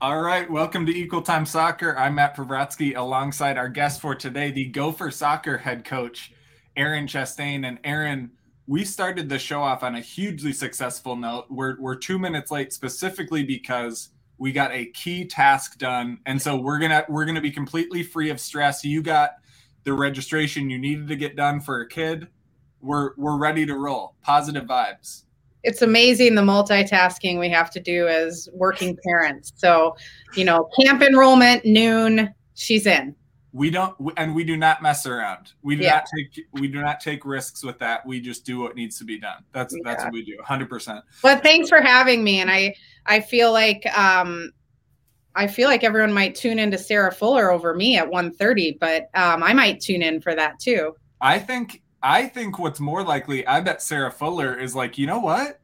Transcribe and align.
All 0.00 0.20
right, 0.20 0.48
welcome 0.48 0.86
to 0.86 0.96
Equal 0.96 1.22
Time 1.22 1.44
Soccer. 1.44 1.98
I'm 1.98 2.14
Matt 2.14 2.36
Privratsky 2.36 2.96
alongside 2.96 3.58
our 3.58 3.68
guest 3.68 4.00
for 4.00 4.14
today, 4.14 4.52
the 4.52 4.66
Gopher 4.66 5.10
Soccer 5.10 5.58
head 5.58 5.84
coach, 5.84 6.32
Erin 6.76 7.08
Chastain. 7.08 7.66
And 7.66 7.80
Erin, 7.82 8.30
we 8.68 8.84
started 8.84 9.28
the 9.28 9.40
show 9.40 9.60
off 9.60 9.82
on 9.82 9.96
a 9.96 10.00
hugely 10.00 10.52
successful 10.52 11.16
note. 11.16 11.46
We're, 11.50 11.80
we're 11.80 11.96
two 11.96 12.16
minutes 12.16 12.52
late 12.52 12.72
specifically 12.72 13.42
because 13.42 14.10
we 14.38 14.52
got 14.52 14.70
a 14.70 14.86
key 14.86 15.24
task 15.24 15.78
done. 15.78 16.20
And 16.26 16.40
so 16.40 16.54
we're 16.54 16.78
gonna 16.78 17.04
we're 17.08 17.24
gonna 17.24 17.40
be 17.40 17.50
completely 17.50 18.04
free 18.04 18.30
of 18.30 18.38
stress. 18.38 18.84
You 18.84 19.02
got 19.02 19.32
the 19.82 19.94
registration 19.94 20.70
you 20.70 20.78
needed 20.78 21.08
to 21.08 21.16
get 21.16 21.34
done 21.34 21.58
for 21.60 21.80
a 21.80 21.88
kid. 21.88 22.28
We're 22.80 23.16
we're 23.16 23.36
ready 23.36 23.66
to 23.66 23.74
roll. 23.74 24.14
Positive 24.22 24.62
vibes 24.62 25.24
it's 25.62 25.82
amazing 25.82 26.34
the 26.34 26.42
multitasking 26.42 27.38
we 27.38 27.48
have 27.50 27.70
to 27.70 27.80
do 27.80 28.06
as 28.08 28.48
working 28.52 28.96
parents. 29.04 29.52
So, 29.56 29.96
you 30.34 30.44
know, 30.44 30.68
camp 30.80 31.02
enrollment 31.02 31.64
noon, 31.64 32.32
she's 32.54 32.86
in. 32.86 33.14
We 33.52 33.70
don't, 33.70 33.96
and 34.16 34.34
we 34.34 34.44
do 34.44 34.56
not 34.56 34.82
mess 34.82 35.06
around. 35.06 35.52
We 35.62 35.74
do 35.74 35.84
yeah. 35.84 35.94
not 35.94 36.06
take, 36.14 36.46
we 36.52 36.68
do 36.68 36.80
not 36.80 37.00
take 37.00 37.24
risks 37.24 37.64
with 37.64 37.78
that. 37.78 38.06
We 38.06 38.20
just 38.20 38.44
do 38.44 38.60
what 38.60 38.76
needs 38.76 38.98
to 38.98 39.04
be 39.04 39.18
done. 39.18 39.42
That's 39.52 39.74
yeah. 39.74 39.80
that's 39.84 40.04
what 40.04 40.12
we 40.12 40.24
do, 40.24 40.36
hundred 40.44 40.68
percent. 40.68 41.02
But 41.22 41.42
thanks 41.42 41.68
for 41.68 41.80
having 41.80 42.22
me, 42.22 42.40
and 42.40 42.50
I 42.50 42.74
I 43.06 43.20
feel 43.20 43.50
like 43.52 43.86
um 43.98 44.52
I 45.34 45.46
feel 45.46 45.68
like 45.68 45.82
everyone 45.82 46.12
might 46.12 46.34
tune 46.34 46.58
into 46.58 46.76
Sarah 46.76 47.12
Fuller 47.12 47.52
over 47.52 47.72
me 47.72 47.96
at 47.96 48.10
1.30, 48.10 48.76
but 48.80 49.08
um, 49.14 49.40
I 49.44 49.52
might 49.52 49.80
tune 49.80 50.02
in 50.02 50.20
for 50.20 50.34
that 50.34 50.58
too. 50.58 50.96
I 51.20 51.38
think 51.38 51.80
I 52.02 52.26
think 52.26 52.58
what's 52.58 52.80
more 52.80 53.02
likely, 53.02 53.46
I 53.46 53.60
bet 53.60 53.82
Sarah 53.82 54.10
Fuller 54.10 54.54
is 54.58 54.74
like, 54.74 54.98
you 54.98 55.06
know 55.06 55.18
what? 55.18 55.60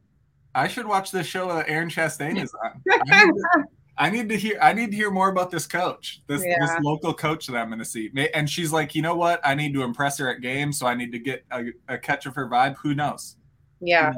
I 0.53 0.67
should 0.67 0.87
watch 0.87 1.11
this 1.11 1.27
show 1.27 1.53
that 1.53 1.69
Erin 1.69 1.89
Chastain 1.89 2.41
is 2.41 2.53
on. 2.63 2.81
I 3.11 3.25
need, 3.25 3.33
to, 3.33 3.63
I 3.97 4.09
need 4.09 4.29
to 4.29 4.37
hear. 4.37 4.57
I 4.61 4.73
need 4.73 4.91
to 4.91 4.97
hear 4.97 5.11
more 5.11 5.29
about 5.29 5.51
this 5.51 5.67
coach, 5.67 6.21
this 6.27 6.45
yeah. 6.45 6.55
this 6.59 6.71
local 6.81 7.13
coach 7.13 7.47
that 7.47 7.57
I'm 7.57 7.67
going 7.67 7.79
to 7.79 7.85
see. 7.85 8.09
And 8.33 8.49
she's 8.49 8.71
like, 8.71 8.95
you 8.95 9.01
know 9.01 9.15
what? 9.15 9.41
I 9.43 9.53
need 9.53 9.73
to 9.73 9.83
impress 9.83 10.17
her 10.17 10.29
at 10.29 10.41
games, 10.41 10.79
so 10.79 10.87
I 10.87 10.95
need 10.95 11.11
to 11.11 11.19
get 11.19 11.43
a, 11.51 11.65
a 11.89 11.97
catch 11.97 12.25
of 12.25 12.35
her 12.35 12.47
vibe. 12.47 12.77
Who 12.77 12.95
knows? 12.95 13.35
Yeah. 13.81 14.13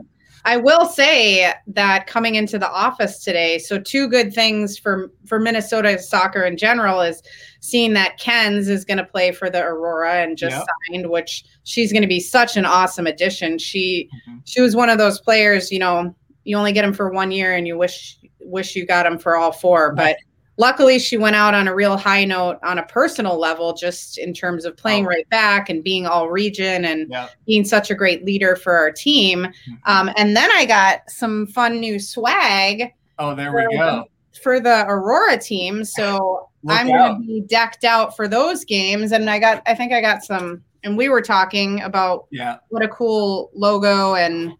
I 0.46 0.58
will 0.58 0.86
say 0.86 1.54
that 1.68 2.08
coming 2.08 2.36
into 2.36 2.58
the 2.58 2.70
office 2.70 3.24
today, 3.24 3.58
so 3.58 3.80
two 3.80 4.08
good 4.08 4.34
things 4.34 4.78
for 4.78 5.12
for 5.26 5.40
Minnesota 5.40 6.00
soccer 6.00 6.44
in 6.44 6.58
general 6.58 7.02
is 7.02 7.22
seeing 7.60 7.94
that 7.94 8.18
Ken's 8.18 8.70
is 8.70 8.86
going 8.86 8.98
to 8.98 9.04
play 9.04 9.32
for 9.32 9.50
the 9.50 9.62
Aurora 9.62 10.24
and 10.24 10.38
just 10.38 10.56
yep. 10.56 10.66
signed, 10.90 11.10
which 11.10 11.44
she's 11.64 11.92
going 11.92 12.02
to 12.02 12.08
be 12.08 12.20
such 12.20 12.56
an 12.56 12.66
awesome 12.66 13.08
addition. 13.08 13.58
She 13.58 14.10
mm-hmm. 14.14 14.40
she 14.46 14.62
was 14.62 14.76
one 14.76 14.90
of 14.90 14.98
those 14.98 15.20
players, 15.20 15.72
you 15.72 15.80
know, 15.80 16.16
you 16.44 16.58
only 16.58 16.72
get 16.72 16.84
them 16.84 16.94
for 16.94 17.10
one 17.12 17.32
year 17.32 17.56
and 17.56 17.68
you 17.68 17.78
wish 17.78 18.18
wish 18.40 18.76
you 18.76 18.86
got 18.86 19.04
them 19.04 19.20
for 19.20 19.36
all 19.36 19.52
four, 19.52 19.94
but 19.94 20.18
luckily 20.58 21.00
she 21.00 21.18
went 21.18 21.36
out 21.36 21.54
on 21.54 21.68
a 21.68 21.74
real 21.74 21.98
high 21.98 22.26
note 22.26 22.58
on 22.64 22.78
a 22.78 22.84
personal 22.84 23.40
level 23.40 23.74
just 23.74 24.18
in 24.18 24.34
terms 24.34 24.66
of 24.66 24.76
playing 24.76 25.06
oh. 25.06 25.10
right 25.10 25.30
back 25.30 25.70
and 25.70 25.84
being 25.84 26.06
all 26.06 26.30
region 26.30 26.86
and 26.86 27.08
yeah. 27.10 27.30
being 27.46 27.64
such 27.64 27.90
a 27.90 27.96
great 27.96 28.26
leader 28.26 28.56
for 28.56 28.76
our 28.76 28.92
team. 28.92 29.44
Mm-hmm. 29.44 29.74
um, 29.86 30.14
and 30.18 30.36
then 30.36 30.50
i 30.52 30.66
got 30.66 31.10
some 31.10 31.48
fun 31.48 31.80
new 31.80 32.00
swag 32.00 32.92
oh 33.20 33.34
there 33.36 33.54
we 33.54 33.78
go. 33.78 34.06
for 34.44 34.60
the 34.60 34.86
aurora 34.88 35.38
team. 35.38 35.84
So 35.84 36.50
i'm 36.68 36.88
going 36.88 37.22
to 37.22 37.28
be 37.28 37.42
decked 37.42 37.86
out 37.86 38.16
for 38.16 38.28
those 38.28 38.66
games. 38.66 39.12
And 39.12 39.30
i 39.30 39.40
got 39.40 39.62
i 39.66 39.74
think 39.74 39.94
i 39.94 40.02
got 40.02 40.24
some 40.24 40.64
and 40.84 40.98
we 40.98 41.10
were 41.10 41.22
talking 41.22 41.82
about 41.82 42.28
yeah. 42.32 42.58
what 42.70 42.84
a 42.84 42.88
cool 42.88 43.52
logo 43.54 44.16
and 44.16 44.54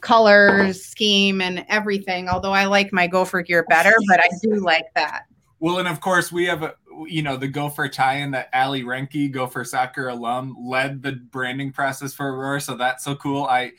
colors 0.00 0.82
scheme 0.84 1.40
and 1.42 1.66
everything 1.68 2.28
although 2.28 2.52
i 2.52 2.64
like 2.64 2.92
my 2.92 3.06
gopher 3.06 3.42
gear 3.42 3.64
better 3.68 3.92
but 4.08 4.20
i 4.20 4.28
do 4.42 4.54
like 4.54 4.86
that 4.94 5.24
well, 5.62 5.78
and 5.78 5.86
of 5.86 6.00
course 6.00 6.32
we 6.32 6.46
have 6.46 6.64
a 6.64 6.74
you 7.06 7.22
know 7.22 7.36
the 7.36 7.46
Gopher 7.46 7.86
tie-in 7.88 8.32
that 8.32 8.48
Ali 8.52 8.82
Renke, 8.82 9.30
Gopher 9.30 9.62
soccer 9.62 10.08
alum, 10.08 10.56
led 10.58 11.04
the 11.04 11.12
branding 11.12 11.70
process 11.70 12.12
for 12.12 12.34
Aurora. 12.34 12.60
So 12.60 12.74
that's 12.74 13.04
so 13.04 13.14
cool. 13.14 13.44
I, 13.44 13.70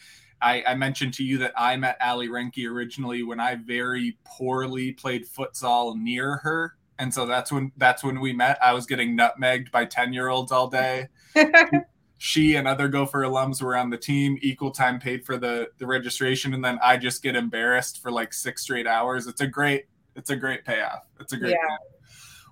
I 0.41 0.63
I, 0.65 0.75
mentioned 0.75 1.13
to 1.15 1.25
you 1.25 1.39
that 1.39 1.51
I 1.57 1.75
met 1.75 1.97
Ali 1.99 2.29
Renke 2.29 2.65
originally 2.65 3.21
when 3.23 3.41
I 3.41 3.55
very 3.55 4.17
poorly 4.23 4.93
played 4.93 5.27
futsal 5.27 6.01
near 6.01 6.37
her, 6.37 6.77
and 6.99 7.13
so 7.13 7.25
that's 7.25 7.51
when 7.51 7.73
that's 7.75 8.01
when 8.01 8.21
we 8.21 8.31
met. 8.31 8.57
I 8.63 8.71
was 8.71 8.85
getting 8.85 9.17
nutmegged 9.17 9.69
by 9.69 9.83
ten 9.83 10.13
year 10.13 10.29
olds 10.29 10.53
all 10.53 10.69
day. 10.69 11.09
she 12.17 12.55
and 12.55 12.65
other 12.65 12.87
Gopher 12.87 13.23
alums 13.23 13.61
were 13.61 13.75
on 13.75 13.89
the 13.89 13.97
team. 13.97 14.37
Equal 14.41 14.71
time 14.71 15.01
paid 15.01 15.25
for 15.25 15.35
the 15.35 15.67
the 15.79 15.85
registration, 15.85 16.53
and 16.53 16.63
then 16.63 16.79
I 16.81 16.95
just 16.95 17.21
get 17.21 17.35
embarrassed 17.35 18.01
for 18.01 18.09
like 18.09 18.31
six 18.31 18.61
straight 18.61 18.87
hours. 18.87 19.27
It's 19.27 19.41
a 19.41 19.47
great 19.47 19.87
it's 20.15 20.29
a 20.29 20.35
great 20.35 20.65
payoff. 20.65 21.07
It's 21.19 21.33
a 21.33 21.37
great 21.37 21.51
yeah. 21.51 21.77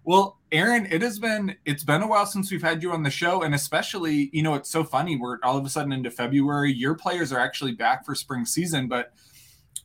Well, 0.04 0.40
Erin, 0.52 0.88
it 0.90 1.04
has 1.04 1.20
been 1.20 1.56
it's 1.66 1.84
been 1.84 2.02
a 2.02 2.08
while 2.08 2.26
since 2.26 2.52
we've 2.52 2.62
had 2.62 2.82
you 2.82 2.92
on 2.92 3.04
the 3.04 3.12
show, 3.12 3.44
and 3.44 3.54
especially, 3.54 4.30
you 4.34 4.42
know, 4.42 4.56
it's 4.56 4.70
so 4.70 4.84
funny. 4.84 5.16
We're 5.16 5.38
all 5.44 5.58
of 5.58 5.66
a 5.66 5.70
sudden 5.70 5.92
into 5.92 6.10
February. 6.10 6.74
Your 6.74 6.96
players 6.96 7.32
are 7.32 7.40
actually 7.40 7.74
back 7.74 8.06
for 8.06 8.16
spring 8.16 8.46
season, 8.46 8.88
but 8.88 9.14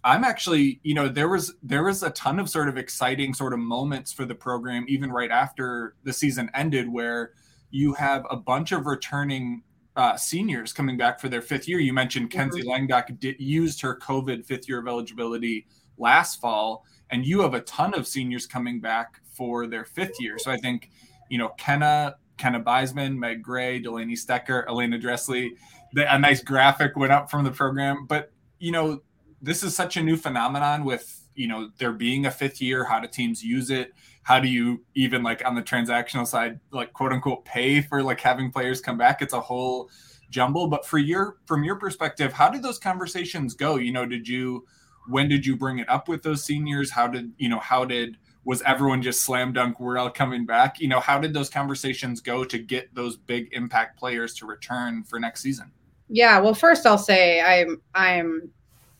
I'm 0.04 0.24
actually, 0.24 0.80
you 0.84 0.94
know, 0.94 1.08
there 1.08 1.28
was 1.28 1.54
there 1.62 1.84
was 1.84 2.02
a 2.02 2.10
ton 2.10 2.38
of 2.38 2.48
sort 2.48 2.68
of 2.68 2.78
exciting 2.78 3.34
sort 3.34 3.52
of 3.52 3.58
moments 3.58 4.12
for 4.12 4.24
the 4.24 4.34
program, 4.34 4.86
even 4.88 5.10
right 5.10 5.30
after 5.30 5.96
the 6.04 6.12
season 6.12 6.50
ended, 6.54 6.88
where 6.88 7.32
you 7.70 7.92
have 7.92 8.24
a 8.30 8.36
bunch 8.36 8.72
of 8.72 8.86
returning 8.86 9.62
uh, 9.96 10.16
seniors 10.16 10.72
coming 10.72 10.96
back 10.96 11.20
for 11.20 11.28
their 11.28 11.42
fifth 11.42 11.68
year. 11.68 11.78
You 11.78 11.92
mentioned 11.92 12.30
Kenzie 12.30 12.62
mm-hmm. 12.62 12.86
Langdok 12.86 13.18
did, 13.18 13.36
used 13.38 13.82
her 13.82 13.98
COVID 13.98 14.46
fifth 14.46 14.68
year 14.68 14.78
of 14.78 14.88
eligibility 14.88 15.66
last 15.98 16.40
fall 16.40 16.84
and 17.10 17.24
you 17.24 17.40
have 17.42 17.54
a 17.54 17.60
ton 17.62 17.94
of 17.94 18.06
seniors 18.06 18.46
coming 18.46 18.80
back 18.80 19.20
for 19.28 19.66
their 19.66 19.84
fifth 19.84 20.20
year. 20.20 20.38
So 20.38 20.50
I 20.50 20.56
think, 20.56 20.90
you 21.28 21.38
know, 21.38 21.50
Kenna, 21.50 22.16
Kenna 22.36 22.60
Beisman, 22.60 23.16
Meg 23.16 23.42
Gray, 23.42 23.78
Delaney 23.78 24.14
Stecker, 24.14 24.66
Elena 24.68 24.98
Dressley, 24.98 25.50
a 25.96 26.18
nice 26.18 26.42
graphic 26.42 26.96
went 26.96 27.12
up 27.12 27.30
from 27.30 27.44
the 27.44 27.50
program. 27.50 28.06
But, 28.06 28.32
you 28.58 28.72
know, 28.72 29.00
this 29.40 29.62
is 29.62 29.74
such 29.74 29.96
a 29.96 30.02
new 30.02 30.16
phenomenon 30.16 30.84
with, 30.84 31.22
you 31.34 31.48
know, 31.48 31.70
there 31.78 31.92
being 31.92 32.26
a 32.26 32.30
fifth 32.30 32.60
year. 32.60 32.84
How 32.84 32.98
do 32.98 33.08
teams 33.08 33.42
use 33.42 33.70
it? 33.70 33.92
How 34.22 34.40
do 34.40 34.48
you 34.48 34.84
even 34.94 35.22
like 35.22 35.44
on 35.46 35.54
the 35.54 35.62
transactional 35.62 36.26
side, 36.26 36.58
like 36.72 36.92
quote 36.92 37.12
unquote 37.12 37.44
pay 37.44 37.80
for 37.80 38.02
like 38.02 38.20
having 38.20 38.50
players 38.50 38.80
come 38.80 38.98
back? 38.98 39.22
It's 39.22 39.34
a 39.34 39.40
whole 39.40 39.88
jumble. 40.30 40.66
But 40.66 40.84
for 40.84 40.98
your 40.98 41.36
from 41.46 41.62
your 41.62 41.76
perspective, 41.76 42.32
how 42.32 42.48
did 42.48 42.62
those 42.62 42.78
conversations 42.78 43.54
go? 43.54 43.76
You 43.76 43.92
know, 43.92 44.06
did 44.06 44.26
you 44.26 44.66
when 45.08 45.28
did 45.28 45.46
you 45.46 45.56
bring 45.56 45.78
it 45.78 45.88
up 45.88 46.08
with 46.08 46.22
those 46.22 46.44
seniors? 46.44 46.90
How 46.90 47.06
did 47.06 47.32
you 47.38 47.48
know 47.48 47.60
how 47.60 47.84
did 47.84 48.16
was 48.44 48.62
everyone 48.62 49.02
just 49.02 49.22
slam 49.22 49.52
dunk 49.52 49.80
we're 49.80 49.98
all 49.98 50.10
coming 50.10 50.46
back? 50.46 50.80
You 50.80 50.88
know 50.88 51.00
how 51.00 51.18
did 51.18 51.34
those 51.34 51.50
conversations 51.50 52.20
go 52.20 52.44
to 52.44 52.58
get 52.58 52.94
those 52.94 53.16
big 53.16 53.48
impact 53.52 53.98
players 53.98 54.34
to 54.34 54.46
return 54.46 55.02
for 55.04 55.18
next 55.18 55.42
season? 55.42 55.70
Yeah 56.08 56.38
well 56.38 56.54
first 56.54 56.86
i'll 56.86 56.98
say 56.98 57.40
i'm 57.40 57.82
i'm 57.96 58.48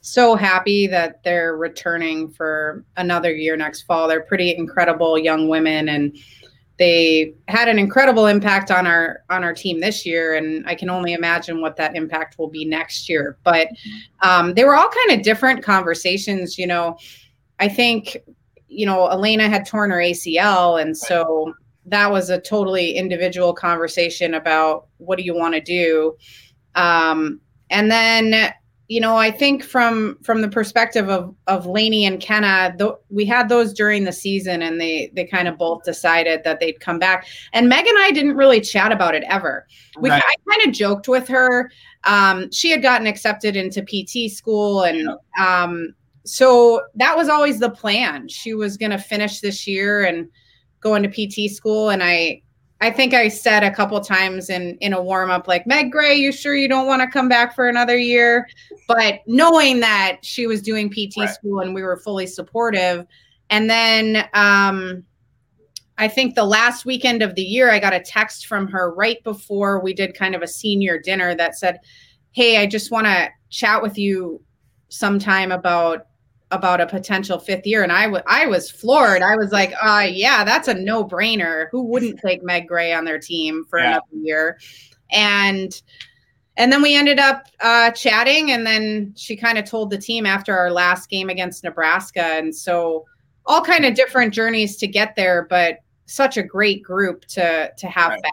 so 0.06 0.37
happy 0.37 0.87
that 0.87 1.21
they're 1.25 1.56
returning 1.56 2.28
for 2.28 2.84
another 2.97 3.34
year 3.34 3.56
next 3.56 3.83
fall. 3.83 4.06
They're 4.06 4.21
pretty 4.22 4.55
incredible 4.55 5.19
young 5.19 5.49
women 5.49 5.89
and 5.89 6.16
they 6.79 7.35
had 7.49 7.69
an 7.69 7.79
incredible 7.79 8.27
impact 8.27 8.71
on 8.71 8.87
our 8.87 9.23
on 9.31 9.43
our 9.43 9.55
team 9.55 9.81
this 9.81 10.05
year 10.05 10.35
and 10.35 10.67
i 10.69 10.75
can 10.75 10.91
only 10.91 11.15
imagine 11.15 11.61
what 11.61 11.77
that 11.77 11.97
impact 11.97 12.39
will 12.39 12.49
be 12.49 12.65
next 12.65 13.09
year. 13.09 13.39
But 13.45 13.69
um, 14.21 14.55
they 14.55 14.65
were 14.65 14.77
all 14.77 14.89
kind 14.89 15.19
of 15.19 15.25
different 15.25 15.63
conversations 15.63 16.59
you 16.59 16.67
know. 16.67 16.99
I 17.59 17.69
think 17.69 18.19
you 18.69 18.85
know 18.85 19.07
elena 19.09 19.49
had 19.49 19.65
torn 19.67 19.91
her 19.91 19.99
acl 19.99 20.81
and 20.81 20.97
so 20.97 21.55
that 21.87 22.11
was 22.11 22.31
a 22.31 22.41
totally 22.41 22.93
individual 22.93 23.55
conversation 23.55 24.35
about 24.35 24.89
what 24.99 25.17
do 25.17 25.25
you 25.25 25.35
want 25.35 25.55
to 25.55 25.61
do? 25.61 26.17
Um, 26.75 27.41
and 27.71 27.91
then 27.91 28.53
you 28.89 29.01
know, 29.01 29.17
I 29.17 29.33
think 29.33 29.65
from 29.65 30.17
from 30.23 30.43
the 30.43 30.49
perspective 30.49 31.09
of 31.09 31.35
of 31.49 31.67
Laney 31.67 32.05
and 32.05 32.21
Kenna, 32.21 32.75
th- 32.79 32.93
we 33.11 33.25
had 33.25 33.49
those 33.49 33.73
during 33.73 34.05
the 34.05 34.13
season, 34.13 34.63
and 34.63 34.81
they 34.81 35.10
they 35.15 35.25
kind 35.25 35.49
of 35.49 35.59
both 35.59 35.83
decided 35.83 36.45
that 36.45 36.60
they'd 36.60 36.78
come 36.78 37.01
back. 37.01 37.27
And 37.53 37.69
Meg 37.69 37.87
and 37.87 37.99
I 37.99 38.13
didn't 38.13 38.37
really 38.37 38.60
chat 38.60 38.93
about 38.93 39.16
it 39.16 39.25
ever. 39.28 39.66
We 39.99 40.10
right. 40.10 40.22
I 40.25 40.51
kind 40.51 40.69
of 40.69 40.75
joked 40.75 41.09
with 41.09 41.27
her. 41.28 41.71
Um, 42.05 42.51
she 42.53 42.71
had 42.71 42.81
gotten 42.81 43.09
accepted 43.09 43.57
into 43.57 43.83
PT 43.83 44.31
school, 44.31 44.83
and 44.83 45.09
um, 45.39 45.95
so 46.25 46.83
that 46.95 47.16
was 47.16 47.28
always 47.28 47.59
the 47.59 47.71
plan. 47.71 48.28
She 48.28 48.55
was 48.55 48.77
going 48.77 48.93
to 48.93 48.99
finish 48.99 49.41
this 49.41 49.66
year 49.66 50.05
and 50.05 50.28
go 50.81 50.95
into 50.95 51.09
PT 51.09 51.51
school, 51.51 51.91
and 51.91 52.05
I 52.05 52.43
I 52.81 52.91
think 52.91 53.15
I 53.15 53.28
said 53.28 53.63
a 53.63 53.71
couple 53.71 53.99
times 54.01 54.51
in 54.51 54.77
in 54.81 54.93
a 54.93 55.03
warm 55.03 55.31
up, 55.31 55.49
like 55.49 55.67
Meg 55.67 55.91
Gray, 55.91 56.15
you 56.15 56.31
sure 56.31 56.55
you 56.55 56.69
don't 56.69 56.87
want 56.87 57.01
to 57.01 57.09
come 57.09 57.28
back 57.28 57.55
for 57.55 57.69
another 57.69 57.97
year? 57.97 58.49
But 58.87 59.21
knowing 59.27 59.81
that 59.81 60.19
she 60.23 60.47
was 60.47 60.61
doing 60.61 60.91
PT 60.91 61.17
right. 61.17 61.31
school 61.31 61.61
and 61.61 61.75
we 61.75 61.83
were 61.83 61.97
fully 61.97 62.27
supportive, 62.27 63.07
and 63.49 63.71
then 63.71 64.28
um, 64.34 65.05
I 65.97 66.09
think 66.09 66.34
the 66.34 66.45
last 66.45 66.84
weekend 66.84 67.23
of 67.23 67.34
the 67.34 67.43
year, 67.43 67.71
I 67.71 67.78
got 67.78 67.95
a 67.95 68.01
text 68.01 68.47
from 68.47 68.69
her 68.69 68.93
right 68.95 69.22
before 69.25 69.81
we 69.81 69.95
did 69.95 70.15
kind 70.15 70.34
of 70.34 70.43
a 70.43 70.49
senior 70.49 70.99
dinner 70.99 71.34
that 71.34 71.57
said, 71.57 71.81
"Hey, 72.33 72.59
I 72.59 72.67
just 72.67 72.91
want 72.91 73.07
to 73.07 73.31
chat 73.49 73.81
with 73.81 73.97
you 73.97 74.43
sometime 74.89 75.51
about 75.51 76.07
about 76.57 76.81
a 76.81 76.87
potential 76.87 77.39
fifth 77.39 77.67
year, 77.67 77.83
and 77.83 77.93
I, 77.93 78.05
w- 78.05 78.23
I 78.27 78.47
was 78.47 78.71
floored. 78.71 79.23
I 79.23 79.37
was 79.37 79.53
like, 79.53 79.73
uh, 79.81 80.07
yeah, 80.11 80.43
that's 80.45 80.69
a 80.69 80.75
no 80.75 81.05
brainer. 81.05 81.69
Who 81.71 81.83
wouldn't 81.83 82.21
take 82.25 82.43
Meg 82.43 82.67
Gray 82.67 82.93
on 82.93 83.05
their 83.05 83.19
team 83.19 83.65
for 83.69 83.79
yeah. 83.79 83.87
another 83.89 84.07
year? 84.13 84.59
And 85.13 85.81
and 86.59 86.73
then 86.73 86.81
we 86.81 86.97
ended 86.97 87.19
up 87.19 87.45
uh, 87.61 87.91
chatting, 87.91 88.51
and 88.51 88.67
then 88.67 89.13
she 89.17 89.37
kind 89.37 89.59
of 89.59 89.65
told 89.65 89.91
the 89.91 89.99
team 89.99 90.27
after 90.27 90.57
our 90.57 90.71
last 90.71 91.11
game 91.11 91.29
against 91.29 91.63
Nebraska, 91.63 92.23
and 92.23 92.55
so 92.55 93.05
all 93.45 93.63
kind 93.63 93.85
of 93.85 93.95
different 93.95 94.35
journeys 94.35 94.77
to 94.79 94.87
get 94.87 95.15
there, 95.17 95.47
but 95.49 95.79
such 96.07 96.37
a 96.37 96.43
great 96.43 96.83
group 96.83 97.25
to 97.27 97.71
to 97.77 97.87
have 97.89 98.11
right. 98.11 98.23
back. 98.23 98.33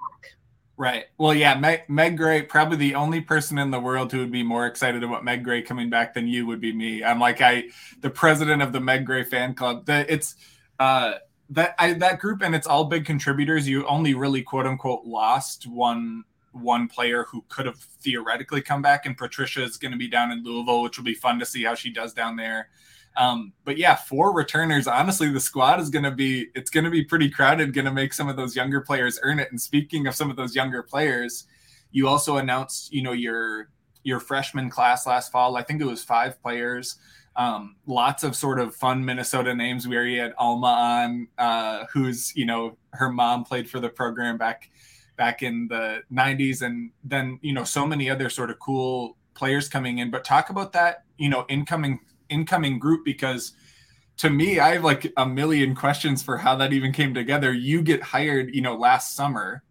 Right. 0.75 1.06
Well, 1.20 1.36
yeah, 1.36 1.54
Meg, 1.54 1.88
Meg 1.88 2.18
Gray, 2.18 2.42
probably 2.42 2.78
the 2.78 2.96
only 2.96 3.22
person 3.22 3.60
in 3.60 3.70
the 3.70 3.80
world 3.80 4.12
who 4.12 4.20
would 4.20 4.31
be 4.31 4.42
more 4.42 4.66
excited 4.66 5.04
about 5.04 5.24
Meg 5.24 5.44
Gray 5.44 5.62
coming 5.62 5.90
back 5.90 6.16
than 6.16 6.28
you 6.28 6.48
would 6.48 6.60
be 6.60 6.74
me. 6.74 7.04
I'm 7.04 7.20
like 7.20 7.42
I, 7.42 7.66
the 8.02 8.10
president 8.10 8.64
of 8.64 8.74
the 8.74 8.80
Meg 8.80 9.06
Gray 9.06 9.24
fan 9.24 9.54
club. 9.54 9.86
That 9.86 10.10
it's 10.10 10.36
uh 10.80 11.16
that 11.52 11.75
I 11.78 11.94
that 11.94 12.20
group 12.20 12.42
and 12.42 12.56
it's 12.56 12.66
all 12.66 12.86
big 12.86 13.06
contributors. 13.06 13.68
You 13.68 13.86
only 13.86 14.16
really 14.16 14.42
quote 14.42 14.66
unquote 14.66 15.06
lost 15.06 15.68
one 15.68 16.24
one 16.54 16.88
player 16.88 17.25
who 17.25 17.44
could 17.50 17.66
have 17.66 17.78
theoretically 17.78 18.62
come 18.62 18.81
back, 18.81 19.06
and 19.06 19.18
Patricia 19.18 19.64
is 19.64 19.78
going 19.78 19.92
to 19.92 19.98
be 19.98 20.08
down 20.08 20.31
in 20.31 20.44
Louisville, 20.44 20.81
which 20.81 20.98
will 20.98 21.06
be 21.06 21.14
fun 21.14 21.40
to 21.40 21.46
see 21.46 21.64
how 21.64 21.75
she 21.75 21.92
does 21.92 22.14
down 22.14 22.36
there. 22.36 22.70
Um, 23.15 23.54
but 23.63 23.77
yeah, 23.77 23.95
four 23.95 24.33
returners. 24.33 24.88
Honestly, 24.88 25.30
the 25.30 25.39
squad 25.39 25.80
is 25.80 25.89
going 25.89 26.04
to 26.04 26.12
be 26.12 26.48
it's 26.56 26.69
going 26.69 26.83
to 26.83 26.89
be 26.89 27.04
pretty 27.04 27.30
crowded. 27.30 27.74
Going 27.74 27.86
to 27.86 27.92
make 27.92 28.13
some 28.13 28.27
of 28.27 28.36
those 28.36 28.56
younger 28.56 28.81
players 28.81 29.19
earn 29.24 29.39
it. 29.39 29.50
And 29.51 29.62
speaking 29.62 30.07
of 30.07 30.15
some 30.15 30.30
of 30.30 30.36
those 30.36 30.56
younger 30.56 30.81
players, 30.81 31.45
you 31.92 32.07
also 32.07 32.38
announced 32.38 32.92
you 32.92 33.04
know 33.04 33.12
your 33.12 33.69
your 34.04 34.19
freshman 34.19 34.69
class 34.69 35.06
last 35.06 35.31
fall. 35.31 35.56
I 35.56 35.63
think 35.63 35.81
it 35.81 35.86
was 35.86 36.04
five 36.04 36.42
players. 36.42 36.98
Um, 37.36 37.77
lots 37.88 38.24
of 38.24 38.36
sort 38.36 38.60
of 38.60 38.75
fun 38.75 39.04
Minnesota 39.04 39.56
names. 39.56 39.88
We 39.88 39.95
already 39.95 40.18
had 40.18 40.33
Alma 40.38 40.68
on, 40.68 41.27
uh, 41.38 41.86
who's 41.92 42.36
you 42.36 42.45
know 42.45 42.77
her 42.94 43.10
mom 43.10 43.44
played 43.44 43.69
for 43.69 43.80
the 43.80 43.89
program 43.89 44.38
back 44.38 44.69
back 45.15 45.44
in 45.44 45.68
the 45.68 46.01
90s, 46.12 46.63
and 46.63 46.92
then 47.04 47.39
you 47.42 47.54
know 47.54 47.63
so 47.63 47.86
many 47.86 48.10
other 48.10 48.30
sort 48.30 48.50
of 48.50 48.60
cool 48.60 49.18
players 49.33 49.69
coming 49.69 50.00
in. 50.00 50.12
But 50.12 50.24
talk 50.24 50.50
about 50.50 50.74
that 50.74 51.04
you 51.18 51.30
know 51.30 51.45
incoming 51.50 52.00
incoming 52.33 52.80
group 52.80 53.06
because 53.06 53.53
to 54.18 54.30
me 54.30 54.59
i 54.59 54.74
have 54.74 54.83
like 54.83 55.12
a 55.18 55.25
million 55.25 55.75
questions 55.75 56.21
for 56.21 56.38
how 56.38 56.56
that 56.56 56.74
even 56.74 56.91
came 56.91 57.13
together. 57.13 57.53
You 57.53 57.81
get 57.81 58.01
hired 58.01 58.53
you 58.53 58.62
know 58.62 58.75
last 58.75 59.15
summer 59.15 59.63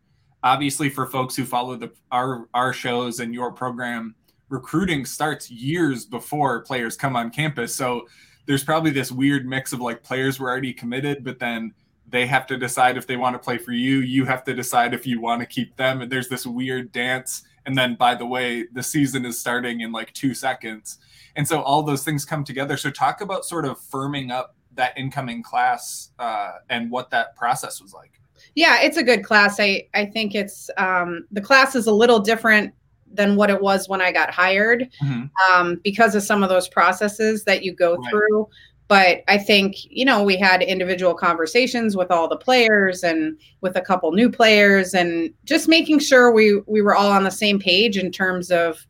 obviously 0.43 0.89
for 0.89 1.07
folks 1.07 1.37
who 1.37 1.45
follow 1.45 1.77
the 1.77 1.93
our 2.11 2.49
our 2.55 2.73
shows 2.73 3.21
and 3.21 3.35
your 3.35 3.53
program 3.53 4.15
recruiting 4.49 5.05
starts 5.05 5.51
years 5.51 6.05
before 6.05 6.61
players 6.63 6.97
come 6.97 7.17
on 7.17 7.31
campus. 7.31 7.75
So 7.75 8.07
there's 8.47 8.65
probably 8.65 8.91
this 8.91 9.13
weird 9.13 9.47
mix 9.47 9.73
of 9.73 9.81
like 9.81 10.03
players 10.03 10.39
were 10.39 10.51
already 10.51 10.73
committed 10.73 11.25
but 11.25 11.39
then 11.39 11.73
they 12.09 12.27
have 12.27 12.47
to 12.47 12.59
decide 12.59 12.97
if 12.97 13.07
they 13.07 13.17
want 13.17 13.35
to 13.35 13.39
play 13.39 13.57
for 13.57 13.73
you. 13.73 14.01
You 14.01 14.25
have 14.27 14.45
to 14.45 14.55
decide 14.55 14.93
if 14.93 15.07
you 15.07 15.21
want 15.21 15.41
to 15.41 15.47
keep 15.47 15.77
them. 15.77 16.03
And 16.03 16.13
there's 16.13 16.29
this 16.29 16.45
weird 16.45 16.93
dance. 16.93 17.43
And 17.65 17.79
then 17.79 17.95
by 17.95 18.15
the 18.15 18.27
way 18.27 18.67
the 18.73 18.83
season 18.83 19.25
is 19.25 19.41
starting 19.41 19.81
in 19.81 19.93
like 19.93 20.13
2 20.13 20.35
seconds 20.35 20.99
and 21.37 21.47
so 21.47 21.61
all 21.63 21.83
those 21.83 22.05
things 22.05 22.25
come 22.25 22.45
together 22.45 22.77
so 22.77 22.91
talk 22.91 23.21
about 23.21 23.45
sort 23.45 23.65
of 23.65 23.79
firming 23.79 24.31
up 24.31 24.55
that 24.75 24.97
incoming 24.97 25.43
class 25.43 26.11
uh, 26.19 26.53
and 26.71 26.91
what 26.91 27.11
that 27.11 27.37
process 27.37 27.81
was 27.81 27.93
like 27.93 28.21
yeah 28.55 28.81
it's 28.81 28.97
a 28.97 29.03
good 29.03 29.25
class 29.25 29.59
i 29.61 29.87
i 29.95 30.05
think 30.05 30.35
it's 30.35 30.71
um, 30.77 31.27
the 31.31 31.41
class 31.41 31.75
is 31.75 31.87
a 31.87 31.93
little 31.93 32.19
different 32.19 32.73
than 33.15 33.37
what 33.37 33.51
it 33.51 33.61
was 33.61 33.89
when 33.89 34.01
i 34.01 34.11
got 34.11 34.31
hired 34.31 34.89
mm-hmm. 35.03 35.25
um, 35.53 35.81
because 35.85 36.15
of 36.15 36.23
some 36.23 36.43
of 36.43 36.49
those 36.49 36.69
processes 36.69 37.45
that 37.45 37.63
you 37.63 37.73
go 37.73 37.97
right. 37.97 38.11
through 38.11 38.49
but 38.89 39.23
i 39.29 39.37
think 39.37 39.77
you 39.91 40.05
know 40.05 40.23
we 40.23 40.37
had 40.37 40.63
individual 40.63 41.15
conversations 41.15 41.97
with 41.97 42.11
all 42.11 42.27
the 42.27 42.37
players 42.37 43.05
and 43.05 43.39
with 43.61 43.77
a 43.77 43.81
couple 43.81 44.11
new 44.13 44.31
players 44.31 44.95
and 44.95 45.33
just 45.45 45.69
making 45.69 45.99
sure 45.99 46.33
we 46.33 46.61
we 46.67 46.81
were 46.81 46.95
all 46.95 47.11
on 47.11 47.25
the 47.25 47.31
same 47.31 47.59
page 47.59 47.99
in 47.99 48.11
terms 48.11 48.51
of 48.51 48.87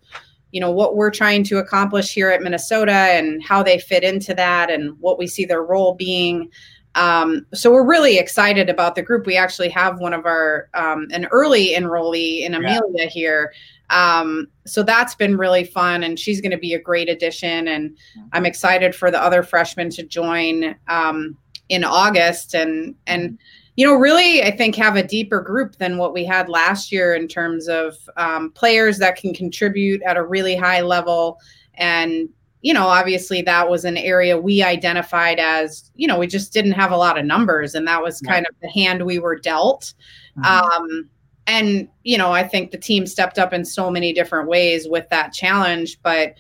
you 0.53 0.61
know 0.61 0.71
what 0.71 0.97
we're 0.97 1.11
trying 1.11 1.43
to 1.45 1.59
accomplish 1.59 2.13
here 2.13 2.31
at 2.31 2.43
Minnesota 2.43 2.93
and 2.93 3.43
how 3.43 3.63
they 3.63 3.79
fit 3.79 4.05
into 4.05 4.35
that 4.35 4.71
and 4.71 4.99
what 5.01 5.19
we 5.19 5.27
see 5.27 5.45
their 5.45 5.63
role 5.63 5.95
being. 5.95 6.51
Um, 6.95 7.47
so 7.55 7.73
we're 7.73 7.87
really 7.87 8.19
excited 8.19 8.69
about 8.69 8.95
the 8.95 9.03
group. 9.03 9.27
We 9.27 9.37
actually 9.37 9.71
have 9.71 9.99
one 9.99 10.13
of 10.13 10.27
our 10.27 10.69
um, 10.75 11.09
an 11.11 11.27
early 11.33 11.75
enrollee 11.75 12.43
in 12.43 12.55
Amelia 12.55 12.83
yeah. 12.95 13.07
here. 13.07 13.53
Um, 13.91 14.49
so 14.67 14.83
that's 14.83 15.15
been 15.15 15.37
really 15.37 15.65
fun, 15.65 16.03
and 16.03 16.19
she's 16.19 16.41
going 16.41 16.53
to 16.53 16.59
be 16.59 16.75
a 16.75 16.81
great 16.81 17.09
addition. 17.09 17.69
And. 17.69 17.97
I'm 18.33 18.47
excited 18.47 18.95
for 18.95 19.11
the 19.11 19.23
other 19.23 19.43
freshmen 19.43 19.91
to 19.91 20.03
join 20.03 20.75
um, 20.89 21.37
in 21.69 21.85
August. 21.85 22.55
And 22.55 22.95
and 23.07 23.33
mm-hmm 23.33 23.62
you 23.77 23.87
know, 23.87 23.95
really, 23.95 24.43
I 24.43 24.51
think 24.51 24.75
have 24.77 24.97
a 24.97 25.07
deeper 25.07 25.41
group 25.41 25.77
than 25.77 25.97
what 25.97 26.13
we 26.13 26.25
had 26.25 26.49
last 26.49 26.93
year 26.93 27.15
in 27.15 27.27
terms 27.27 27.69
of 27.69 27.97
um, 28.17 28.51
players 28.51 28.99
that 28.99 29.17
can 29.17 29.33
contribute 29.33 30.03
at 30.03 30.19
a 30.19 30.25
really 30.25 30.55
high 30.55 30.83
level. 30.83 31.39
And, 31.75 32.29
you 32.61 32.75
know, 32.75 32.87
obviously 32.87 33.41
that 33.43 33.71
was 33.71 33.87
an 33.87 33.97
area 33.97 34.39
we 34.39 34.63
identified 34.63 35.41
as, 35.41 35.91
you 35.95 36.07
know, 36.07 36.19
we 36.19 36.27
just 36.27 36.53
didn't 36.53 36.73
have 36.73 36.93
a 36.93 36.97
lot 36.97 37.19
of 37.19 37.25
numbers. 37.25 37.75
And 37.75 37.89
that 37.89 38.03
was 38.03 38.21
kind 38.21 38.47
of 38.47 38.55
the 38.61 38.69
hand 38.69 39.07
we 39.07 39.19
were 39.19 39.39
dealt. 39.39 39.95
Mm-hmm. 40.39 40.45
Um, 40.45 41.09
and, 41.47 41.89
you 42.05 42.19
know, 42.19 42.31
I 42.31 42.47
think 42.47 42.71
the 42.71 42.79
team 42.79 43.07
stepped 43.07 43.39
up 43.39 43.55
in 43.55 43.65
so 43.65 43.91
many 43.91 44.13
different 44.13 44.49
ways 44.49 44.87
with 44.87 45.09
that 45.09 45.33
challenge. 45.33 45.99
But 46.03 46.35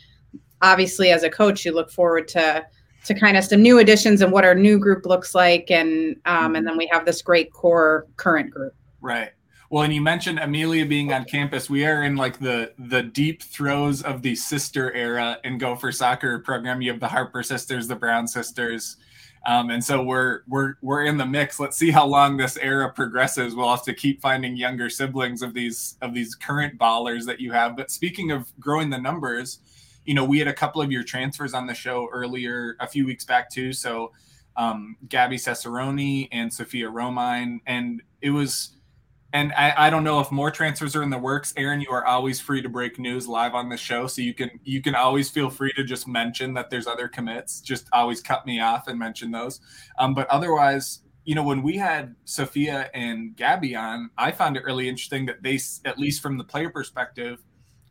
obviously, 0.60 1.10
as 1.10 1.22
a 1.22 1.30
coach, 1.30 1.64
you 1.64 1.72
look 1.72 1.90
forward 1.90 2.28
to, 2.28 2.66
to 3.04 3.14
kind 3.14 3.36
of 3.36 3.44
some 3.44 3.62
new 3.62 3.78
additions 3.78 4.20
and 4.20 4.32
what 4.32 4.44
our 4.44 4.54
new 4.54 4.78
group 4.78 5.06
looks 5.06 5.34
like 5.34 5.70
and 5.70 6.16
um, 6.24 6.54
and 6.54 6.66
then 6.66 6.76
we 6.76 6.88
have 6.92 7.04
this 7.04 7.22
great 7.22 7.52
core 7.52 8.06
current 8.16 8.50
group. 8.50 8.74
Right. 9.00 9.30
Well 9.70 9.82
and 9.82 9.94
you 9.94 10.00
mentioned 10.00 10.38
amelia 10.38 10.86
being 10.86 11.12
on 11.12 11.24
campus. 11.24 11.68
We 11.68 11.84
are 11.84 12.02
in 12.04 12.16
like 12.16 12.38
the 12.38 12.72
the 12.78 13.02
deep 13.02 13.42
throes 13.42 14.02
of 14.02 14.22
the 14.22 14.34
sister 14.34 14.92
era 14.92 15.38
in 15.44 15.58
gopher 15.58 15.92
soccer 15.92 16.38
program. 16.38 16.82
You 16.82 16.92
have 16.92 17.00
the 17.00 17.08
harper 17.08 17.42
sisters 17.42 17.88
the 17.88 17.96
brown 17.96 18.28
sisters. 18.28 18.96
Um, 19.44 19.70
and 19.70 19.82
so 19.82 20.04
we're 20.04 20.42
we're 20.46 20.74
we're 20.82 21.04
in 21.04 21.16
the 21.16 21.26
mix. 21.26 21.58
Let's 21.58 21.76
see 21.76 21.90
how 21.90 22.06
long 22.06 22.36
this 22.36 22.56
era 22.58 22.92
progresses. 22.92 23.56
We'll 23.56 23.70
have 23.70 23.82
to 23.84 23.94
keep 23.94 24.20
finding 24.20 24.56
younger 24.56 24.88
siblings 24.88 25.42
of 25.42 25.52
these 25.52 25.96
of 26.00 26.14
these 26.14 26.36
current 26.36 26.78
ballers 26.78 27.26
that 27.26 27.40
you 27.40 27.50
have. 27.50 27.76
But 27.76 27.90
speaking 27.90 28.30
of 28.30 28.52
growing 28.60 28.90
the 28.90 28.98
numbers 28.98 29.58
you 30.04 30.14
know, 30.14 30.24
we 30.24 30.38
had 30.38 30.48
a 30.48 30.52
couple 30.52 30.82
of 30.82 30.90
your 30.90 31.02
transfers 31.02 31.54
on 31.54 31.66
the 31.66 31.74
show 31.74 32.08
earlier 32.12 32.76
a 32.80 32.86
few 32.86 33.06
weeks 33.06 33.24
back 33.24 33.50
too. 33.50 33.72
So 33.72 34.12
um, 34.56 34.96
Gabby 35.08 35.36
Cesaroni 35.36 36.28
and 36.32 36.52
Sophia 36.52 36.88
Romine, 36.88 37.60
and 37.66 38.02
it 38.20 38.30
was. 38.30 38.76
And 39.34 39.50
I, 39.54 39.86
I 39.86 39.88
don't 39.88 40.04
know 40.04 40.20
if 40.20 40.30
more 40.30 40.50
transfers 40.50 40.94
are 40.94 41.02
in 41.02 41.08
the 41.08 41.16
works. 41.16 41.54
Erin, 41.56 41.80
you 41.80 41.90
are 41.90 42.04
always 42.04 42.38
free 42.38 42.60
to 42.60 42.68
break 42.68 42.98
news 42.98 43.26
live 43.26 43.54
on 43.54 43.70
the 43.70 43.78
show, 43.78 44.06
so 44.06 44.20
you 44.20 44.34
can 44.34 44.50
you 44.62 44.82
can 44.82 44.94
always 44.94 45.30
feel 45.30 45.48
free 45.48 45.72
to 45.72 45.84
just 45.84 46.06
mention 46.06 46.52
that 46.52 46.68
there's 46.68 46.86
other 46.86 47.08
commits. 47.08 47.62
Just 47.62 47.88
always 47.94 48.20
cut 48.20 48.44
me 48.44 48.60
off 48.60 48.88
and 48.88 48.98
mention 48.98 49.30
those. 49.30 49.60
Um, 49.98 50.12
but 50.12 50.28
otherwise, 50.28 51.00
you 51.24 51.34
know, 51.34 51.44
when 51.44 51.62
we 51.62 51.78
had 51.78 52.14
Sophia 52.24 52.90
and 52.94 53.34
Gabby 53.34 53.74
on, 53.74 54.10
I 54.18 54.32
found 54.32 54.58
it 54.58 54.64
really 54.64 54.86
interesting 54.86 55.24
that 55.26 55.42
they, 55.42 55.58
at 55.86 55.98
least 55.98 56.20
from 56.20 56.36
the 56.36 56.44
player 56.44 56.68
perspective, 56.68 57.42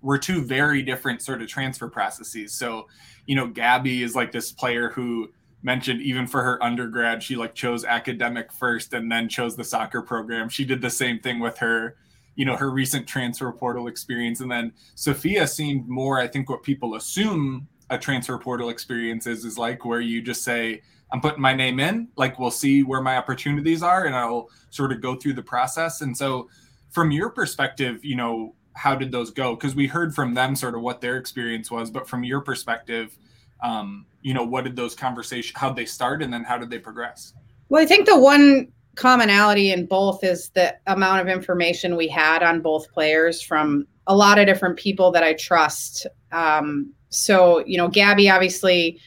were 0.01 0.17
two 0.17 0.43
very 0.43 0.81
different 0.81 1.21
sort 1.21 1.41
of 1.41 1.47
transfer 1.47 1.87
processes. 1.87 2.53
So, 2.53 2.87
you 3.25 3.35
know, 3.35 3.47
Gabby 3.47 4.03
is 4.03 4.15
like 4.15 4.31
this 4.31 4.51
player 4.51 4.89
who 4.89 5.31
mentioned 5.63 6.01
even 6.01 6.27
for 6.27 6.41
her 6.41 6.61
undergrad, 6.63 7.21
she 7.21 7.35
like 7.35 7.53
chose 7.53 7.85
academic 7.85 8.51
first 8.51 8.93
and 8.93 9.11
then 9.11 9.29
chose 9.29 9.55
the 9.55 9.63
soccer 9.63 10.01
program. 10.01 10.49
She 10.49 10.65
did 10.65 10.81
the 10.81 10.89
same 10.89 11.19
thing 11.19 11.39
with 11.39 11.57
her, 11.59 11.97
you 12.35 12.45
know, 12.45 12.55
her 12.55 12.71
recent 12.71 13.07
transfer 13.07 13.51
portal 13.51 13.87
experience. 13.87 14.41
And 14.41 14.51
then 14.51 14.73
Sophia 14.95 15.47
seemed 15.47 15.87
more, 15.87 16.19
I 16.19 16.27
think, 16.27 16.49
what 16.49 16.63
people 16.63 16.95
assume 16.95 17.67
a 17.89 17.97
transfer 17.97 18.37
portal 18.37 18.69
experience 18.69 19.27
is, 19.27 19.45
is 19.45 19.57
like 19.57 19.85
where 19.85 20.01
you 20.01 20.21
just 20.21 20.43
say, 20.43 20.81
I'm 21.11 21.19
putting 21.19 21.41
my 21.41 21.53
name 21.53 21.79
in, 21.79 22.07
like 22.15 22.39
we'll 22.39 22.51
see 22.51 22.83
where 22.83 23.01
my 23.01 23.17
opportunities 23.17 23.83
are, 23.83 24.05
and 24.05 24.15
I'll 24.15 24.49
sort 24.69 24.93
of 24.93 25.01
go 25.01 25.15
through 25.15 25.33
the 25.33 25.43
process. 25.43 26.01
And 26.01 26.15
so, 26.15 26.49
from 26.89 27.11
your 27.11 27.29
perspective, 27.29 28.03
you 28.03 28.15
know, 28.15 28.55
how 28.73 28.95
did 28.95 29.11
those 29.11 29.31
go? 29.31 29.55
Because 29.55 29.75
we 29.75 29.87
heard 29.87 30.13
from 30.15 30.33
them 30.33 30.55
sort 30.55 30.75
of 30.75 30.81
what 30.81 31.01
their 31.01 31.17
experience 31.17 31.69
was, 31.69 31.91
but 31.91 32.07
from 32.07 32.23
your 32.23 32.41
perspective, 32.41 33.17
um, 33.63 34.05
you 34.21 34.33
know, 34.33 34.43
what 34.43 34.63
did 34.63 34.75
those 34.75 34.95
conversations, 34.95 35.57
how'd 35.57 35.75
they 35.75 35.85
start, 35.85 36.21
and 36.21 36.31
then 36.31 36.43
how 36.43 36.57
did 36.57 36.69
they 36.69 36.79
progress? 36.79 37.33
Well, 37.69 37.81
I 37.81 37.85
think 37.85 38.05
the 38.05 38.19
one 38.19 38.71
commonality 38.95 39.71
in 39.71 39.85
both 39.85 40.23
is 40.23 40.49
the 40.49 40.75
amount 40.87 41.21
of 41.21 41.27
information 41.27 41.95
we 41.95 42.07
had 42.07 42.43
on 42.43 42.61
both 42.61 42.91
players 42.91 43.41
from 43.41 43.87
a 44.07 44.15
lot 44.15 44.39
of 44.39 44.45
different 44.45 44.77
people 44.77 45.11
that 45.11 45.23
I 45.23 45.33
trust. 45.33 46.07
Um, 46.31 46.91
so, 47.09 47.63
you 47.65 47.77
know, 47.77 47.87
Gabby 47.87 48.29
obviously 48.29 48.99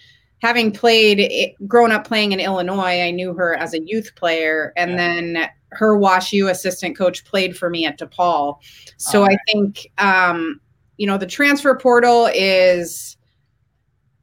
having 0.45 0.71
played 0.71 1.55
grown 1.67 1.91
up 1.91 2.07
playing 2.07 2.33
in 2.33 2.41
Illinois, 2.41 3.01
I 3.01 3.11
knew 3.11 3.33
her 3.35 3.55
as 3.55 3.75
a 3.75 3.81
youth 3.81 4.15
player 4.15 4.73
and 4.77 4.93
yeah. 4.93 4.97
then 4.97 5.49
her 5.71 5.97
Wash 5.97 6.33
U 6.33 6.49
assistant 6.49 6.97
coach 6.97 7.25
played 7.25 7.57
for 7.57 7.71
me 7.71 7.87
at 7.87 7.99
DePaul. 7.99 8.59
So 8.97 9.25
I 9.25 9.37
think 9.51 9.91
um, 9.99 10.61
you 10.99 11.07
know 11.07 11.19
the 11.19 11.27
transfer 11.27 11.75
portal 11.75 12.29
is 12.33 13.17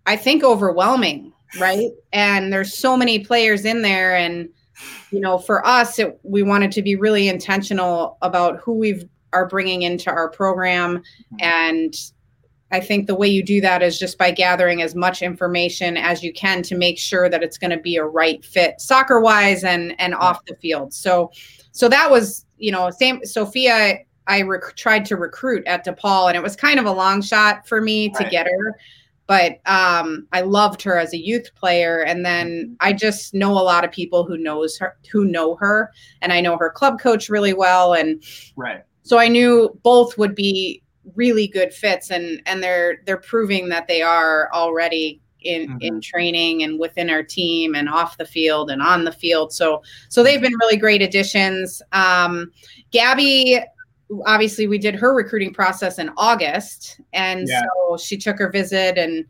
I 0.05 0.15
think 0.15 0.43
overwhelming 0.43 1.33
right? 1.59 1.91
And 2.13 2.51
there's 2.51 2.77
so 2.77 2.95
many 2.95 3.19
players 3.19 3.65
in 3.65 3.81
there 3.81 4.15
and 4.15 4.49
you 5.11 5.19
know, 5.19 5.37
for 5.37 5.65
us 5.65 5.99
it, 5.99 6.19
we 6.23 6.43
wanted 6.43 6.71
to 6.73 6.81
be 6.81 6.95
really 6.95 7.27
intentional 7.27 8.17
about 8.21 8.57
who 8.59 8.73
we 8.73 9.07
are 9.33 9.47
bringing 9.47 9.83
into 9.83 10.09
our 10.09 10.29
program 10.29 10.97
mm-hmm. 10.97 11.35
and 11.41 11.93
I 12.71 12.79
think 12.79 13.07
the 13.07 13.15
way 13.15 13.27
you 13.27 13.43
do 13.43 13.61
that 13.61 13.81
is 13.81 13.99
just 13.99 14.17
by 14.17 14.31
gathering 14.31 14.81
as 14.81 14.95
much 14.95 15.21
information 15.21 15.97
as 15.97 16.23
you 16.23 16.31
can 16.31 16.63
to 16.63 16.75
make 16.75 16.97
sure 16.97 17.29
that 17.29 17.43
it's 17.43 17.57
going 17.57 17.71
to 17.71 17.79
be 17.79 17.97
a 17.97 18.05
right 18.05 18.43
fit 18.43 18.79
soccer 18.79 19.19
wise 19.19 19.63
and 19.63 19.93
and 19.99 20.15
off 20.15 20.45
the 20.45 20.55
field. 20.55 20.93
So 20.93 21.31
so 21.71 21.87
that 21.89 22.09
was, 22.09 22.45
you 22.57 22.71
know, 22.71 22.89
same 22.89 23.25
Sophia 23.25 23.99
I 24.27 24.41
rec- 24.43 24.75
tried 24.75 25.05
to 25.05 25.17
recruit 25.17 25.65
at 25.67 25.85
DePaul 25.85 26.27
and 26.27 26.37
it 26.37 26.43
was 26.43 26.55
kind 26.55 26.79
of 26.79 26.85
a 26.85 26.91
long 26.91 27.21
shot 27.21 27.67
for 27.67 27.81
me 27.81 28.09
to 28.09 28.23
right. 28.23 28.31
get 28.31 28.47
her. 28.47 28.77
But 29.27 29.59
um, 29.65 30.27
I 30.33 30.41
loved 30.41 30.81
her 30.81 30.97
as 30.97 31.13
a 31.13 31.17
youth 31.17 31.55
player, 31.55 32.01
and 32.01 32.25
then 32.25 32.49
mm-hmm. 32.49 32.73
I 32.81 32.91
just 32.91 33.33
know 33.33 33.51
a 33.51 33.63
lot 33.63 33.85
of 33.85 33.91
people 33.91 34.25
who 34.25 34.37
knows 34.37 34.77
her, 34.79 34.97
who 35.09 35.23
know 35.23 35.55
her, 35.55 35.89
and 36.21 36.33
I 36.33 36.41
know 36.41 36.57
her 36.57 36.69
club 36.69 36.99
coach 36.99 37.29
really 37.29 37.53
well, 37.53 37.93
and 37.93 38.21
right. 38.57 38.83
So 39.03 39.19
I 39.19 39.29
knew 39.29 39.79
both 39.83 40.17
would 40.17 40.35
be 40.35 40.83
really 41.15 41.47
good 41.47 41.73
fits 41.73 42.11
and 42.11 42.41
and 42.45 42.63
they're 42.63 42.99
they're 43.05 43.17
proving 43.17 43.69
that 43.69 43.87
they 43.87 44.01
are 44.01 44.49
already 44.53 45.21
in 45.41 45.67
mm-hmm. 45.67 45.77
in 45.81 46.01
training 46.01 46.63
and 46.63 46.79
within 46.79 47.09
our 47.09 47.23
team 47.23 47.75
and 47.75 47.89
off 47.89 48.17
the 48.17 48.25
field 48.25 48.69
and 48.69 48.81
on 48.81 49.03
the 49.03 49.11
field 49.11 49.51
so 49.51 49.81
so 50.09 50.23
they've 50.23 50.41
been 50.41 50.55
really 50.61 50.77
great 50.77 51.01
additions 51.01 51.81
um 51.93 52.51
gabby 52.91 53.59
obviously 54.25 54.67
we 54.67 54.77
did 54.77 54.93
her 54.93 55.13
recruiting 55.15 55.53
process 55.53 55.97
in 55.97 56.09
august 56.17 56.99
and 57.13 57.47
yeah. 57.47 57.61
so 57.87 57.97
she 57.97 58.17
took 58.17 58.37
her 58.37 58.49
visit 58.49 58.97
and 58.97 59.25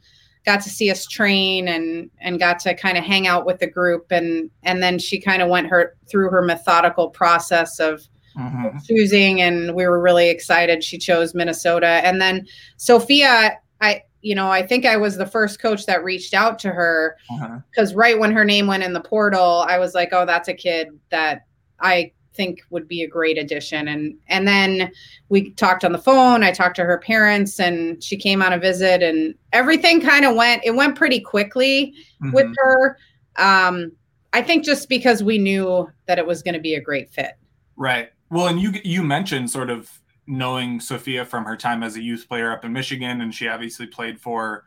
got 0.46 0.62
to 0.62 0.70
see 0.70 0.90
us 0.90 1.06
train 1.06 1.68
and 1.68 2.10
and 2.20 2.40
got 2.40 2.60
to 2.60 2.74
kind 2.74 2.98
of 2.98 3.04
hang 3.04 3.28
out 3.28 3.46
with 3.46 3.60
the 3.60 3.68
group 3.68 4.12
and 4.12 4.50
and 4.64 4.82
then 4.82 4.98
she 4.98 5.20
kind 5.20 5.42
of 5.42 5.50
went 5.50 5.68
her 5.68 5.96
through 6.10 6.30
her 6.30 6.42
methodical 6.42 7.10
process 7.10 7.80
of 7.80 8.08
mm-hmm. 8.38 8.78
choosing, 8.88 9.42
and 9.42 9.76
we 9.76 9.86
were 9.86 10.02
really 10.02 10.30
excited. 10.30 10.84
She 10.84 10.98
chose 10.98 11.34
Minnesota, 11.34 12.02
and 12.04 12.22
then 12.22 12.48
Sophia. 12.78 13.58
I 13.82 14.04
you 14.22 14.36
know 14.36 14.50
I 14.50 14.66
think 14.66 14.86
I 14.86 14.98
was 14.98 15.18
the 15.18 15.26
first 15.26 15.60
coach 15.60 15.86
that 15.88 16.04
reached 16.04 16.34
out 16.34 16.60
to 16.60 16.70
her 16.70 17.18
because 17.72 17.90
uh-huh. 17.92 18.00
right 18.00 18.20
when 18.20 18.32
her 18.32 18.46
name 18.46 18.68
went 18.68 18.84
in 18.84 18.94
the 18.94 19.02
portal, 19.02 19.66
I 19.68 19.80
was 19.80 19.96
like, 19.96 20.10
oh, 20.12 20.26
that's 20.26 20.48
a 20.48 20.54
kid 20.54 20.90
that 21.10 21.46
I 21.80 22.12
think 22.34 22.62
would 22.70 22.88
be 22.88 23.04
a 23.04 23.08
great 23.08 23.38
addition 23.38 23.88
and 23.88 24.16
and 24.28 24.48
then 24.48 24.92
we 25.30 25.52
talked 25.52 25.84
on 25.84 25.92
the 25.92 25.98
phone 25.98 26.44
i 26.44 26.52
talked 26.52 26.76
to 26.76 26.84
her 26.84 26.98
parents 26.98 27.60
and 27.60 28.02
she 28.04 28.16
came 28.16 28.42
on 28.42 28.54
a 28.54 28.58
visit 28.58 29.04
and 29.04 29.36
everything 29.52 30.00
kind 30.00 30.26
of 30.26 30.36
went 30.36 30.62
it 30.64 30.76
went 30.76 30.96
pretty 30.96 31.20
quickly 31.20 31.94
mm-hmm. 32.24 32.32
with 32.32 32.48
her 32.58 32.98
um 33.38 33.92
i 34.34 34.42
think 34.42 34.64
just 34.64 34.88
because 34.88 35.22
we 35.24 35.38
knew 35.38 35.90
that 36.06 36.18
it 36.18 36.26
was 36.26 36.42
going 36.42 36.54
to 36.54 36.60
be 36.60 36.76
a 36.76 36.82
great 36.82 37.10
fit 37.10 37.34
right 37.76 38.12
well, 38.32 38.48
and 38.48 38.60
you 38.60 38.74
you 38.84 39.04
mentioned 39.04 39.52
sort 39.52 39.70
of 39.70 39.92
knowing 40.26 40.80
Sophia 40.80 41.26
from 41.26 41.44
her 41.44 41.58
time 41.58 41.84
as 41.84 41.98
a 41.98 42.02
youth 42.02 42.26
player 42.28 42.52
up 42.52 42.64
in 42.64 42.72
Michigan, 42.72 43.22
and 43.22 43.36
she 43.36 43.48
obviously 43.48 43.86
played 43.86 44.20
for, 44.20 44.64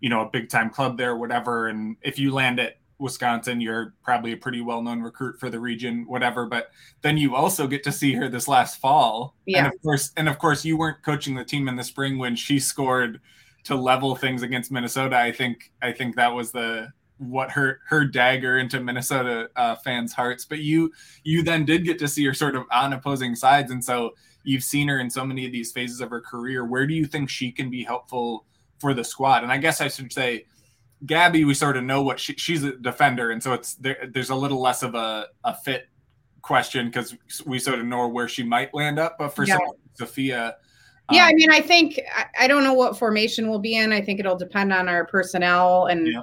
you 0.00 0.10
know, 0.10 0.22
a 0.22 0.30
big 0.30 0.48
time 0.50 0.68
club 0.68 0.98
there, 0.98 1.16
whatever. 1.16 1.68
And 1.68 1.96
if 2.02 2.18
you 2.18 2.32
land 2.32 2.58
at 2.58 2.78
Wisconsin, 2.98 3.60
you're 3.60 3.94
probably 4.02 4.32
a 4.32 4.36
pretty 4.36 4.60
well 4.60 4.82
known 4.82 5.00
recruit 5.00 5.38
for 5.38 5.48
the 5.48 5.60
region, 5.60 6.04
whatever. 6.08 6.46
But 6.46 6.70
then 7.02 7.16
you 7.16 7.36
also 7.36 7.68
get 7.68 7.84
to 7.84 7.92
see 7.92 8.14
her 8.14 8.28
this 8.28 8.48
last 8.48 8.80
fall, 8.80 9.36
yeah. 9.46 9.58
And 9.58 9.66
of 9.68 9.80
course, 9.82 10.12
and 10.16 10.28
of 10.28 10.38
course, 10.38 10.64
you 10.64 10.76
weren't 10.76 11.02
coaching 11.04 11.36
the 11.36 11.44
team 11.44 11.68
in 11.68 11.76
the 11.76 11.84
spring 11.84 12.18
when 12.18 12.34
she 12.34 12.58
scored 12.58 13.20
to 13.64 13.76
level 13.76 14.16
things 14.16 14.42
against 14.42 14.72
Minnesota. 14.72 15.16
I 15.16 15.30
think 15.30 15.70
I 15.80 15.92
think 15.92 16.16
that 16.16 16.34
was 16.34 16.50
the 16.50 16.88
what 17.18 17.50
her 17.50 17.80
her 17.86 18.04
dagger 18.04 18.58
into 18.58 18.80
Minnesota 18.80 19.48
uh, 19.56 19.76
fans' 19.76 20.12
hearts. 20.12 20.44
But 20.44 20.60
you 20.60 20.92
you 21.22 21.42
then 21.42 21.64
did 21.64 21.84
get 21.84 21.98
to 22.00 22.08
see 22.08 22.24
her 22.24 22.34
sort 22.34 22.56
of 22.56 22.64
on 22.72 22.92
opposing 22.92 23.34
sides, 23.34 23.70
and 23.70 23.84
so 23.84 24.14
you've 24.42 24.64
seen 24.64 24.88
her 24.88 24.98
in 24.98 25.08
so 25.08 25.24
many 25.24 25.46
of 25.46 25.52
these 25.52 25.72
phases 25.72 26.00
of 26.00 26.10
her 26.10 26.20
career. 26.20 26.64
Where 26.64 26.86
do 26.86 26.94
you 26.94 27.06
think 27.06 27.30
she 27.30 27.50
can 27.52 27.70
be 27.70 27.82
helpful 27.82 28.44
for 28.78 28.94
the 28.94 29.04
squad? 29.04 29.42
And 29.42 29.52
I 29.52 29.58
guess 29.58 29.80
I 29.80 29.88
should 29.88 30.12
say, 30.12 30.46
Gabby, 31.06 31.44
we 31.44 31.54
sort 31.54 31.76
of 31.76 31.84
know 31.84 32.02
what 32.02 32.20
she, 32.20 32.34
she's 32.34 32.64
a 32.64 32.76
defender, 32.76 33.30
and 33.30 33.42
so 33.42 33.52
it's 33.52 33.74
there, 33.76 34.08
there's 34.12 34.30
a 34.30 34.36
little 34.36 34.60
less 34.60 34.82
of 34.82 34.94
a, 34.94 35.28
a 35.44 35.54
fit 35.54 35.88
question 36.42 36.86
because 36.86 37.16
we 37.46 37.58
sort 37.58 37.78
of 37.78 37.86
know 37.86 38.06
where 38.08 38.28
she 38.28 38.42
might 38.42 38.74
land 38.74 38.98
up. 38.98 39.16
But 39.18 39.30
for 39.30 39.44
yeah. 39.44 39.58
Sophia. 39.94 40.56
Yeah, 41.12 41.24
um, 41.24 41.28
I 41.28 41.34
mean, 41.34 41.50
I 41.50 41.60
think 41.60 42.00
I, 42.16 42.26
I, 42.40 42.48
don't 42.48 42.64
know 42.64 42.72
what 42.72 42.98
formation 42.98 43.50
we'll 43.50 43.58
be 43.58 43.76
in. 43.76 43.92
I 43.92 44.00
think 44.00 44.20
it'll 44.20 44.38
depend 44.38 44.72
on 44.72 44.88
our 44.88 45.04
personnel 45.04 45.86
and 45.86 46.06
yeah 46.06 46.22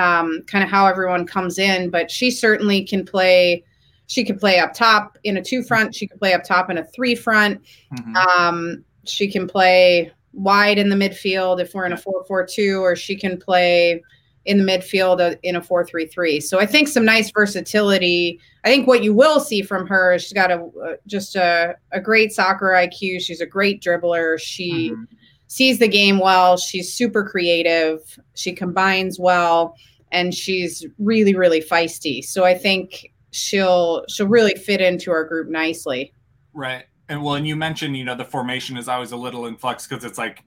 um, 0.00 0.42
kind 0.46 0.64
of 0.64 0.70
how 0.70 0.86
everyone 0.86 1.26
comes 1.26 1.58
in. 1.58 1.90
But 1.90 2.10
she 2.10 2.30
certainly 2.30 2.84
can 2.84 3.04
play. 3.04 3.64
She 4.06 4.24
could 4.24 4.40
play 4.40 4.58
up 4.58 4.74
top 4.74 5.18
in 5.24 5.36
a 5.36 5.42
two 5.42 5.62
front. 5.62 5.94
She 5.94 6.06
could 6.06 6.18
play 6.18 6.32
up 6.32 6.42
top 6.42 6.70
in 6.70 6.78
a 6.78 6.84
three 6.84 7.14
front. 7.14 7.62
Mm-hmm. 7.94 8.16
Um, 8.16 8.84
she 9.04 9.30
can 9.30 9.46
play 9.46 10.12
wide 10.32 10.78
in 10.78 10.88
the 10.88 10.96
midfield 10.96 11.60
if 11.60 11.74
we're 11.74 11.86
in 11.86 11.92
a 11.92 11.96
4-4-2, 11.96 12.80
or 12.80 12.94
she 12.94 13.16
can 13.16 13.36
play 13.36 14.02
in 14.46 14.58
the 14.58 14.64
midfield 14.64 15.20
uh, 15.20 15.36
in 15.42 15.56
a 15.56 15.60
4-3-3. 15.60 16.42
So 16.42 16.58
I 16.58 16.66
think 16.66 16.88
some 16.88 17.04
nice 17.04 17.30
versatility. 17.30 18.40
I 18.64 18.68
think 18.68 18.86
what 18.86 19.02
you 19.02 19.14
will 19.14 19.38
see 19.38 19.62
from 19.62 19.86
her 19.86 20.14
is 20.14 20.22
she's 20.22 20.32
got 20.32 20.50
a 20.50 20.64
uh, 20.84 20.94
just 21.06 21.36
a, 21.36 21.76
a 21.92 22.00
great 22.00 22.32
soccer 22.32 22.68
IQ. 22.68 23.20
She's 23.20 23.40
a 23.40 23.46
great 23.46 23.80
dribbler. 23.82 24.40
She 24.40 24.90
mm-hmm 24.90 25.04
sees 25.50 25.80
the 25.80 25.88
game 25.88 26.20
well. 26.20 26.56
She's 26.56 26.94
super 26.94 27.24
creative. 27.24 28.18
She 28.34 28.52
combines 28.52 29.18
well, 29.18 29.74
and 30.12 30.34
she's 30.34 30.86
really, 30.98 31.34
really 31.34 31.60
feisty. 31.60 32.24
So 32.24 32.44
I 32.44 32.54
think 32.54 33.12
she'll 33.32 34.04
she'll 34.08 34.26
really 34.26 34.54
fit 34.54 34.80
into 34.80 35.10
our 35.10 35.24
group 35.24 35.48
nicely. 35.48 36.12
Right. 36.52 36.84
And 37.08 37.22
well, 37.22 37.34
and 37.34 37.46
you 37.46 37.56
mentioned, 37.56 37.96
you 37.96 38.04
know, 38.04 38.14
the 38.14 38.24
formation 38.24 38.76
is 38.76 38.88
always 38.88 39.12
a 39.12 39.16
little 39.16 39.46
in 39.46 39.56
flux 39.56 39.86
because 39.86 40.04
it's 40.04 40.18
like, 40.18 40.44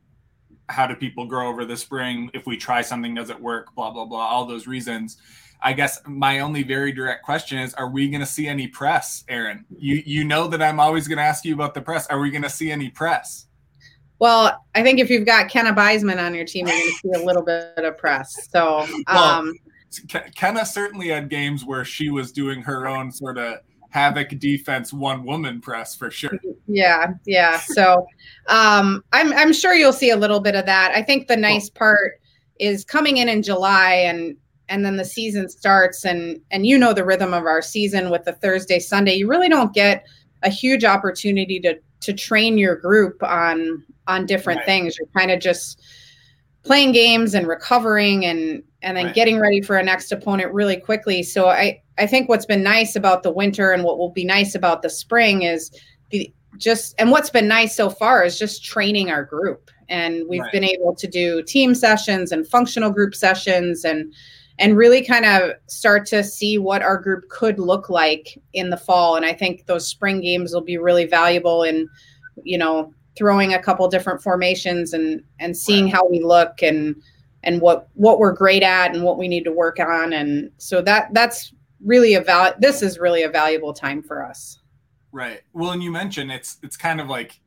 how 0.69 0.87
do 0.87 0.95
people 0.95 1.25
grow 1.25 1.49
over 1.49 1.65
the 1.65 1.75
spring? 1.75 2.29
If 2.33 2.45
we 2.45 2.57
try 2.57 2.81
something, 2.81 3.13
does 3.13 3.29
it 3.29 3.39
work? 3.39 3.73
Blah 3.75 3.91
blah 3.91 4.05
blah. 4.05 4.25
All 4.25 4.45
those 4.45 4.67
reasons. 4.67 5.17
I 5.65 5.71
guess 5.71 6.01
my 6.05 6.39
only 6.39 6.63
very 6.63 6.91
direct 6.91 7.23
question 7.23 7.57
is: 7.57 7.73
Are 7.75 7.89
we 7.89 8.09
going 8.09 8.21
to 8.21 8.25
see 8.25 8.47
any 8.47 8.67
press, 8.67 9.23
Erin? 9.29 9.65
You 9.77 10.01
you 10.05 10.23
know 10.23 10.47
that 10.47 10.61
I'm 10.61 10.79
always 10.79 11.07
going 11.07 11.17
to 11.17 11.23
ask 11.23 11.45
you 11.45 11.53
about 11.53 11.73
the 11.73 11.81
press. 11.81 12.07
Are 12.07 12.19
we 12.19 12.31
going 12.31 12.43
to 12.43 12.49
see 12.49 12.71
any 12.71 12.89
press? 12.89 13.47
Well, 14.19 14.63
I 14.75 14.83
think 14.83 14.99
if 14.99 15.09
you've 15.09 15.25
got 15.25 15.49
Kenna 15.49 15.73
Beisman 15.73 16.23
on 16.23 16.33
your 16.33 16.45
team, 16.45 16.67
you're 16.67 16.77
going 16.77 16.89
to 16.89 16.95
see 16.95 17.21
a 17.21 17.25
little 17.25 17.43
bit 17.43 17.77
of 17.77 17.97
press. 17.97 18.33
So, 18.51 18.85
um, 19.07 19.53
well, 20.07 20.23
Kenna 20.35 20.65
certainly 20.65 21.09
had 21.09 21.29
games 21.29 21.65
where 21.65 21.83
she 21.83 22.09
was 22.09 22.31
doing 22.31 22.61
her 22.61 22.87
own 22.87 23.11
sort 23.11 23.37
of 23.37 23.59
havoc 23.89 24.29
defense 24.39 24.91
one 24.91 25.23
woman 25.23 25.61
press 25.61 25.95
for 25.95 26.09
sure. 26.09 26.31
Yeah, 26.67 27.13
yeah. 27.25 27.59
So, 27.59 28.07
um, 28.47 29.03
I'm 29.11 29.33
I'm 29.33 29.53
sure 29.53 29.73
you'll 29.73 29.93
see 29.93 30.09
a 30.09 30.17
little 30.17 30.39
bit 30.39 30.55
of 30.55 30.65
that. 30.65 30.93
I 30.95 31.01
think 31.01 31.27
the 31.27 31.37
nice 31.37 31.69
part 31.69 32.19
is 32.59 32.85
coming 32.85 33.17
in 33.17 33.29
in 33.29 33.43
July 33.43 33.93
and 33.93 34.35
and 34.69 34.85
then 34.85 34.95
the 34.95 35.05
season 35.05 35.49
starts 35.49 36.05
and 36.05 36.39
and 36.51 36.65
you 36.65 36.77
know 36.77 36.93
the 36.93 37.05
rhythm 37.05 37.33
of 37.33 37.43
our 37.43 37.61
season 37.61 38.09
with 38.09 38.23
the 38.23 38.33
Thursday 38.33 38.79
Sunday. 38.79 39.15
You 39.15 39.27
really 39.27 39.49
don't 39.49 39.73
get 39.73 40.05
a 40.43 40.49
huge 40.49 40.85
opportunity 40.85 41.59
to 41.61 41.79
to 42.01 42.13
train 42.13 42.57
your 42.57 42.75
group 42.75 43.21
on 43.23 43.83
on 44.07 44.25
different 44.25 44.59
right. 44.59 44.65
things. 44.65 44.97
You're 44.97 45.07
kind 45.17 45.31
of 45.31 45.39
just 45.39 45.81
playing 46.63 46.91
games 46.91 47.33
and 47.33 47.47
recovering 47.47 48.25
and 48.25 48.63
and 48.81 48.97
then 48.97 49.07
right. 49.07 49.15
getting 49.15 49.39
ready 49.39 49.61
for 49.61 49.77
a 49.77 49.83
next 49.83 50.11
opponent 50.11 50.53
really 50.53 50.77
quickly. 50.77 51.23
So 51.23 51.49
I 51.49 51.81
I 51.97 52.07
think 52.07 52.29
what's 52.29 52.45
been 52.45 52.63
nice 52.63 52.95
about 52.95 53.23
the 53.23 53.31
winter 53.31 53.71
and 53.71 53.83
what 53.83 53.97
will 53.97 54.11
be 54.11 54.25
nice 54.25 54.55
about 54.55 54.81
the 54.81 54.89
spring 54.89 55.43
is 55.43 55.71
the 56.09 56.33
just 56.57 56.95
and 56.99 57.11
what's 57.11 57.29
been 57.29 57.47
nice 57.47 57.75
so 57.75 57.89
far 57.89 58.23
is 58.23 58.37
just 58.37 58.63
training 58.63 59.09
our 59.09 59.23
group 59.23 59.71
and 59.89 60.23
we've 60.29 60.41
right. 60.41 60.51
been 60.51 60.63
able 60.63 60.95
to 60.95 61.07
do 61.07 61.41
team 61.43 61.73
sessions 61.75 62.31
and 62.31 62.47
functional 62.47 62.91
group 62.91 63.15
sessions 63.15 63.83
and 63.83 64.13
and 64.63 64.77
really 64.77 65.03
kind 65.03 65.25
of 65.25 65.51
start 65.67 66.05
to 66.05 66.23
see 66.23 66.57
what 66.57 66.81
our 66.81 66.97
group 66.97 67.27
could 67.27 67.59
look 67.59 67.89
like 67.89 68.41
in 68.53 68.69
the 68.69 68.77
fall. 68.77 69.17
And 69.17 69.25
i 69.25 69.33
think 69.33 69.65
those 69.65 69.85
spring 69.87 70.21
games 70.21 70.53
will 70.53 70.61
be 70.61 70.77
really 70.77 71.05
valuable 71.05 71.63
in 71.63 71.87
you 72.43 72.57
know 72.57 72.93
throwing 73.15 73.53
a 73.53 73.61
couple 73.61 73.87
different 73.89 74.23
formations 74.23 74.93
and 74.93 75.21
and 75.39 75.55
seeing 75.55 75.87
how 75.87 76.07
we 76.07 76.19
look 76.19 76.63
and 76.63 76.95
and 77.43 77.61
what 77.61 77.89
what 77.95 78.19
we're 78.19 78.31
great 78.31 78.63
at 78.63 78.95
and 78.95 79.03
what 79.03 79.17
we 79.17 79.27
need 79.27 79.43
to 79.43 79.51
work 79.51 79.79
on. 79.79 80.13
And 80.13 80.49
so 80.57 80.81
that 80.81 81.13
that's 81.13 81.53
really 81.83 82.13
a 82.13 82.21
val 82.21 82.53
this 82.59 82.81
is 82.81 82.97
really 82.97 83.23
a 83.23 83.29
valuable 83.29 83.73
time 83.73 84.01
for 84.01 84.25
us. 84.25 84.59
Right. 85.11 85.41
Well 85.51 85.71
and 85.71 85.83
you 85.83 85.91
mentioned 85.91 86.31
it's 86.31 86.57
it's 86.63 86.77
kind 86.77 87.01
of 87.01 87.09
like 87.09 87.39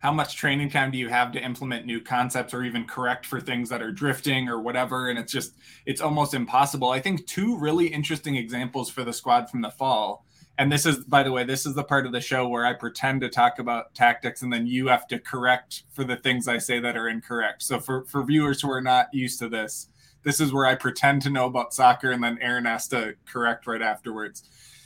how 0.00 0.12
much 0.12 0.36
training 0.36 0.70
time 0.70 0.90
do 0.90 0.98
you 0.98 1.08
have 1.08 1.32
to 1.32 1.42
implement 1.42 1.86
new 1.86 2.00
concepts 2.00 2.52
or 2.52 2.64
even 2.64 2.84
correct 2.86 3.24
for 3.24 3.40
things 3.40 3.68
that 3.68 3.82
are 3.82 3.92
drifting 3.92 4.48
or 4.48 4.60
whatever? 4.60 5.08
And 5.08 5.18
it's 5.18 5.32
just 5.32 5.54
it's 5.86 6.00
almost 6.00 6.34
impossible. 6.34 6.90
I 6.90 7.00
think 7.00 7.26
two 7.26 7.56
really 7.56 7.86
interesting 7.86 8.36
examples 8.36 8.90
for 8.90 9.04
the 9.04 9.12
squad 9.12 9.48
from 9.48 9.62
the 9.62 9.70
fall. 9.70 10.24
And 10.58 10.70
this 10.70 10.84
is 10.84 11.04
by 11.04 11.22
the 11.22 11.32
way 11.32 11.44
this 11.44 11.64
is 11.64 11.74
the 11.74 11.84
part 11.84 12.04
of 12.04 12.12
the 12.12 12.20
show 12.20 12.46
where 12.46 12.66
i 12.66 12.74
pretend 12.74 13.22
to 13.22 13.30
talk 13.30 13.58
about 13.58 13.94
tactics 13.94 14.42
and 14.42 14.52
then 14.52 14.66
you 14.66 14.88
have 14.88 15.06
to 15.08 15.18
correct 15.18 15.84
for 15.90 16.04
the 16.04 16.16
things 16.16 16.48
i 16.48 16.58
say 16.58 16.78
that 16.80 16.96
are 16.96 17.08
incorrect. 17.08 17.62
So 17.62 17.80
for 17.80 18.04
for 18.04 18.22
viewers 18.22 18.60
who 18.60 18.70
are 18.70 18.82
not 18.82 19.08
used 19.14 19.38
to 19.38 19.48
this 19.48 19.88
this 20.22 20.40
is 20.40 20.52
where 20.52 20.66
I 20.66 20.74
pretend 20.74 21.22
to 21.22 21.30
know 21.30 21.46
about 21.46 21.72
soccer, 21.72 22.10
and 22.10 22.22
then 22.22 22.38
Erin 22.40 22.66
has 22.66 22.88
to 22.88 23.14
correct 23.26 23.66
right 23.66 23.82
afterwards. 23.82 24.42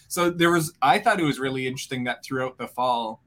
So 0.08 0.30
there 0.30 0.50
was, 0.50 0.72
I 0.80 0.98
thought 0.98 1.20
it 1.20 1.24
was 1.24 1.40
really 1.40 1.66
interesting 1.66 2.04
that 2.04 2.24
throughout 2.24 2.56
the 2.56 2.68
fall, 2.68 3.20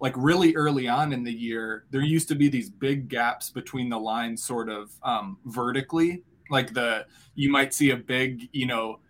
like 0.00 0.14
really 0.16 0.54
early 0.54 0.88
on 0.88 1.12
in 1.12 1.24
the 1.24 1.32
year, 1.32 1.84
there 1.90 2.02
used 2.02 2.28
to 2.28 2.34
be 2.34 2.48
these 2.48 2.68
big 2.68 3.08
gaps 3.08 3.50
between 3.50 3.88
the 3.88 3.98
lines, 3.98 4.42
sort 4.42 4.68
of 4.68 4.90
um, 5.02 5.38
vertically. 5.46 6.22
Like 6.50 6.74
the, 6.74 7.06
you 7.34 7.50
might 7.50 7.74
see 7.74 7.90
a 7.90 7.96
big, 7.96 8.48
you 8.52 8.66
know, 8.66 9.00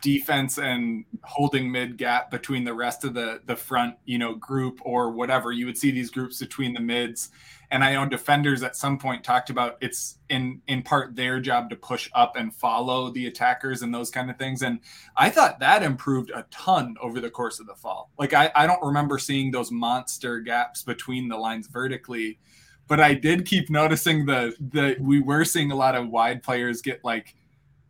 defense 0.00 0.58
and 0.58 1.04
holding 1.24 1.70
mid 1.70 1.96
gap 1.96 2.30
between 2.30 2.64
the 2.64 2.74
rest 2.74 3.04
of 3.04 3.14
the 3.14 3.40
the 3.46 3.56
front 3.56 3.96
you 4.04 4.18
know 4.18 4.34
group 4.34 4.80
or 4.82 5.10
whatever. 5.10 5.52
You 5.52 5.66
would 5.66 5.78
see 5.78 5.90
these 5.90 6.10
groups 6.10 6.38
between 6.38 6.74
the 6.74 6.80
mids. 6.80 7.30
And 7.70 7.84
i 7.84 7.92
know 7.92 8.06
defenders 8.06 8.62
at 8.62 8.76
some 8.76 8.98
point 8.98 9.22
talked 9.22 9.50
about 9.50 9.76
it's 9.82 10.18
in 10.30 10.62
in 10.68 10.82
part 10.82 11.14
their 11.14 11.38
job 11.38 11.68
to 11.70 11.76
push 11.76 12.08
up 12.14 12.36
and 12.36 12.54
follow 12.54 13.10
the 13.10 13.26
attackers 13.26 13.82
and 13.82 13.94
those 13.94 14.10
kind 14.10 14.30
of 14.30 14.38
things. 14.38 14.62
And 14.62 14.80
i 15.16 15.28
thought 15.28 15.60
that 15.60 15.82
improved 15.82 16.30
a 16.30 16.46
ton 16.50 16.96
over 17.00 17.20
the 17.20 17.30
course 17.30 17.60
of 17.60 17.66
the 17.66 17.74
fall. 17.74 18.10
Like 18.18 18.32
i, 18.32 18.50
I 18.54 18.66
don't 18.66 18.82
remember 18.82 19.18
seeing 19.18 19.50
those 19.50 19.70
monster 19.70 20.40
gaps 20.40 20.82
between 20.82 21.28
the 21.28 21.36
lines 21.36 21.66
vertically 21.66 22.38
but 22.86 23.00
i 23.00 23.12
did 23.12 23.44
keep 23.44 23.68
noticing 23.68 24.24
the 24.24 24.54
the 24.72 24.96
we 24.98 25.20
were 25.20 25.44
seeing 25.44 25.70
a 25.70 25.76
lot 25.76 25.94
of 25.94 26.08
wide 26.08 26.42
players 26.42 26.80
get 26.80 27.04
like 27.04 27.34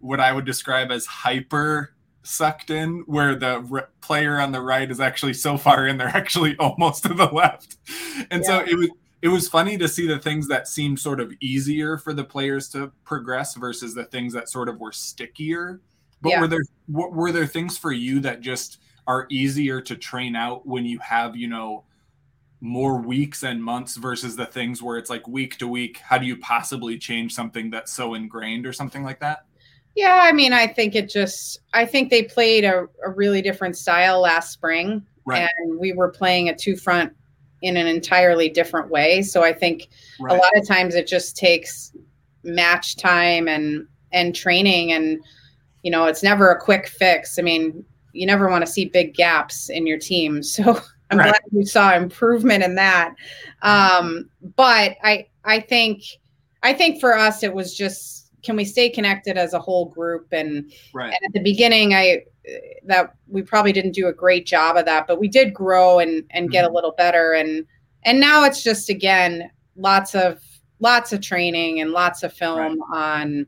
what 0.00 0.20
I 0.20 0.32
would 0.32 0.44
describe 0.44 0.90
as 0.90 1.06
hyper 1.06 1.94
sucked 2.28 2.68
in 2.68 3.00
where 3.06 3.34
the 3.34 3.66
r- 3.72 3.88
player 4.02 4.38
on 4.38 4.52
the 4.52 4.60
right 4.60 4.90
is 4.90 5.00
actually 5.00 5.32
so 5.32 5.56
far 5.56 5.86
in 5.86 5.96
they're 5.96 6.08
actually 6.08 6.56
almost 6.60 7.02
to 7.02 7.14
the 7.14 7.26
left 7.26 7.78
and 8.30 8.42
yeah. 8.42 8.48
so 8.48 8.60
it 8.60 8.76
was 8.76 8.90
it 9.20 9.28
was 9.28 9.48
funny 9.48 9.76
to 9.76 9.88
see 9.88 10.06
the 10.06 10.18
things 10.18 10.46
that 10.46 10.68
seemed 10.68 11.00
sort 11.00 11.18
of 11.18 11.32
easier 11.40 11.98
for 11.98 12.12
the 12.12 12.22
players 12.22 12.68
to 12.68 12.92
progress 13.04 13.54
versus 13.54 13.94
the 13.94 14.04
things 14.04 14.32
that 14.34 14.48
sort 14.48 14.68
of 14.68 14.78
were 14.78 14.92
stickier 14.92 15.80
but 16.20 16.30
yeah. 16.30 16.40
were 16.40 16.46
there 16.46 16.62
were 16.88 17.32
there 17.32 17.46
things 17.46 17.78
for 17.78 17.92
you 17.92 18.20
that 18.20 18.40
just 18.40 18.78
are 19.06 19.26
easier 19.30 19.80
to 19.80 19.96
train 19.96 20.36
out 20.36 20.66
when 20.66 20.84
you 20.84 20.98
have 20.98 21.34
you 21.34 21.48
know 21.48 21.82
more 22.60 23.00
weeks 23.00 23.42
and 23.42 23.62
months 23.62 23.96
versus 23.96 24.36
the 24.36 24.44
things 24.44 24.82
where 24.82 24.98
it's 24.98 25.08
like 25.08 25.26
week 25.26 25.56
to 25.56 25.66
week 25.66 25.98
how 25.98 26.18
do 26.18 26.26
you 26.26 26.36
possibly 26.36 26.98
change 26.98 27.32
something 27.32 27.70
that's 27.70 27.92
so 27.92 28.14
ingrained 28.14 28.66
or 28.66 28.72
something 28.72 29.02
like 29.02 29.20
that 29.20 29.44
yeah, 29.94 30.20
I 30.22 30.32
mean, 30.32 30.52
I 30.52 30.66
think 30.66 30.94
it 30.94 31.08
just, 31.08 31.60
I 31.74 31.84
think 31.84 32.10
they 32.10 32.22
played 32.22 32.64
a, 32.64 32.86
a 33.04 33.10
really 33.10 33.42
different 33.42 33.76
style 33.76 34.20
last 34.20 34.52
spring. 34.52 35.04
Right. 35.24 35.48
And 35.58 35.78
we 35.78 35.92
were 35.92 36.08
playing 36.08 36.48
a 36.48 36.56
two 36.56 36.76
front 36.76 37.12
in 37.62 37.76
an 37.76 37.86
entirely 37.86 38.48
different 38.48 38.90
way. 38.90 39.22
So 39.22 39.42
I 39.42 39.52
think 39.52 39.88
right. 40.20 40.32
a 40.32 40.36
lot 40.36 40.56
of 40.56 40.66
times 40.66 40.94
it 40.94 41.06
just 41.06 41.36
takes 41.36 41.92
match 42.44 42.96
time 42.96 43.48
and, 43.48 43.86
and 44.12 44.34
training 44.34 44.92
and, 44.92 45.20
you 45.82 45.90
know, 45.90 46.06
it's 46.06 46.22
never 46.22 46.50
a 46.50 46.60
quick 46.60 46.88
fix. 46.88 47.38
I 47.38 47.42
mean, 47.42 47.84
you 48.12 48.26
never 48.26 48.48
want 48.48 48.64
to 48.64 48.70
see 48.70 48.86
big 48.86 49.14
gaps 49.14 49.68
in 49.68 49.86
your 49.86 49.98
team. 49.98 50.42
So 50.42 50.80
I'm 51.10 51.18
right. 51.18 51.30
glad 51.30 51.40
you 51.52 51.64
saw 51.64 51.96
improvement 51.96 52.62
in 52.62 52.74
that. 52.74 53.14
Um, 53.62 54.28
but 54.56 54.96
I, 55.02 55.26
I 55.44 55.60
think, 55.60 56.02
I 56.62 56.74
think 56.74 57.00
for 57.00 57.16
us, 57.16 57.42
it 57.42 57.54
was 57.54 57.74
just 57.74 58.17
can 58.48 58.56
we 58.56 58.64
stay 58.64 58.88
connected 58.88 59.36
as 59.36 59.52
a 59.52 59.58
whole 59.58 59.90
group 59.90 60.26
and, 60.32 60.72
right. 60.94 61.12
and 61.12 61.18
at 61.22 61.32
the 61.34 61.40
beginning 61.40 61.92
i 61.92 62.22
that 62.86 63.14
we 63.26 63.42
probably 63.42 63.72
didn't 63.74 63.92
do 63.92 64.08
a 64.08 64.12
great 64.12 64.46
job 64.46 64.78
of 64.78 64.86
that 64.86 65.06
but 65.06 65.20
we 65.20 65.28
did 65.28 65.52
grow 65.52 65.98
and 65.98 66.24
and 66.30 66.46
mm-hmm. 66.46 66.52
get 66.52 66.64
a 66.64 66.66
mm-hmm. 66.66 66.76
little 66.76 66.92
better 66.92 67.34
and 67.34 67.66
and 68.04 68.18
now 68.18 68.44
it's 68.44 68.62
just 68.62 68.88
again 68.88 69.50
lots 69.76 70.14
of 70.14 70.40
lots 70.80 71.12
of 71.12 71.20
training 71.20 71.82
and 71.82 71.90
lots 71.90 72.22
of 72.22 72.32
film 72.32 72.80
right. 72.80 72.98
on 72.98 73.46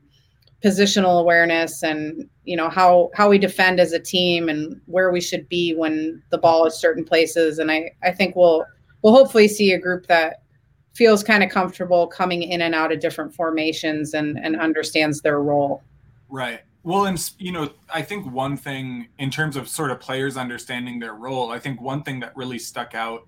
positional 0.63 1.19
awareness 1.19 1.81
and 1.81 2.29
you 2.43 2.55
know 2.55 2.69
how 2.69 3.09
how 3.15 3.27
we 3.27 3.39
defend 3.39 3.79
as 3.79 3.93
a 3.93 3.99
team 3.99 4.49
and 4.49 4.79
where 4.85 5.11
we 5.11 5.19
should 5.19 5.49
be 5.49 5.73
when 5.73 6.21
the 6.29 6.37
ball 6.37 6.67
is 6.67 6.79
certain 6.79 7.03
places 7.03 7.57
and 7.57 7.71
i 7.71 7.89
i 8.03 8.11
think 8.11 8.35
we'll 8.35 8.63
we'll 9.01 9.15
hopefully 9.15 9.47
see 9.47 9.71
a 9.71 9.79
group 9.79 10.05
that 10.05 10.43
feels 10.93 11.23
kind 11.23 11.43
of 11.43 11.49
comfortable 11.49 12.07
coming 12.07 12.43
in 12.43 12.61
and 12.61 12.75
out 12.75 12.91
of 12.91 12.99
different 12.99 13.33
formations 13.33 14.13
and 14.13 14.37
and 14.37 14.59
understands 14.59 15.21
their 15.21 15.41
role. 15.41 15.83
Right. 16.29 16.61
Well, 16.83 17.05
and 17.05 17.31
you 17.37 17.51
know, 17.51 17.69
I 17.93 18.01
think 18.01 18.31
one 18.31 18.57
thing 18.57 19.07
in 19.19 19.29
terms 19.29 19.55
of 19.55 19.67
sort 19.67 19.91
of 19.91 19.99
players 19.99 20.35
understanding 20.35 20.99
their 20.99 21.13
role, 21.13 21.51
I 21.51 21.59
think 21.59 21.79
one 21.79 22.03
thing 22.03 22.19
that 22.21 22.35
really 22.35 22.57
stuck 22.57 22.95
out 22.95 23.27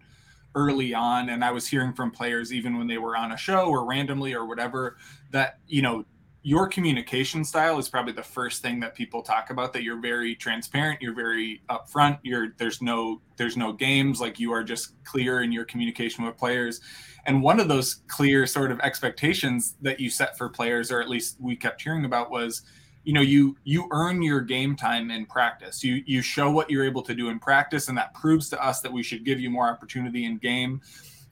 early 0.55 0.93
on, 0.93 1.29
and 1.29 1.43
I 1.43 1.51
was 1.51 1.67
hearing 1.67 1.93
from 1.93 2.11
players 2.11 2.51
even 2.51 2.77
when 2.77 2.87
they 2.87 2.97
were 2.97 3.15
on 3.15 3.31
a 3.31 3.37
show 3.37 3.65
or 3.65 3.85
randomly 3.85 4.33
or 4.33 4.45
whatever, 4.45 4.97
that 5.31 5.59
you 5.67 5.81
know, 5.81 6.05
your 6.43 6.67
communication 6.67 7.43
style 7.43 7.79
is 7.79 7.87
probably 7.87 8.13
the 8.13 8.21
first 8.21 8.61
thing 8.61 8.79
that 8.81 8.93
people 8.93 9.21
talk 9.21 9.49
about. 9.49 9.73
That 9.73 9.83
you're 9.83 10.01
very 10.01 10.35
transparent, 10.35 11.01
you're 11.01 11.15
very 11.15 11.61
upfront. 11.69 12.19
You're 12.21 12.53
there's 12.57 12.81
no 12.81 13.21
there's 13.37 13.57
no 13.57 13.73
games, 13.73 14.21
like 14.21 14.39
you 14.39 14.51
are 14.51 14.63
just 14.63 15.01
clear 15.05 15.41
in 15.41 15.51
your 15.51 15.65
communication 15.65 16.25
with 16.25 16.37
players 16.37 16.81
and 17.25 17.41
one 17.41 17.59
of 17.59 17.67
those 17.67 18.01
clear 18.07 18.45
sort 18.45 18.71
of 18.71 18.79
expectations 18.81 19.75
that 19.81 19.99
you 19.99 20.09
set 20.09 20.37
for 20.37 20.49
players, 20.49 20.91
or 20.91 21.01
at 21.01 21.09
least 21.09 21.37
we 21.39 21.55
kept 21.55 21.81
hearing 21.81 22.05
about, 22.05 22.29
was 22.29 22.63
you 23.03 23.13
know 23.13 23.21
you 23.21 23.55
you 23.63 23.87
earn 23.91 24.21
your 24.21 24.39
game 24.39 24.77
time 24.77 25.11
in 25.11 25.25
practice 25.25 25.83
you 25.83 26.01
you 26.05 26.21
show 26.21 26.49
what 26.49 26.69
you're 26.69 26.85
able 26.85 27.01
to 27.01 27.13
do 27.13 27.27
in 27.27 27.37
practice 27.37 27.89
and 27.89 27.97
that 27.97 28.13
proves 28.13 28.49
to 28.49 28.63
us 28.63 28.79
that 28.79 28.89
we 28.89 29.03
should 29.03 29.25
give 29.25 29.41
you 29.41 29.49
more 29.49 29.67
opportunity 29.67 30.23
in 30.23 30.37
game 30.37 30.79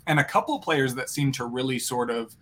and 0.05 0.19
a 0.19 0.23
couple 0.23 0.59
players 0.59 0.93
that 0.93 1.09
seem 1.09 1.31
to 1.31 1.45
really 1.45 1.79
sort 1.79 2.09
of 2.09 2.35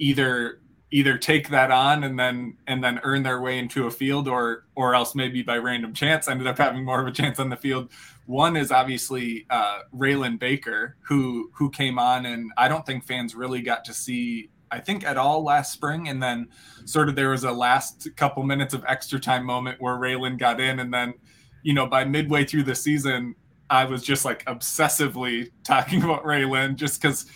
either 0.00 0.61
either 0.92 1.18
take 1.18 1.48
that 1.48 1.70
on 1.70 2.04
and 2.04 2.18
then 2.18 2.56
and 2.66 2.84
then 2.84 3.00
earn 3.02 3.22
their 3.22 3.40
way 3.40 3.58
into 3.58 3.86
a 3.86 3.90
field 3.90 4.28
or 4.28 4.64
or 4.76 4.94
else 4.94 5.14
maybe 5.14 5.42
by 5.42 5.56
random 5.56 5.92
chance 5.92 6.28
ended 6.28 6.46
up 6.46 6.58
having 6.58 6.84
more 6.84 7.00
of 7.00 7.06
a 7.06 7.12
chance 7.12 7.40
on 7.40 7.48
the 7.48 7.56
field 7.56 7.88
one 8.26 8.56
is 8.56 8.70
obviously 8.70 9.46
uh, 9.50 9.80
Raylan 9.94 10.38
Baker, 10.38 10.96
who 11.02 11.50
who 11.54 11.70
came 11.70 11.98
on, 11.98 12.26
and 12.26 12.52
I 12.56 12.68
don't 12.68 12.86
think 12.86 13.04
fans 13.04 13.34
really 13.34 13.62
got 13.62 13.84
to 13.86 13.94
see. 13.94 14.50
I 14.70 14.78
think 14.78 15.04
at 15.04 15.18
all 15.18 15.44
last 15.44 15.72
spring, 15.72 16.08
and 16.08 16.22
then 16.22 16.48
sort 16.84 17.08
of 17.08 17.16
there 17.16 17.30
was 17.30 17.44
a 17.44 17.52
last 17.52 18.08
couple 18.16 18.42
minutes 18.42 18.74
of 18.74 18.84
extra 18.88 19.18
time 19.18 19.44
moment 19.44 19.80
where 19.80 19.96
Raylan 19.96 20.38
got 20.38 20.60
in, 20.60 20.80
and 20.80 20.92
then 20.92 21.14
you 21.62 21.74
know 21.74 21.86
by 21.86 22.04
midway 22.04 22.44
through 22.44 22.62
the 22.62 22.74
season, 22.74 23.34
I 23.68 23.84
was 23.84 24.02
just 24.02 24.24
like 24.24 24.44
obsessively 24.46 25.50
talking 25.64 26.02
about 26.02 26.24
Raylan 26.24 26.76
just 26.76 27.02
because 27.02 27.26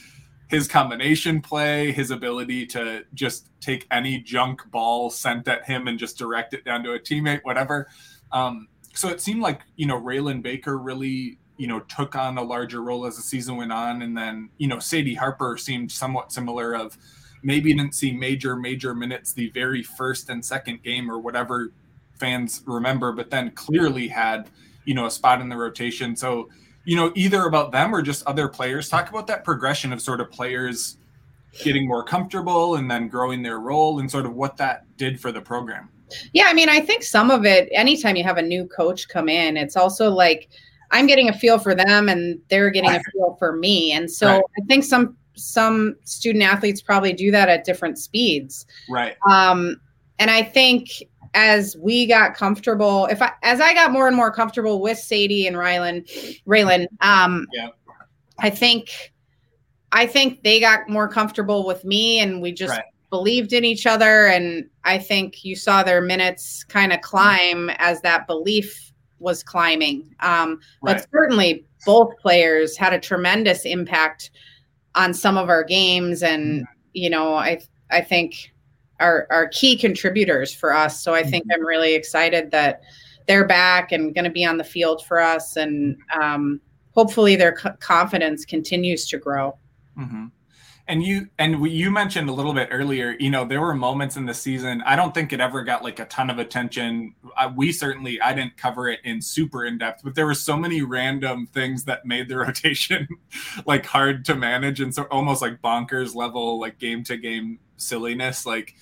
his 0.49 0.69
combination 0.69 1.41
play, 1.41 1.91
his 1.93 2.11
ability 2.11 2.67
to 2.67 3.05
just 3.15 3.49
take 3.61 3.87
any 3.91 4.19
junk 4.21 4.63
ball 4.71 5.11
sent 5.11 5.49
at 5.49 5.65
him 5.65 5.89
and 5.89 5.99
just 5.99 6.17
direct 6.19 6.55
it 6.55 6.65
down 6.65 6.85
to 6.85 6.93
a 6.93 6.99
teammate, 6.99 7.41
whatever. 7.43 7.89
Um, 8.33 8.69
so 8.95 9.09
it 9.09 9.21
seemed 9.21 9.43
like 9.43 9.61
you 9.77 9.87
know 9.87 10.01
Raylan 10.01 10.43
Baker 10.43 10.79
really 10.79 11.39
you 11.57 11.67
know 11.67 11.81
took 11.81 12.15
on 12.15 12.39
a 12.39 12.43
larger 12.43 12.83
role 12.83 13.07
as 13.07 13.17
the 13.17 13.23
season 13.23 13.57
went 13.57 13.73
on, 13.73 14.03
and 14.03 14.17
then 14.17 14.51
you 14.59 14.69
know 14.69 14.79
Sadie 14.79 15.15
Harper 15.15 15.57
seemed 15.57 15.91
somewhat 15.91 16.33
similar 16.33 16.75
of 16.75 16.97
maybe 17.43 17.73
didn't 17.75 17.95
see 17.95 18.13
major 18.13 18.57
major 18.57 18.95
minutes 18.95 19.33
the 19.33 19.51
very 19.51 19.83
first 19.83 20.31
and 20.31 20.45
second 20.45 20.83
game 20.83 21.11
or 21.11 21.19
whatever 21.19 21.73
fans 22.19 22.63
remember, 22.67 23.13
but 23.13 23.31
then 23.31 23.51
clearly 23.51 24.09
had 24.09 24.49
you 24.85 24.95
know 24.95 25.07
a 25.07 25.11
spot 25.11 25.41
in 25.41 25.49
the 25.49 25.57
rotation. 25.57 26.15
So 26.15 26.49
you 26.87 26.97
know 26.97 27.13
either 27.15 27.43
about 27.43 27.73
them 27.73 27.95
or 27.95 28.01
just 28.01 28.25
other 28.27 28.49
players 28.49 28.89
talk 28.89 29.11
about 29.11 29.27
that 29.27 29.45
progression 29.45 29.93
of 29.93 30.01
sort 30.01 30.21
of 30.21 30.31
players 30.31 30.97
getting 31.63 31.87
more 31.87 32.03
comfortable 32.03 32.77
and 32.77 32.91
then 32.91 33.09
growing 33.09 33.43
their 33.43 33.59
role 33.59 33.99
and 33.99 34.11
sort 34.11 34.25
of 34.25 34.35
what 34.35 34.57
that 34.57 34.85
did 34.97 35.21
for 35.21 35.33
the 35.33 35.41
program. 35.41 35.89
Yeah, 36.33 36.45
I 36.47 36.55
mean, 36.55 36.69
I 36.69 36.81
think 36.81 37.03
some 37.03 37.31
of 37.31 37.45
it, 37.45 37.69
anytime 37.73 38.17
you 38.17 38.25
have 38.25 38.37
a 38.37 38.43
new 38.43 38.67
coach 38.67 39.09
come 39.09 39.29
in, 39.29 39.57
it's 39.57 39.77
also 39.77 40.11
like 40.11 40.49
I'm 40.91 41.07
getting 41.07 41.29
a 41.29 41.33
feel 41.33 41.59
for 41.59 41.75
them 41.75 42.09
and 42.09 42.41
they're 42.49 42.71
getting 42.71 42.91
right. 42.91 43.01
a 43.01 43.11
feel 43.11 43.37
for 43.39 43.57
me. 43.57 43.93
And 43.93 44.11
so 44.11 44.27
right. 44.27 44.43
I 44.63 44.65
think 44.67 44.85
some 44.85 45.17
some 45.35 45.97
student 46.05 46.45
athletes 46.45 46.81
probably 46.81 47.13
do 47.13 47.31
that 47.31 47.49
at 47.49 47.65
different 47.65 47.99
speeds. 47.99 48.67
Right. 48.89 49.17
Um, 49.29 49.81
and 50.19 50.31
I 50.31 50.43
think 50.43 51.03
as 51.37 51.77
we 51.77 52.07
got 52.07 52.35
comfortable, 52.35 53.07
if 53.07 53.23
I 53.23 53.31
as 53.45 53.61
I 53.61 53.75
got 53.75 53.93
more 53.93 54.09
and 54.09 54.17
more 54.17 54.33
comfortable 54.33 54.81
with 54.81 54.99
Sadie 54.99 55.47
and 55.47 55.57
Rylan, 55.57 56.43
Raylan, 56.47 56.89
um, 57.01 57.47
yeah. 57.53 57.69
I 58.41 58.51
think 58.51 59.13
I 59.93 60.07
think 60.07 60.43
they 60.43 60.59
got 60.59 60.89
more 60.89 61.09
comfortable 61.09 61.65
with 61.65 61.85
me 61.85 62.19
and 62.19 62.43
we 62.43 62.51
just 62.51 62.73
right 62.73 62.85
believed 63.11 63.53
in 63.53 63.65
each 63.65 63.87
other. 63.87 64.27
And 64.27 64.69
I 64.85 64.99
think 64.99 65.45
you 65.45 65.57
saw 65.57 65.83
their 65.83 66.01
minutes 66.01 66.65
kind 66.65 66.93
of 66.93 67.01
climb 67.01 67.71
as 67.79 68.01
that 68.03 68.27
belief 68.27 68.93
was 69.19 69.43
climbing. 69.43 70.15
Um, 70.21 70.61
right. 70.83 70.97
But 70.97 71.07
certainly, 71.11 71.65
both 71.85 72.17
players 72.19 72.77
had 72.77 72.93
a 72.93 73.01
tremendous 73.01 73.65
impact 73.65 74.31
on 74.95 75.15
some 75.15 75.37
of 75.39 75.49
our 75.49 75.65
games. 75.65 76.23
And, 76.23 76.63
mm-hmm. 76.63 76.73
you 76.93 77.11
know, 77.11 77.35
I, 77.35 77.61
I 77.91 78.01
think 78.01 78.53
are, 79.01 79.27
are 79.31 79.49
key 79.49 79.77
contributors 79.77 80.55
for 80.55 80.73
us. 80.75 81.03
So 81.03 81.15
I 81.15 81.23
think 81.23 81.45
mm-hmm. 81.45 81.61
I'm 81.61 81.67
really 81.67 81.95
excited 81.95 82.51
that 82.51 82.83
they're 83.27 83.47
back 83.47 83.93
and 83.93 84.15
going 84.15 84.25
to 84.25 84.31
be 84.31 84.45
on 84.45 84.57
the 84.57 84.65
field 84.65 85.05
for 85.05 85.21
us. 85.21 85.57
And 85.57 85.97
um, 86.15 86.61
hopefully, 86.95 87.37
their 87.37 87.57
c- 87.59 87.71
confidence 87.81 88.45
continues 88.45 89.07
to 89.09 89.19
grow. 89.19 89.59
Mm-hmm. 89.99 90.27
And 90.89 91.03
you 91.03 91.29
and 91.37 91.67
you 91.67 91.91
mentioned 91.91 92.29
a 92.29 92.33
little 92.33 92.55
bit 92.55 92.69
earlier, 92.71 93.17
you 93.19 93.29
know, 93.29 93.45
there 93.45 93.61
were 93.61 93.75
moments 93.75 94.17
in 94.17 94.27
the 94.27 94.35
season. 94.35 94.83
I 94.87 94.95
don't 94.95 95.13
think 95.13 95.33
it 95.33 95.41
ever 95.41 95.65
got 95.65 95.83
like 95.83 95.99
a 95.99 96.05
ton 96.05 96.31
of 96.31 96.39
attention. 96.39 97.15
I, 97.37 97.49
we 97.49 97.73
certainly, 97.73 98.21
I 98.21 98.33
didn't 98.33 98.57
cover 98.57 98.89
it 98.89 99.01
in 99.03 99.21
super 99.21 99.65
in 99.65 99.79
depth, 99.79 100.03
but 100.05 100.15
there 100.15 100.27
were 100.27 100.35
so 100.35 100.57
many 100.57 100.83
random 100.83 101.49
things 101.49 101.85
that 101.85 102.07
made 102.07 102.29
the 102.29 102.37
rotation 102.39 103.09
like 103.67 103.85
hard 103.85 104.25
to 104.27 104.37
manage 104.37 104.81
and 104.81 104.95
so 104.95 105.05
almost 105.11 105.43
like 105.43 105.61
bonkers 105.61 106.15
level, 106.15 106.61
like 106.61 106.79
game 106.79 107.03
to 107.05 107.17
game 107.17 107.59
silliness. 107.77 108.47
Like 108.47 108.77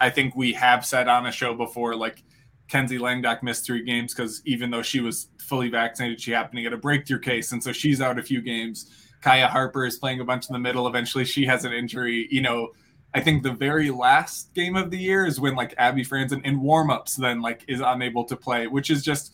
I 0.00 0.10
think 0.10 0.34
we 0.34 0.54
have 0.54 0.84
said 0.86 1.08
on 1.08 1.26
a 1.26 1.32
show 1.32 1.54
before, 1.54 1.94
like 1.94 2.22
Kenzie 2.68 2.98
Langdok 2.98 3.42
missed 3.42 3.66
three 3.66 3.84
games 3.84 4.14
because 4.14 4.42
even 4.44 4.70
though 4.70 4.82
she 4.82 5.00
was 5.00 5.28
fully 5.38 5.68
vaccinated, 5.68 6.20
she 6.20 6.30
happened 6.30 6.56
to 6.56 6.62
get 6.62 6.72
a 6.72 6.78
breakthrough 6.78 7.20
case, 7.20 7.52
and 7.52 7.62
so 7.62 7.72
she's 7.72 8.00
out 8.00 8.18
a 8.18 8.22
few 8.22 8.40
games. 8.40 8.90
Kaya 9.24 9.48
Harper 9.48 9.86
is 9.86 9.96
playing 9.96 10.20
a 10.20 10.24
bunch 10.24 10.50
in 10.50 10.52
the 10.52 10.58
middle. 10.58 10.86
Eventually, 10.86 11.24
she 11.24 11.46
has 11.46 11.64
an 11.64 11.72
injury. 11.72 12.28
You 12.30 12.42
know, 12.42 12.72
I 13.14 13.20
think 13.20 13.42
the 13.42 13.52
very 13.52 13.90
last 13.90 14.52
game 14.52 14.76
of 14.76 14.90
the 14.90 14.98
year 14.98 15.24
is 15.24 15.40
when 15.40 15.54
like 15.56 15.74
Abby 15.78 16.04
Franson 16.04 16.44
in 16.44 16.60
warmups 16.60 17.16
then 17.16 17.40
like 17.40 17.64
is 17.66 17.80
unable 17.82 18.26
to 18.26 18.36
play, 18.36 18.66
which 18.66 18.90
is 18.90 19.02
just 19.02 19.32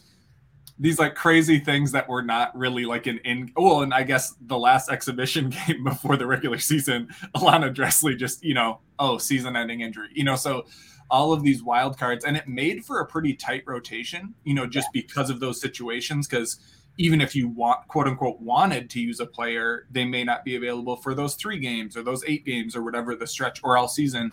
these 0.79 1.01
like 1.01 1.17
crazy 1.17 1.59
things 1.59 1.91
that 1.91 2.09
were 2.09 2.23
not 2.23 2.57
really 2.57 2.85
like 2.85 3.07
an 3.07 3.19
in 3.27 3.53
well 3.55 3.83
and 3.83 3.93
i 3.93 4.03
guess 4.03 4.35
the 4.47 4.57
last 4.57 4.89
exhibition 4.89 5.51
game 5.67 5.85
before 5.85 6.17
the 6.17 6.27
regular 6.27 6.59
season 6.59 7.07
alana 7.35 7.71
dressley 7.75 8.17
just 8.17 8.43
you 8.43 8.55
know 8.55 8.81
oh 8.99 9.19
season 9.19 9.57
ending 9.57 9.83
injury 9.83 10.09
you 10.15 10.25
know 10.25 10.37
so 10.37 10.65
all 11.11 11.35
of 11.35 11.43
these 11.43 11.63
wild 11.63 11.99
cards 11.99 12.25
and 12.25 12.35
it 12.35 12.49
made 12.49 12.83
for 12.83 13.01
a 13.01 13.07
pretty 13.07 13.35
tight 13.35 13.63
rotation 13.67 14.35
you 14.45 14.55
know 14.55 14.67
just 14.67 14.89
yeah. 14.95 15.03
because 15.03 15.29
of 15.29 15.39
those 15.39 15.61
situations 15.61 16.27
because 16.27 16.59
even 17.01 17.21
if 17.21 17.35
you 17.35 17.49
want 17.49 17.87
quote 17.89 18.07
unquote 18.07 18.41
wanted 18.41 18.91
to 18.91 19.01
use 19.01 19.21
a 19.21 19.27
player 19.27 19.87
they 19.91 20.05
may 20.05 20.23
not 20.23 20.45
be 20.45 20.57
available 20.57 20.97
for 20.97 21.15
those 21.15 21.35
three 21.35 21.59
games 21.59 21.97
or 21.97 22.03
those 22.03 22.23
eight 22.27 22.45
games 22.45 22.77
or 22.77 22.83
whatever 22.83 23.17
the 23.17 23.27
stretch 23.27 23.61
or 23.65 23.77
all 23.77 23.89
season 23.89 24.31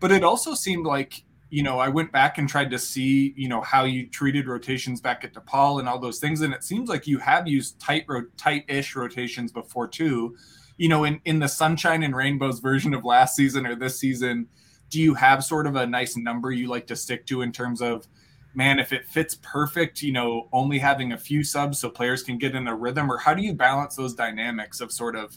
but 0.00 0.12
it 0.12 0.22
also 0.22 0.54
seemed 0.54 0.86
like 0.86 1.24
you 1.54 1.62
know, 1.62 1.78
I 1.78 1.88
went 1.88 2.10
back 2.10 2.38
and 2.38 2.48
tried 2.48 2.72
to 2.72 2.80
see, 2.80 3.32
you 3.36 3.48
know, 3.48 3.60
how 3.60 3.84
you 3.84 4.08
treated 4.08 4.48
rotations 4.48 5.00
back 5.00 5.22
at 5.22 5.34
DePaul 5.34 5.78
and 5.78 5.88
all 5.88 6.00
those 6.00 6.18
things. 6.18 6.40
And 6.40 6.52
it 6.52 6.64
seems 6.64 6.88
like 6.88 7.06
you 7.06 7.18
have 7.18 7.46
used 7.46 7.78
tight, 7.78 8.06
ro- 8.08 8.26
tight-ish 8.36 8.96
rotations 8.96 9.52
before 9.52 9.86
too. 9.86 10.36
You 10.78 10.88
know, 10.88 11.04
in 11.04 11.20
in 11.24 11.38
the 11.38 11.46
sunshine 11.46 12.02
and 12.02 12.16
rainbows 12.16 12.58
version 12.58 12.92
of 12.92 13.04
last 13.04 13.36
season 13.36 13.66
or 13.66 13.76
this 13.76 14.00
season, 14.00 14.48
do 14.88 15.00
you 15.00 15.14
have 15.14 15.44
sort 15.44 15.68
of 15.68 15.76
a 15.76 15.86
nice 15.86 16.16
number 16.16 16.50
you 16.50 16.66
like 16.66 16.88
to 16.88 16.96
stick 16.96 17.24
to 17.26 17.42
in 17.42 17.52
terms 17.52 17.80
of, 17.80 18.08
man, 18.54 18.78
if 18.78 18.92
it 18.92 19.06
fits 19.06 19.36
perfect, 19.42 20.02
you 20.02 20.12
know, 20.12 20.48
only 20.52 20.78
having 20.78 21.12
a 21.12 21.18
few 21.18 21.42
subs 21.42 21.78
so 21.78 21.90
players 21.90 22.22
can 22.22 22.38
get 22.38 22.54
in 22.54 22.68
a 22.68 22.74
rhythm, 22.74 23.10
or 23.10 23.18
how 23.18 23.34
do 23.34 23.42
you 23.42 23.52
balance 23.52 23.96
those 23.96 24.14
dynamics 24.14 24.80
of 24.80 24.92
sort 24.92 25.16
of 25.16 25.36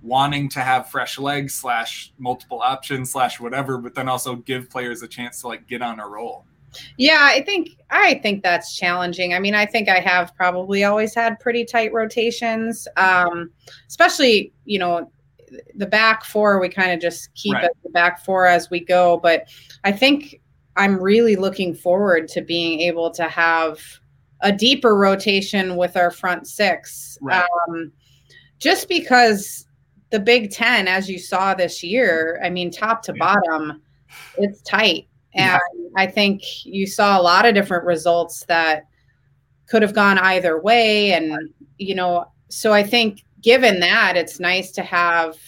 wanting 0.00 0.48
to 0.48 0.60
have 0.60 0.90
fresh 0.90 1.18
legs 1.18 1.54
slash 1.54 2.12
multiple 2.18 2.60
options 2.60 3.12
slash 3.12 3.40
whatever, 3.40 3.78
but 3.78 3.94
then 3.94 4.08
also 4.08 4.36
give 4.36 4.68
players 4.68 5.02
a 5.02 5.08
chance 5.08 5.40
to 5.40 5.48
like 5.48 5.66
get 5.68 5.80
on 5.80 6.00
a 6.00 6.08
roll. 6.08 6.44
Yeah, 6.96 7.20
I 7.20 7.42
think 7.42 7.70
I 7.90 8.14
think 8.22 8.42
that's 8.42 8.74
challenging. 8.74 9.34
I 9.34 9.38
mean, 9.38 9.54
I 9.54 9.66
think 9.66 9.88
I 9.88 10.00
have 10.00 10.34
probably 10.34 10.84
always 10.84 11.14
had 11.14 11.38
pretty 11.38 11.64
tight 11.64 11.92
rotations, 11.92 12.88
um, 12.96 13.50
especially 13.88 14.52
you 14.64 14.78
know 14.78 15.10
the 15.74 15.86
back 15.86 16.24
four. 16.24 16.58
We 16.60 16.68
kind 16.68 16.92
of 16.92 17.00
just 17.00 17.32
keep 17.34 17.54
right. 17.54 17.70
the 17.82 17.90
back 17.90 18.24
four 18.24 18.46
as 18.46 18.70
we 18.70 18.80
go, 18.80 19.18
but 19.18 19.48
I 19.84 19.92
think 19.92 20.40
I'm 20.76 21.00
really 21.00 21.36
looking 21.36 21.74
forward 21.74 22.28
to 22.28 22.40
being 22.40 22.80
able 22.80 23.10
to 23.12 23.24
have 23.24 23.78
a 24.40 24.50
deeper 24.50 24.96
rotation 24.96 25.76
with 25.76 25.96
our 25.96 26.10
front 26.10 26.46
six, 26.46 27.18
right. 27.20 27.44
um, 27.68 27.92
just 28.58 28.88
because 28.88 29.66
the 30.10 30.18
Big 30.18 30.50
Ten, 30.50 30.88
as 30.88 31.08
you 31.08 31.18
saw 31.18 31.54
this 31.54 31.82
year, 31.82 32.40
I 32.44 32.50
mean, 32.50 32.70
top 32.70 33.02
to 33.04 33.12
bottom, 33.14 33.82
it's 34.36 34.60
tight. 34.62 35.08
And 35.34 35.60
yeah. 35.76 35.88
I 35.96 36.06
think 36.06 36.42
you 36.64 36.86
saw 36.86 37.18
a 37.18 37.22
lot 37.22 37.46
of 37.46 37.54
different 37.54 37.84
results 37.84 38.44
that 38.46 38.84
could 39.66 39.82
have 39.82 39.94
gone 39.94 40.18
either 40.18 40.60
way. 40.60 41.12
And, 41.12 41.50
you 41.78 41.94
know, 41.94 42.26
so 42.48 42.72
I 42.72 42.82
think 42.82 43.24
given 43.40 43.80
that, 43.80 44.16
it's 44.16 44.38
nice 44.38 44.70
to 44.72 44.82
have 44.82 45.38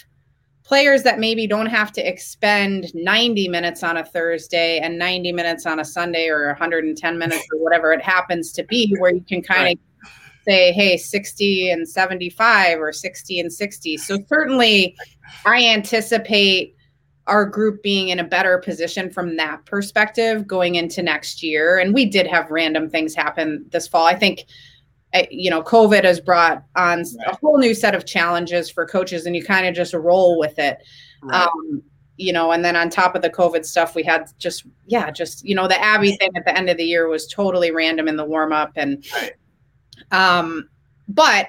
players 0.65 1.03
that 1.03 1.19
maybe 1.19 1.47
don't 1.47 1.67
have 1.67 1.93
to 1.93 2.07
expend 2.07 2.91
90 2.95 3.49
minutes 3.49 3.83
on 3.83 3.99
a 3.99 4.05
Thursday 4.05 4.79
and 4.79 4.99
90 4.99 5.33
minutes 5.33 5.67
on 5.67 5.79
a 5.79 5.85
Sunday 5.85 6.29
or 6.29 6.47
110 6.49 7.19
minutes 7.19 7.47
or 7.53 7.59
whatever 7.59 7.93
it 7.93 8.03
happens 8.03 8.51
to 8.53 8.65
be, 8.65 8.95
where 8.99 9.13
you 9.13 9.21
can 9.21 9.43
kind 9.43 9.63
right. 9.63 9.79
of 10.05 10.11
say, 10.47 10.73
hey, 10.73 10.97
60 10.97 11.71
and 11.71 11.89
75 11.89 12.81
or 12.81 12.93
60 12.93 13.41
and 13.41 13.53
60. 13.53 13.97
So 13.99 14.19
certainly 14.27 14.97
I 15.45 15.67
anticipate 15.67 16.75
our 17.27 17.47
group 17.47 17.83
being 17.83 18.09
in 18.09 18.19
a 18.19 18.25
better 18.25 18.59
position 18.59 19.11
from 19.11 19.37
that 19.37 19.65
perspective 19.65 20.47
going 20.47 20.75
into 20.75 21.03
next 21.03 21.43
year. 21.43 21.79
And 21.79 21.95
we 21.95 22.05
did 22.05 22.27
have 22.27 22.51
random 22.51 22.91
things 22.91 23.15
happen 23.15 23.65
this 23.71 23.89
fall. 23.89 24.07
I 24.07 24.15
think, 24.15 24.45
you 25.31 25.51
know, 25.51 25.63
COVID 25.63 26.05
has 26.05 26.21
brought 26.21 26.65
on 26.77 26.99
right. 26.99 27.07
a 27.27 27.37
whole 27.37 27.59
new 27.59 27.75
set 27.75 27.95
of 27.95 28.07
challenges 28.07 28.71
for 28.71 28.87
coaches, 28.87 29.27
and 29.27 29.37
you 29.37 29.45
kind 29.45 29.67
of 29.67 29.75
just 29.75 29.95
roll 29.95 30.39
with 30.39 30.59
it. 30.59 30.79
Right. 31.23 31.47
Um, 31.47 31.83
you 32.17 32.33
know, 32.33 32.53
and 32.53 32.65
then 32.65 32.77
on 32.77 32.91
top 32.91 33.17
of 33.17 33.23
the 33.23 33.31
COVID 33.31 33.65
stuff, 33.65 33.95
we 33.95 34.05
had 34.05 34.31
just, 34.39 34.67
yeah, 34.87 35.11
just, 35.11 35.45
you 35.45 35.55
know, 35.55 35.67
the 35.67 35.81
Abby 35.83 36.17
thing 36.17 36.31
at 36.37 36.45
the 36.45 36.57
end 36.57 36.71
of 36.71 36.77
the 36.77 36.85
year 36.85 37.09
was 37.09 37.27
totally 37.27 37.73
random 37.73 38.07
in 38.07 38.17
the 38.17 38.25
warm 38.25 38.53
up. 38.53 38.73
And, 38.77 39.05
right. 39.13 39.33
Um, 40.13 40.69
but 41.09 41.49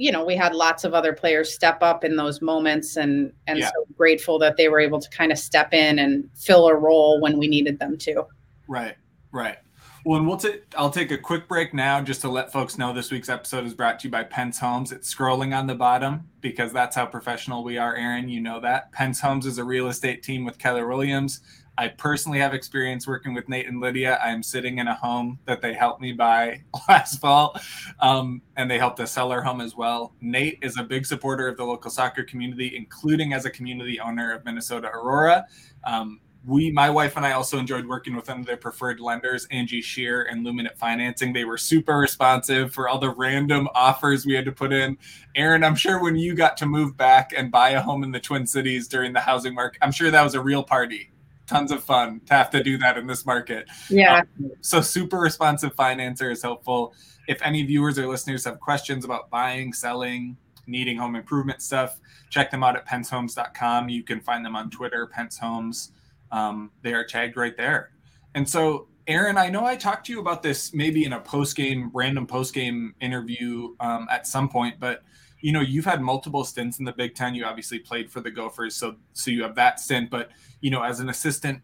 you 0.00 0.10
know, 0.10 0.24
we 0.24 0.34
had 0.34 0.54
lots 0.54 0.84
of 0.84 0.94
other 0.94 1.12
players 1.12 1.52
step 1.52 1.82
up 1.82 2.04
in 2.04 2.16
those 2.16 2.40
moments, 2.40 2.96
and 2.96 3.30
and 3.46 3.58
yeah. 3.58 3.66
so 3.66 3.84
grateful 3.98 4.38
that 4.38 4.56
they 4.56 4.70
were 4.70 4.80
able 4.80 4.98
to 4.98 5.10
kind 5.10 5.30
of 5.30 5.38
step 5.38 5.74
in 5.74 5.98
and 5.98 6.26
fill 6.34 6.68
a 6.68 6.74
role 6.74 7.20
when 7.20 7.38
we 7.38 7.46
needed 7.46 7.78
them 7.78 7.98
to. 7.98 8.24
Right, 8.66 8.96
right. 9.30 9.58
Well, 10.04 10.18
and 10.18 10.26
we'll 10.26 10.38
take. 10.38 10.62
I'll 10.78 10.90
take 10.90 11.10
a 11.10 11.18
quick 11.18 11.46
break 11.46 11.74
now 11.74 12.00
just 12.00 12.22
to 12.22 12.30
let 12.30 12.50
folks 12.50 12.78
know 12.78 12.92
this 12.92 13.10
week's 13.10 13.28
episode 13.28 13.66
is 13.66 13.74
brought 13.74 14.00
to 14.00 14.08
you 14.08 14.10
by 14.10 14.24
Pence 14.24 14.58
Homes. 14.58 14.92
It's 14.92 15.14
scrolling 15.14 15.54
on 15.56 15.66
the 15.66 15.74
bottom 15.74 16.26
because 16.40 16.72
that's 16.72 16.96
how 16.96 17.04
professional 17.04 17.62
we 17.62 17.76
are, 17.76 17.94
Erin. 17.94 18.28
You 18.30 18.40
know 18.40 18.60
that. 18.60 18.90
Pence 18.92 19.20
Homes 19.20 19.44
is 19.44 19.58
a 19.58 19.64
real 19.64 19.88
estate 19.88 20.22
team 20.22 20.46
with 20.46 20.58
Keller 20.58 20.88
Williams. 20.88 21.42
I 21.76 21.88
personally 21.88 22.38
have 22.38 22.54
experience 22.54 23.06
working 23.06 23.34
with 23.34 23.48
Nate 23.48 23.66
and 23.66 23.80
Lydia. 23.80 24.18
I'm 24.22 24.42
sitting 24.42 24.78
in 24.78 24.88
a 24.88 24.94
home 24.94 25.38
that 25.44 25.60
they 25.60 25.74
helped 25.74 26.00
me 26.00 26.12
buy 26.12 26.62
last 26.88 27.20
fall, 27.20 27.58
um, 28.00 28.40
and 28.56 28.70
they 28.70 28.78
helped 28.78 29.00
us 29.00 29.12
sell 29.12 29.32
our 29.32 29.42
home 29.42 29.60
as 29.60 29.76
well. 29.76 30.14
Nate 30.22 30.58
is 30.62 30.78
a 30.78 30.82
big 30.82 31.04
supporter 31.04 31.46
of 31.46 31.58
the 31.58 31.64
local 31.64 31.90
soccer 31.90 32.22
community, 32.22 32.74
including 32.74 33.34
as 33.34 33.44
a 33.44 33.50
community 33.50 34.00
owner 34.00 34.32
of 34.32 34.44
Minnesota 34.46 34.88
Aurora. 34.88 35.46
Um, 35.84 36.20
we, 36.44 36.70
my 36.70 36.88
wife 36.88 37.16
and 37.16 37.26
I, 37.26 37.32
also 37.32 37.58
enjoyed 37.58 37.86
working 37.86 38.16
with 38.16 38.24
them. 38.24 38.42
Their 38.42 38.56
preferred 38.56 38.98
lenders, 38.98 39.46
Angie 39.50 39.82
Shear 39.82 40.22
and 40.22 40.44
Luminate 40.44 40.76
Financing. 40.76 41.32
They 41.32 41.44
were 41.44 41.58
super 41.58 41.98
responsive 41.98 42.72
for 42.72 42.88
all 42.88 42.98
the 42.98 43.10
random 43.10 43.68
offers 43.74 44.24
we 44.24 44.34
had 44.34 44.46
to 44.46 44.52
put 44.52 44.72
in. 44.72 44.96
Erin, 45.34 45.62
I'm 45.62 45.76
sure 45.76 46.02
when 46.02 46.16
you 46.16 46.34
got 46.34 46.56
to 46.58 46.66
move 46.66 46.96
back 46.96 47.32
and 47.36 47.50
buy 47.50 47.70
a 47.70 47.80
home 47.80 48.04
in 48.04 48.10
the 48.10 48.20
Twin 48.20 48.46
Cities 48.46 48.88
during 48.88 49.12
the 49.12 49.20
housing 49.20 49.54
market, 49.54 49.78
I'm 49.82 49.92
sure 49.92 50.10
that 50.10 50.22
was 50.22 50.34
a 50.34 50.40
real 50.40 50.62
party 50.62 51.10
tons 51.50 51.72
of 51.72 51.82
fun 51.82 52.20
to 52.26 52.32
have 52.32 52.48
to 52.48 52.62
do 52.62 52.78
that 52.78 52.96
in 52.96 53.08
this 53.08 53.26
market. 53.26 53.68
Yeah. 53.88 54.20
Um, 54.20 54.52
so 54.60 54.80
super 54.80 55.18
responsive 55.18 55.74
financer 55.74 56.30
is 56.30 56.42
helpful. 56.42 56.94
If 57.26 57.42
any 57.42 57.64
viewers 57.64 57.98
or 57.98 58.06
listeners 58.06 58.44
have 58.44 58.60
questions 58.60 59.04
about 59.04 59.30
buying, 59.30 59.72
selling, 59.72 60.36
needing 60.68 60.96
home 60.96 61.16
improvement 61.16 61.60
stuff, 61.60 61.98
check 62.30 62.52
them 62.52 62.62
out 62.62 62.76
at 62.76 62.86
pencehomes.com. 62.86 63.88
You 63.88 64.04
can 64.04 64.20
find 64.20 64.46
them 64.46 64.54
on 64.54 64.70
Twitter, 64.70 65.06
Pence 65.08 65.38
Homes. 65.38 65.90
Um, 66.32 66.70
they 66.82 66.92
are 66.92 67.04
tagged 67.04 67.36
right 67.36 67.56
there. 67.56 67.90
And 68.34 68.48
so, 68.48 68.88
Erin, 69.06 69.36
I 69.36 69.48
know 69.48 69.64
I 69.64 69.76
talked 69.76 70.06
to 70.06 70.12
you 70.12 70.20
about 70.20 70.42
this 70.42 70.72
maybe 70.72 71.04
in 71.04 71.12
a 71.14 71.20
post 71.20 71.56
game, 71.56 71.90
random 71.92 72.26
post 72.26 72.54
game 72.54 72.94
interview 73.00 73.74
um, 73.80 74.06
at 74.10 74.26
some 74.26 74.48
point, 74.48 74.78
but 74.78 75.02
you 75.40 75.52
know, 75.52 75.60
you've 75.60 75.84
had 75.84 76.02
multiple 76.02 76.44
stints 76.44 76.78
in 76.78 76.84
the 76.84 76.92
Big 76.92 77.14
Ten. 77.14 77.34
You 77.34 77.44
obviously 77.44 77.78
played 77.78 78.10
for 78.10 78.20
the 78.20 78.30
Gophers, 78.30 78.76
so 78.76 78.96
so 79.12 79.30
you 79.30 79.42
have 79.42 79.54
that 79.54 79.80
stint. 79.80 80.10
But 80.10 80.30
you 80.60 80.70
know, 80.70 80.82
as 80.82 81.00
an 81.00 81.08
assistant 81.08 81.62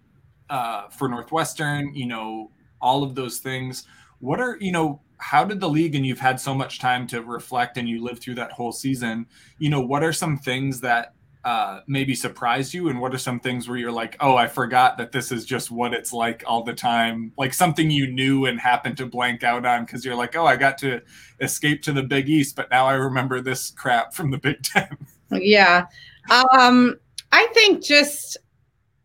uh, 0.50 0.88
for 0.88 1.08
Northwestern, 1.08 1.94
you 1.94 2.06
know, 2.06 2.50
all 2.80 3.02
of 3.02 3.14
those 3.14 3.38
things. 3.38 3.84
What 4.20 4.40
are 4.40 4.56
you 4.60 4.72
know? 4.72 5.00
How 5.18 5.44
did 5.44 5.60
the 5.60 5.68
league 5.68 5.94
and 5.94 6.06
you've 6.06 6.20
had 6.20 6.38
so 6.38 6.54
much 6.54 6.78
time 6.78 7.06
to 7.06 7.22
reflect 7.22 7.78
and 7.78 7.88
you 7.88 8.04
lived 8.04 8.22
through 8.22 8.34
that 8.36 8.52
whole 8.52 8.72
season? 8.72 9.26
You 9.58 9.70
know, 9.70 9.80
what 9.80 10.02
are 10.02 10.12
some 10.12 10.36
things 10.36 10.80
that 10.82 11.14
uh, 11.46 11.80
maybe 11.86 12.12
surprised 12.12 12.74
you? 12.74 12.88
And 12.88 13.00
what 13.00 13.14
are 13.14 13.18
some 13.18 13.38
things 13.38 13.68
where 13.68 13.78
you're 13.78 13.92
like 13.92 14.16
oh 14.18 14.34
i 14.34 14.48
forgot 14.48 14.98
that 14.98 15.12
this 15.12 15.30
is 15.30 15.44
just 15.44 15.70
what 15.70 15.94
it's 15.94 16.12
like 16.12 16.42
all 16.44 16.64
the 16.64 16.74
time? 16.74 17.32
Like 17.38 17.54
something 17.54 17.88
you 17.88 18.08
knew 18.08 18.46
and 18.46 18.58
happened 18.58 18.96
to 18.96 19.06
blank 19.06 19.44
out 19.44 19.64
on 19.64 19.84
because 19.84 20.04
you're 20.04 20.16
like 20.16 20.34
oh 20.34 20.44
i 20.44 20.56
got 20.56 20.76
to 20.78 21.00
escape 21.40 21.82
to 21.82 21.92
the 21.92 22.02
big 22.02 22.28
east 22.28 22.56
but 22.56 22.68
now 22.68 22.86
i 22.86 22.94
remember 22.94 23.40
this 23.40 23.70
crap 23.70 24.12
from 24.12 24.32
the 24.32 24.38
big 24.38 24.60
ten. 24.64 24.88
Yeah. 25.30 25.86
Um 26.28 26.96
i 27.30 27.46
think 27.54 27.84
just 27.84 28.36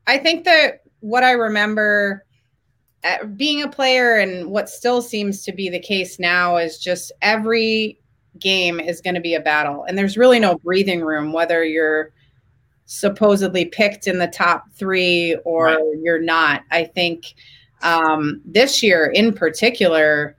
i 0.08 0.18
think 0.18 0.44
that 0.46 0.82
what 1.02 1.24
i 1.24 1.34
remember 1.34 2.26
uh, 3.04 3.24
being 3.26 3.62
a 3.62 3.68
player 3.68 4.18
and 4.18 4.50
what 4.50 4.68
still 4.68 5.02
seems 5.04 5.44
to 5.44 5.52
be 5.52 5.70
the 5.70 5.80
case 5.80 6.18
now 6.18 6.58
is 6.58 6.80
just 6.80 7.12
every 7.22 8.00
game 8.40 8.80
is 8.80 9.00
going 9.00 9.16
to 9.16 9.22
be 9.22 9.36
a 9.36 9.40
battle 9.40 9.84
and 9.84 9.96
there's 9.96 10.18
really 10.18 10.40
no 10.40 10.56
breathing 10.58 11.02
room 11.02 11.32
whether 11.34 11.64
you're 11.64 12.12
supposedly 12.86 13.66
picked 13.66 14.08
in 14.08 14.18
the 14.18 14.28
top 14.28 14.66
three 14.74 15.36
or 15.46 15.66
right. 15.66 15.80
you're 16.02 16.22
not. 16.22 16.64
I 16.72 16.84
think 16.84 17.34
um, 17.82 18.42
this 18.46 18.84
year 18.84 19.06
in 19.08 19.34
particular, 19.34 20.38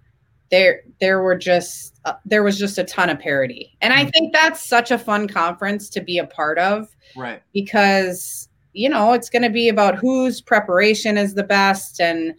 there 0.51 0.83
there 1.01 1.23
were 1.23 1.37
just 1.37 1.99
uh, 2.05 2.15
there 2.25 2.43
was 2.43 2.59
just 2.59 2.79
a 2.79 2.85
ton 2.85 3.11
of 3.11 3.19
parity, 3.19 3.77
and 3.81 3.93
I 3.93 4.03
mm-hmm. 4.03 4.11
think 4.11 4.33
that's 4.33 4.67
such 4.69 4.91
a 4.91 4.99
fun 4.99 5.27
conference 5.29 5.89
to 5.91 6.01
be 6.01 6.19
a 6.19 6.27
part 6.27 6.59
of, 6.59 6.89
right? 7.17 7.43
Because 7.53 8.49
you 8.75 8.89
know 8.89 9.13
it's 9.13 9.31
going 9.31 9.43
to 9.43 9.51
be 9.51 9.69
about 9.69 9.97
whose 9.97 10.41
preparation 10.41 11.17
is 11.17 11.35
the 11.35 11.43
best 11.43 12.01
and 12.01 12.35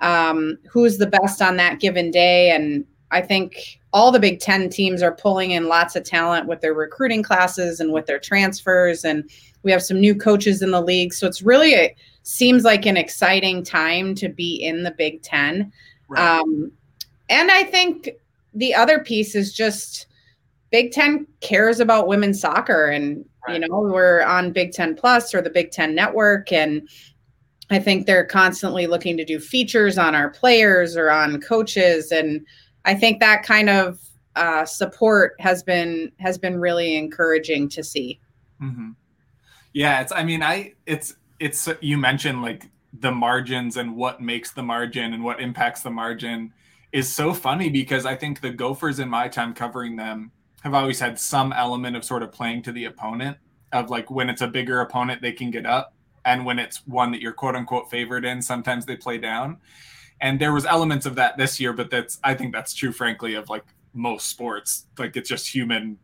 um, 0.00 0.58
who's 0.70 0.96
the 0.96 1.06
best 1.06 1.42
on 1.42 1.56
that 1.58 1.80
given 1.80 2.10
day, 2.10 2.50
and 2.50 2.84
I 3.10 3.20
think 3.20 3.80
all 3.92 4.12
the 4.12 4.20
Big 4.20 4.40
Ten 4.40 4.70
teams 4.70 5.02
are 5.02 5.14
pulling 5.14 5.50
in 5.50 5.68
lots 5.68 5.96
of 5.96 6.04
talent 6.04 6.46
with 6.46 6.60
their 6.60 6.74
recruiting 6.74 7.22
classes 7.22 7.80
and 7.80 7.92
with 7.92 8.06
their 8.06 8.18
transfers, 8.18 9.04
and 9.04 9.28
we 9.62 9.72
have 9.72 9.82
some 9.82 10.00
new 10.00 10.14
coaches 10.14 10.62
in 10.62 10.70
the 10.70 10.80
league, 10.80 11.12
so 11.12 11.26
it's 11.26 11.42
really 11.42 11.74
a, 11.74 11.94
seems 12.22 12.64
like 12.64 12.86
an 12.86 12.96
exciting 12.96 13.64
time 13.64 14.14
to 14.14 14.28
be 14.28 14.56
in 14.56 14.84
the 14.84 14.92
Big 14.92 15.22
Ten. 15.22 15.72
Right. 16.08 16.40
Um, 16.40 16.72
and 17.28 17.50
I 17.50 17.64
think 17.64 18.10
the 18.54 18.74
other 18.74 19.00
piece 19.00 19.34
is 19.34 19.52
just 19.52 20.06
Big 20.70 20.92
Ten 20.92 21.26
cares 21.40 21.80
about 21.80 22.06
women's 22.06 22.40
soccer, 22.40 22.86
and 22.86 23.24
right. 23.46 23.60
you 23.60 23.68
know 23.68 23.80
we're 23.80 24.22
on 24.22 24.52
Big 24.52 24.72
Ten 24.72 24.94
Plus 24.94 25.34
or 25.34 25.42
the 25.42 25.50
Big 25.50 25.72
Ten 25.72 25.94
Network, 25.94 26.52
and 26.52 26.88
I 27.70 27.78
think 27.78 28.06
they're 28.06 28.24
constantly 28.24 28.86
looking 28.86 29.16
to 29.16 29.24
do 29.24 29.38
features 29.40 29.98
on 29.98 30.14
our 30.14 30.30
players 30.30 30.96
or 30.96 31.10
on 31.10 31.40
coaches, 31.40 32.12
and 32.12 32.46
I 32.84 32.94
think 32.94 33.20
that 33.20 33.42
kind 33.42 33.68
of 33.68 34.00
uh, 34.36 34.64
support 34.64 35.34
has 35.38 35.62
been 35.62 36.12
has 36.18 36.38
been 36.38 36.58
really 36.58 36.96
encouraging 36.96 37.68
to 37.70 37.82
see. 37.82 38.20
Mm-hmm. 38.62 38.90
Yeah, 39.72 40.00
it's. 40.00 40.12
I 40.12 40.22
mean, 40.24 40.42
I 40.42 40.74
it's 40.86 41.16
it's. 41.38 41.68
You 41.80 41.98
mentioned 41.98 42.42
like 42.42 42.70
the 42.92 43.12
margins 43.12 43.76
and 43.76 43.96
what 43.96 44.20
makes 44.20 44.52
the 44.52 44.62
margin 44.62 45.12
and 45.14 45.22
what 45.22 45.40
impacts 45.40 45.82
the 45.82 45.90
margin 45.90 46.52
is 46.92 47.12
so 47.12 47.32
funny 47.32 47.68
because 47.68 48.04
I 48.04 48.16
think 48.16 48.40
the 48.40 48.50
Gophers 48.50 48.98
in 48.98 49.08
my 49.08 49.28
time 49.28 49.54
covering 49.54 49.96
them 49.96 50.32
have 50.62 50.74
always 50.74 50.98
had 50.98 51.18
some 51.18 51.52
element 51.52 51.96
of 51.96 52.04
sort 52.04 52.22
of 52.22 52.32
playing 52.32 52.62
to 52.62 52.72
the 52.72 52.86
opponent 52.86 53.38
of 53.72 53.90
like 53.90 54.10
when 54.10 54.28
it's 54.28 54.42
a 54.42 54.48
bigger 54.48 54.80
opponent 54.80 55.22
they 55.22 55.32
can 55.32 55.50
get 55.50 55.66
up 55.66 55.94
and 56.24 56.44
when 56.44 56.58
it's 56.58 56.86
one 56.86 57.12
that 57.12 57.20
you're 57.20 57.32
quote 57.32 57.54
unquote 57.54 57.88
favored 57.88 58.24
in 58.24 58.42
sometimes 58.42 58.84
they 58.84 58.96
play 58.96 59.16
down 59.16 59.56
and 60.20 60.40
there 60.40 60.52
was 60.52 60.66
elements 60.66 61.06
of 61.06 61.14
that 61.14 61.36
this 61.36 61.58
year 61.60 61.72
but 61.72 61.90
that's 61.90 62.18
i 62.24 62.34
think 62.34 62.52
that's 62.52 62.74
true 62.74 62.92
frankly 62.92 63.34
of 63.34 63.48
like 63.48 63.64
most 63.94 64.28
sports. 64.28 64.86
Like 64.98 65.16
it's 65.16 65.28
just 65.28 65.48
human 65.48 65.98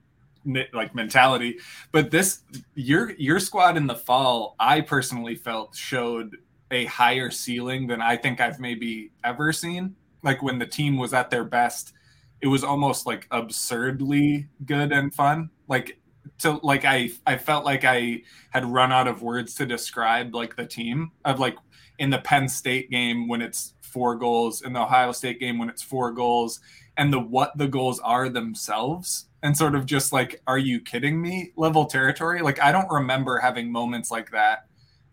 like 0.73 0.95
mentality. 0.95 1.59
But 1.93 2.11
this 2.11 2.43
your 2.75 3.13
your 3.13 3.41
squad 3.41 3.77
in 3.77 3.87
the 3.87 3.97
fall 3.97 4.55
i 4.61 4.81
personally 4.81 5.35
felt 5.35 5.75
showed 5.75 6.37
a 6.71 6.85
higher 6.87 7.31
ceiling 7.31 7.87
than 7.87 8.03
i 8.03 8.17
think 8.17 8.41
i've 8.41 8.61
maybe 8.61 9.11
ever 9.25 9.53
seen. 9.53 9.95
Like 10.23 10.43
when 10.43 10.59
the 10.59 10.67
team 10.67 10.97
was 10.97 11.15
at 11.15 11.31
their 11.31 11.45
best, 11.45 11.93
it 12.41 12.49
was 12.49 12.65
almost 12.65 13.07
like 13.07 13.27
absurdly 13.31 14.49
good 14.65 14.93
and 14.93 15.15
fun. 15.15 15.51
Like 15.69 15.99
to 16.39 16.61
like 16.63 16.85
I 16.85 17.11
I 17.27 17.37
felt 17.37 17.65
like 17.65 17.85
I 17.85 18.23
had 18.51 18.65
run 18.65 18.93
out 18.93 19.09
of 19.09 19.23
words 19.23 19.55
to 19.55 19.67
describe 19.67 20.35
like 20.35 20.57
the 20.57 20.67
team 20.67 21.13
of 21.25 21.39
like 21.41 21.57
in 21.99 22.11
the 22.11 22.19
Penn 22.19 22.49
State 22.49 22.91
game 22.91 23.27
when 23.27 23.41
it's 23.41 23.75
four 23.87 24.17
goals, 24.17 24.63
in 24.63 24.73
the 24.73 24.83
Ohio 24.83 25.13
State 25.13 25.41
game 25.41 25.59
when 25.59 25.69
it's 25.69 25.83
four 25.83 26.13
goals, 26.13 26.61
and 26.97 27.13
the 27.13 27.21
what 27.21 27.57
the 27.57 27.69
goals 27.69 28.01
are 28.01 28.29
themselves 28.29 29.27
and 29.43 29.57
sort 29.57 29.75
of 29.75 29.87
just 29.87 30.13
like 30.13 30.41
are 30.47 30.59
you 30.59 30.81
kidding 30.81 31.21
me 31.21 31.53
level 31.57 31.85
territory 31.85 32.41
like 32.41 32.59
i 32.63 32.73
don't 32.73 32.91
remember 32.91 33.39
having 33.39 33.71
moments 33.71 34.11
like 34.11 34.31
that 34.31 34.67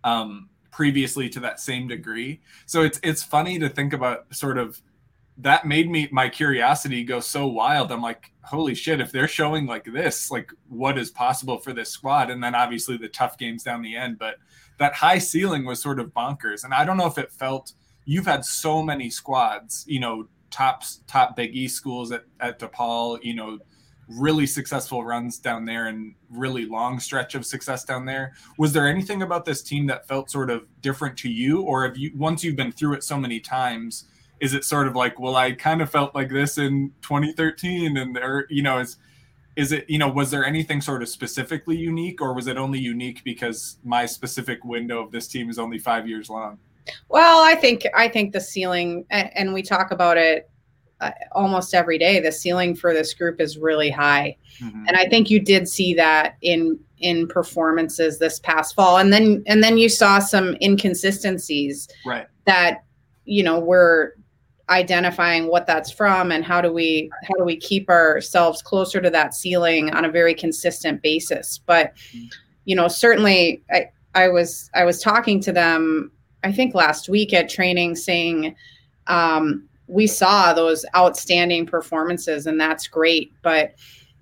um 0.06 0.48
previously 0.72 1.28
to 1.28 1.42
that 1.42 1.60
same 1.60 1.90
degree 1.90 2.40
so 2.66 2.82
it's 2.82 3.02
it's 3.04 3.22
funny 3.22 3.60
to 3.60 3.68
think 3.68 3.92
about 3.92 4.34
sort 4.34 4.58
of 4.58 4.82
that 5.38 5.66
made 5.66 5.90
me 5.90 6.08
my 6.12 6.30
curiosity 6.30 7.04
go 7.04 7.20
so 7.20 7.48
wild. 7.48 7.92
I'm 7.92 8.02
like, 8.02 8.32
holy 8.44 8.76
shit, 8.76 9.02
if 9.02 9.12
they're 9.12 9.28
showing 9.28 9.66
like 9.66 9.86
this, 9.86 10.30
like 10.30 10.52
what 10.68 10.98
is 10.98 11.10
possible 11.10 11.58
for 11.58 11.74
this 11.74 11.90
squad? 11.90 12.30
And 12.30 12.44
then 12.44 12.54
obviously 12.54 12.98
the 12.98 13.08
tough 13.08 13.38
games 13.38 13.64
down 13.64 13.82
the 13.82 13.96
end, 13.96 14.20
but 14.20 14.36
that 14.78 14.94
high 14.94 15.18
ceiling 15.18 15.66
was 15.66 15.82
sort 15.82 16.00
of 16.00 16.14
bonkers. 16.14 16.64
And 16.64 16.74
I 16.74 16.86
don't 16.86 16.98
know 16.98 17.08
if 17.08 17.18
it 17.18 17.32
felt 17.32 17.74
you've 18.06 18.26
had 18.26 18.46
so 18.46 18.82
many 18.82 19.10
squads, 19.10 19.86
you 19.88 20.00
know, 20.00 20.28
top 20.52 20.84
top 21.08 21.36
Big 21.36 21.56
East 21.56 21.76
schools 21.76 22.12
at, 22.12 22.24
at 22.40 22.60
DePaul, 22.60 23.20
you 23.24 23.36
know, 23.36 23.60
really 24.08 24.46
successful 24.46 25.04
runs 25.04 25.40
down 25.40 25.66
there 25.66 25.88
and 25.88 26.14
really 26.30 26.66
long 26.66 27.00
stretch 27.00 27.36
of 27.36 27.46
success 27.46 27.84
down 27.84 28.06
there. 28.06 28.34
Was 28.58 28.74
there 28.74 28.88
anything 28.88 29.22
about 29.22 29.46
this 29.46 29.62
team 29.62 29.88
that 29.88 30.08
felt 30.08 30.30
sort 30.30 30.50
of 30.50 30.66
different 30.82 31.18
to 31.20 31.30
you? 31.30 31.62
Or 31.62 31.86
have 31.86 31.98
you 31.98 32.12
once 32.16 32.44
you've 32.44 32.56
been 32.56 32.72
through 32.72 32.94
it 32.94 33.04
so 33.04 33.18
many 33.18 33.40
times? 33.40 34.06
is 34.44 34.54
it 34.54 34.66
sort 34.66 34.88
of 34.88 34.96
like 34.96 35.20
well 35.20 35.38
i 35.38 35.54
kind 35.54 35.82
of 35.82 35.90
felt 35.90 36.14
like 36.14 36.30
this 36.30 36.58
in 36.58 36.92
2013 37.02 37.96
and 37.96 38.14
there 38.14 38.46
you 38.50 38.62
know 38.62 38.80
is 38.80 38.98
is 39.56 39.72
it 39.72 39.90
you 39.90 39.98
know 39.98 40.10
was 40.10 40.32
there 40.32 40.46
anything 40.46 40.82
sort 40.82 41.02
of 41.02 41.08
specifically 41.08 41.78
unique 41.78 42.22
or 42.22 42.34
was 42.34 42.48
it 42.48 42.58
only 42.58 42.78
unique 42.78 43.24
because 43.24 43.78
my 43.86 44.06
specific 44.06 44.64
window 44.66 45.02
of 45.02 45.12
this 45.12 45.28
team 45.28 45.50
is 45.50 45.58
only 45.58 45.80
five 45.80 46.08
years 46.08 46.30
long 46.30 46.58
well 47.10 47.44
i 47.44 47.56
think 47.56 47.86
i 47.96 48.08
think 48.08 48.34
the 48.34 48.42
ceiling 48.42 49.06
and 49.10 49.54
we 49.54 49.62
talk 49.62 49.92
about 49.92 50.18
it 50.18 50.50
uh, 51.02 51.12
almost 51.34 51.74
every 51.74 51.98
day 51.98 52.20
the 52.20 52.32
ceiling 52.32 52.76
for 52.76 52.94
this 52.94 53.14
group 53.14 53.42
is 53.42 53.58
really 53.58 53.90
high. 53.90 54.36
Mm-hmm. 54.62 54.86
and 54.88 54.98
i 54.98 55.08
think 55.08 55.30
you 55.30 55.40
did 55.40 55.68
see 55.68 55.94
that 55.94 56.38
in 56.42 56.80
in 57.04 57.28
performances 57.28 58.18
this 58.18 58.40
past 58.40 58.74
fall. 58.74 58.98
And 58.98 59.14
then 59.14 59.44
and 59.46 59.64
then 59.64 59.78
you 59.78 59.90
saw 59.90 60.20
some 60.20 60.56
inconsistencies 60.62 61.88
right. 62.06 62.26
that 62.46 62.86
you 63.26 63.44
know 63.44 63.60
were 63.60 64.16
identifying 64.70 65.48
what 65.48 65.68
that's 65.68 65.92
from 65.92 66.32
and 66.32 66.44
how 66.44 66.62
do 66.62 66.72
we 66.72 67.12
how 67.28 67.36
do 67.36 67.44
we 67.44 67.58
keep 67.58 67.90
ourselves 67.90 68.62
closer 68.62 69.02
to 69.02 69.10
that 69.10 69.36
ceiling 69.36 69.94
on 69.94 70.06
a 70.06 70.10
very 70.10 70.34
consistent 70.34 71.02
basis. 71.02 71.60
But 71.66 71.94
you 72.66 72.76
know 72.76 72.88
certainly 72.88 73.62
i 73.72 73.90
i 74.16 74.30
was 74.30 74.70
i 74.74 74.86
was 74.86 75.02
talking 75.02 75.42
to 75.42 75.52
them 75.52 76.10
i 76.44 76.52
think 76.52 76.76
last 76.76 77.10
week 77.10 77.34
at 77.34 77.50
training 77.50 77.96
saying 77.96 78.56
um, 79.08 79.68
we 79.88 80.08
saw 80.08 80.54
those 80.54 80.86
outstanding 80.96 81.66
performances 81.66 82.48
and 82.48 82.60
that's 82.60 82.88
great 82.88 83.34
but 83.42 83.74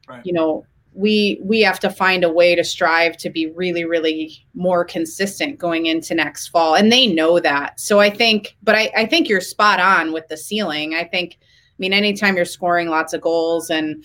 right. 0.08 0.26
you 0.26 0.34
know 0.34 0.66
we 0.94 1.40
we 1.42 1.62
have 1.62 1.80
to 1.80 1.90
find 1.90 2.24
a 2.24 2.32
way 2.32 2.54
to 2.54 2.64
strive 2.64 3.16
to 3.18 3.30
be 3.30 3.48
really 3.52 3.86
really 3.86 4.46
more 4.54 4.84
consistent 4.84 5.58
going 5.58 5.86
into 5.86 6.14
next 6.14 6.50
fall. 6.50 6.76
And 6.76 6.92
they 6.92 7.08
know 7.08 7.40
that. 7.40 7.80
So 7.80 8.00
i 8.00 8.10
think 8.10 8.56
but 8.62 8.76
i, 8.76 8.92
I 8.96 9.06
think 9.06 9.30
you're 9.30 9.42
spot 9.42 9.80
on 9.80 10.12
with 10.12 10.28
the 10.28 10.38
ceiling. 10.38 10.96
I 10.96 11.04
think 11.04 11.38
i 11.42 11.46
mean 11.78 11.94
anytime 11.94 12.36
you're 12.36 12.46
scoring 12.46 12.90
lots 12.90 13.14
of 13.14 13.22
goals 13.22 13.70
and 13.70 14.04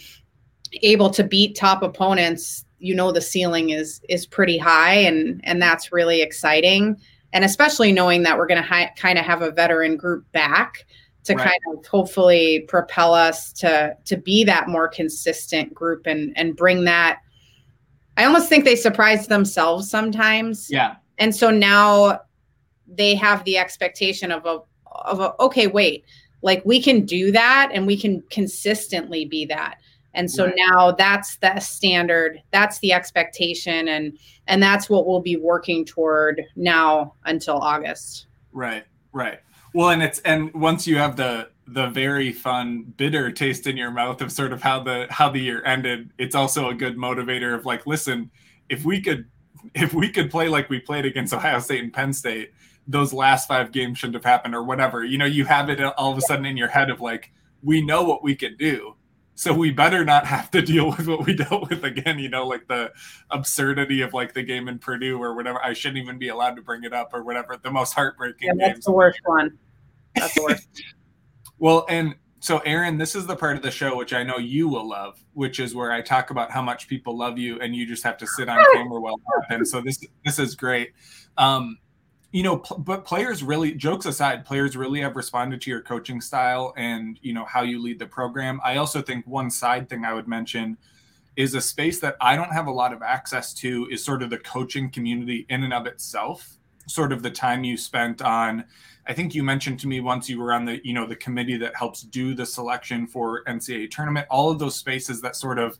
able 0.82 1.10
to 1.10 1.24
beat 1.24 1.56
top 1.56 1.82
opponents 1.82 2.64
you 2.78 2.94
know 2.94 3.10
the 3.10 3.20
ceiling 3.20 3.70
is 3.70 4.00
is 4.08 4.26
pretty 4.26 4.58
high 4.58 4.94
and 4.94 5.40
and 5.44 5.62
that's 5.62 5.92
really 5.92 6.20
exciting 6.22 6.96
and 7.32 7.44
especially 7.44 7.92
knowing 7.92 8.22
that 8.22 8.36
we're 8.38 8.46
going 8.46 8.62
to 8.62 8.66
hi- 8.66 8.92
kind 8.96 9.18
of 9.18 9.24
have 9.24 9.42
a 9.42 9.50
veteran 9.50 9.96
group 9.96 10.30
back 10.32 10.86
to 11.24 11.34
right. 11.34 11.44
kind 11.44 11.76
of 11.76 11.84
hopefully 11.86 12.64
propel 12.68 13.12
us 13.12 13.52
to 13.52 13.96
to 14.04 14.16
be 14.16 14.44
that 14.44 14.68
more 14.68 14.88
consistent 14.88 15.74
group 15.74 16.06
and 16.06 16.32
and 16.36 16.56
bring 16.56 16.84
that 16.84 17.20
I 18.16 18.24
almost 18.24 18.48
think 18.48 18.64
they 18.64 18.76
surprise 18.76 19.26
themselves 19.26 19.90
sometimes. 19.90 20.68
Yeah. 20.70 20.96
And 21.18 21.34
so 21.34 21.50
now 21.50 22.20
they 22.86 23.14
have 23.14 23.44
the 23.44 23.58
expectation 23.58 24.32
of 24.32 24.46
a 24.46 24.60
of 24.90 25.20
a 25.20 25.40
okay, 25.40 25.66
wait, 25.66 26.04
like 26.42 26.64
we 26.64 26.80
can 26.80 27.04
do 27.04 27.30
that 27.32 27.70
and 27.72 27.86
we 27.86 27.96
can 27.96 28.22
consistently 28.30 29.24
be 29.26 29.44
that. 29.46 29.78
And 30.16 30.30
so 30.30 30.46
right. 30.46 30.54
now 30.56 30.90
that's 30.90 31.36
the 31.36 31.60
standard, 31.60 32.42
that's 32.50 32.80
the 32.80 32.92
expectation 32.92 33.88
and 33.88 34.18
and 34.48 34.62
that's 34.62 34.90
what 34.90 35.06
we'll 35.06 35.20
be 35.20 35.36
working 35.36 35.84
toward 35.84 36.42
now 36.56 37.14
until 37.24 37.58
August. 37.58 38.26
Right. 38.52 38.84
Right. 39.12 39.40
Well, 39.74 39.90
and 39.90 40.02
it's 40.02 40.18
and 40.20 40.52
once 40.54 40.86
you 40.86 40.96
have 40.96 41.16
the 41.16 41.50
the 41.68 41.88
very 41.88 42.32
fun 42.32 42.94
bitter 42.96 43.30
taste 43.30 43.66
in 43.66 43.76
your 43.76 43.90
mouth 43.90 44.22
of 44.22 44.32
sort 44.32 44.52
of 44.52 44.62
how 44.62 44.82
the 44.82 45.06
how 45.10 45.28
the 45.28 45.40
year 45.40 45.62
ended, 45.64 46.10
it's 46.18 46.34
also 46.34 46.70
a 46.70 46.74
good 46.74 46.96
motivator 46.96 47.54
of 47.54 47.66
like, 47.66 47.86
listen, 47.86 48.30
if 48.68 48.84
we 48.84 49.00
could 49.02 49.26
if 49.74 49.92
we 49.92 50.08
could 50.08 50.30
play 50.30 50.48
like 50.48 50.70
we 50.70 50.80
played 50.80 51.04
against 51.04 51.34
Ohio 51.34 51.58
State 51.58 51.82
and 51.82 51.92
Penn 51.92 52.12
State, 52.12 52.52
those 52.86 53.12
last 53.12 53.48
five 53.48 53.72
games 53.72 53.98
shouldn't 53.98 54.14
have 54.14 54.24
happened 54.24 54.54
or 54.54 54.62
whatever. 54.62 55.04
You 55.04 55.18
know, 55.18 55.24
you 55.24 55.44
have 55.44 55.68
it 55.68 55.80
all 55.80 56.12
of 56.12 56.18
a 56.18 56.22
sudden 56.22 56.46
in 56.46 56.56
your 56.56 56.68
head 56.68 56.88
of 56.88 57.00
like, 57.00 57.32
we 57.62 57.84
know 57.84 58.02
what 58.02 58.22
we 58.22 58.34
can 58.36 58.56
do. 58.56 58.94
So 59.38 59.52
we 59.52 59.70
better 59.70 60.02
not 60.02 60.24
have 60.26 60.50
to 60.52 60.62
deal 60.62 60.88
with 60.88 61.06
what 61.06 61.26
we 61.26 61.34
dealt 61.34 61.68
with 61.68 61.84
again, 61.84 62.18
you 62.18 62.30
know, 62.30 62.46
like 62.46 62.66
the 62.68 62.90
absurdity 63.30 64.00
of 64.00 64.14
like 64.14 64.32
the 64.32 64.42
game 64.42 64.66
in 64.66 64.78
Purdue 64.78 65.22
or 65.22 65.34
whatever. 65.34 65.62
I 65.62 65.74
shouldn't 65.74 65.98
even 65.98 66.18
be 66.18 66.28
allowed 66.28 66.56
to 66.56 66.62
bring 66.62 66.84
it 66.84 66.94
up 66.94 67.12
or 67.12 67.22
whatever. 67.22 67.58
The 67.62 67.70
most 67.70 67.92
heartbreaking 67.92 68.48
yeah, 68.48 68.54
that's 68.58 68.72
games. 68.72 68.84
the 68.86 68.92
worst 68.92 69.20
one. 69.26 69.58
That's 70.14 70.34
the 70.34 70.42
worst. 70.42 70.68
well, 71.58 71.84
and 71.90 72.14
so 72.40 72.60
Erin, 72.60 72.96
this 72.96 73.14
is 73.14 73.26
the 73.26 73.36
part 73.36 73.56
of 73.56 73.62
the 73.62 73.70
show 73.70 73.94
which 73.94 74.14
I 74.14 74.22
know 74.22 74.38
you 74.38 74.68
will 74.68 74.88
love, 74.88 75.22
which 75.34 75.60
is 75.60 75.74
where 75.74 75.92
I 75.92 76.00
talk 76.00 76.30
about 76.30 76.50
how 76.50 76.62
much 76.62 76.88
people 76.88 77.14
love 77.14 77.38
you, 77.38 77.60
and 77.60 77.76
you 77.76 77.86
just 77.86 78.04
have 78.04 78.16
to 78.18 78.26
sit 78.26 78.48
on 78.48 78.64
camera 78.72 78.98
while 79.00 79.16
it 79.16 79.44
happens. 79.50 79.70
So 79.70 79.82
this 79.82 79.98
this 80.24 80.38
is 80.38 80.54
great. 80.54 80.92
Um, 81.36 81.76
you 82.36 82.42
know, 82.42 82.58
pl- 82.58 82.80
but 82.80 83.06
players 83.06 83.42
really, 83.42 83.72
jokes 83.72 84.04
aside, 84.04 84.44
players 84.44 84.76
really 84.76 85.00
have 85.00 85.16
responded 85.16 85.58
to 85.62 85.70
your 85.70 85.80
coaching 85.80 86.20
style 86.20 86.74
and 86.76 87.18
you 87.22 87.32
know 87.32 87.46
how 87.46 87.62
you 87.62 87.82
lead 87.82 87.98
the 87.98 88.04
program. 88.04 88.60
I 88.62 88.76
also 88.76 89.00
think 89.00 89.26
one 89.26 89.50
side 89.50 89.88
thing 89.88 90.04
I 90.04 90.12
would 90.12 90.28
mention 90.28 90.76
is 91.36 91.54
a 91.54 91.62
space 91.62 91.98
that 92.00 92.14
I 92.20 92.36
don't 92.36 92.52
have 92.52 92.66
a 92.66 92.70
lot 92.70 92.92
of 92.92 93.00
access 93.00 93.54
to 93.54 93.88
is 93.90 94.04
sort 94.04 94.22
of 94.22 94.28
the 94.28 94.36
coaching 94.36 94.90
community 94.90 95.46
in 95.48 95.64
and 95.64 95.72
of 95.72 95.86
itself. 95.86 96.58
Sort 96.86 97.10
of 97.10 97.22
the 97.22 97.30
time 97.30 97.64
you 97.64 97.78
spent 97.78 98.20
on 98.20 98.66
I 99.06 99.14
think 99.14 99.34
you 99.34 99.42
mentioned 99.42 99.80
to 99.80 99.88
me 99.88 100.00
once 100.00 100.28
you 100.28 100.38
were 100.38 100.52
on 100.52 100.66
the, 100.66 100.80
you 100.84 100.92
know, 100.92 101.06
the 101.06 101.16
committee 101.16 101.56
that 101.56 101.74
helps 101.74 102.02
do 102.02 102.34
the 102.34 102.44
selection 102.44 103.06
for 103.06 103.44
NCAA 103.44 103.90
tournament, 103.90 104.26
all 104.30 104.50
of 104.50 104.58
those 104.58 104.74
spaces 104.74 105.22
that 105.22 105.36
sort 105.36 105.58
of 105.58 105.78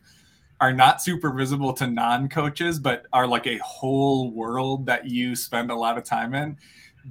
are 0.59 0.73
not 0.73 1.01
super 1.01 1.31
visible 1.31 1.73
to 1.73 1.87
non-coaches, 1.87 2.79
but 2.79 3.05
are 3.13 3.27
like 3.27 3.45
a 3.45 3.57
whole 3.57 4.31
world 4.31 4.85
that 4.87 5.05
you 5.05 5.35
spend 5.35 5.69
a 5.69 5.75
lot 5.75 5.97
of 5.97 6.03
time 6.03 6.33
in. 6.33 6.57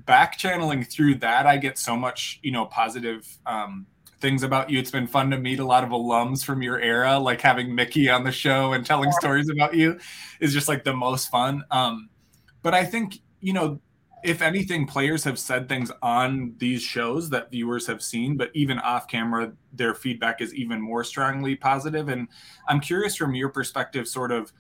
Back 0.05 0.37
channeling 0.37 0.85
through 0.85 1.17
that, 1.17 1.47
I 1.47 1.57
get 1.57 1.79
so 1.79 1.97
much, 1.97 2.41
you 2.43 2.51
know, 2.51 2.67
positive 2.67 3.27
um, 3.47 3.87
things 4.21 4.43
about 4.43 4.69
you. 4.69 4.79
It's 4.79 4.91
been 4.91 5.07
fun 5.07 5.31
to 5.31 5.39
meet 5.39 5.61
a 5.61 5.65
lot 5.65 5.85
of 5.85 5.91
alums 5.91 6.45
from 6.45 6.63
your 6.63 6.81
era, 6.81 7.19
like 7.19 7.41
having 7.41 7.75
Mickey 7.75 8.09
on 8.09 8.25
the 8.25 8.33
show 8.33 8.73
and 8.73 8.85
telling 8.85 9.13
stories 9.13 9.49
about 9.49 9.75
you 9.75 9.99
is 10.41 10.53
just 10.53 10.69
like 10.69 10.85
the 10.85 10.93
most 10.93 11.31
fun. 11.31 11.63
Um, 11.71 12.09
but 12.63 12.75
I 12.75 12.85
think, 12.85 13.21
you 13.41 13.53
know, 13.53 13.81
if 14.27 14.43
anything, 14.43 14.87
players 14.87 15.23
have 15.23 15.39
said 15.39 15.69
things 15.69 15.93
on 16.03 16.55
these 16.59 16.83
shows 16.83 17.31
that 17.31 17.51
viewers 17.51 17.87
have 17.87 18.03
seen, 18.03 18.37
but 18.37 18.51
even 18.55 18.79
off 18.81 19.07
camera, 19.07 19.53
their 19.73 19.95
feedback 19.95 20.41
is 20.41 20.53
even 20.53 20.81
more 20.81 21.05
strongly 21.05 21.55
positive. 21.55 22.09
And 22.09 22.27
I'm 22.69 22.81
curious 22.81 23.15
from 23.15 23.37
your 23.37 23.51
perspective, 23.51 24.09
sort 24.09 24.33
of 24.33 24.53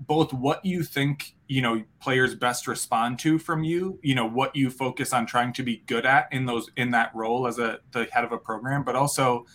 both 0.00 0.34
what 0.34 0.62
you 0.64 0.82
think, 0.82 1.34
you 1.48 1.62
know, 1.62 1.82
players 2.00 2.34
best 2.34 2.66
respond 2.66 3.18
to 3.20 3.38
from 3.38 3.64
you, 3.64 3.98
you 4.02 4.14
know, 4.14 4.28
what 4.28 4.54
you 4.54 4.68
focus 4.68 5.14
on 5.14 5.24
trying 5.24 5.54
to 5.54 5.62
be 5.62 5.82
good 5.86 6.04
at 6.04 6.30
in 6.30 6.44
those 6.44 6.70
in 6.76 6.90
that 6.90 7.10
role 7.14 7.46
as 7.46 7.58
a 7.58 7.78
the 7.92 8.04
head 8.12 8.24
of 8.24 8.32
a 8.32 8.38
program, 8.38 8.84
but 8.84 8.96
also 8.96 9.46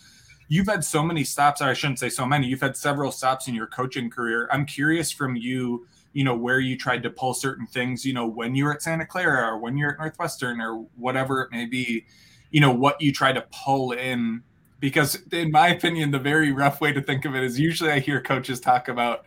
you've 0.48 0.68
had 0.68 0.84
so 0.84 1.04
many 1.04 1.22
stops, 1.22 1.60
or 1.62 1.66
I 1.66 1.72
shouldn't 1.72 2.00
say 2.00 2.08
so 2.08 2.26
many, 2.26 2.48
you've 2.48 2.60
had 2.60 2.76
several 2.76 3.12
stops 3.12 3.46
in 3.46 3.54
your 3.54 3.66
coaching 3.68 4.10
career. 4.10 4.48
I'm 4.50 4.66
curious 4.66 5.12
from 5.12 5.36
you 5.36 5.86
you 6.16 6.24
know 6.24 6.34
where 6.34 6.60
you 6.60 6.78
tried 6.78 7.02
to 7.02 7.10
pull 7.10 7.34
certain 7.34 7.66
things 7.66 8.04
you 8.04 8.14
know 8.14 8.26
when 8.26 8.54
you're 8.54 8.72
at 8.72 8.80
santa 8.80 9.04
clara 9.04 9.52
or 9.52 9.58
when 9.58 9.76
you're 9.76 9.90
at 9.90 9.98
northwestern 9.98 10.60
or 10.60 10.86
whatever 10.96 11.42
it 11.42 11.50
may 11.52 11.66
be 11.66 12.06
you 12.50 12.60
know 12.60 12.70
what 12.70 13.00
you 13.00 13.12
try 13.12 13.32
to 13.32 13.44
pull 13.52 13.92
in. 13.92 14.42
Because 14.80 15.22
in 15.32 15.50
my 15.50 15.68
opinion 15.68 16.10
the 16.10 16.18
very 16.18 16.52
rough 16.52 16.80
way 16.80 16.92
to 16.92 17.02
think 17.02 17.24
of 17.24 17.34
it 17.34 17.42
is 17.42 17.58
usually 17.58 17.90
i 17.90 17.98
hear 17.98 18.20
coaches 18.20 18.60
talk 18.60 18.88
about 18.88 19.24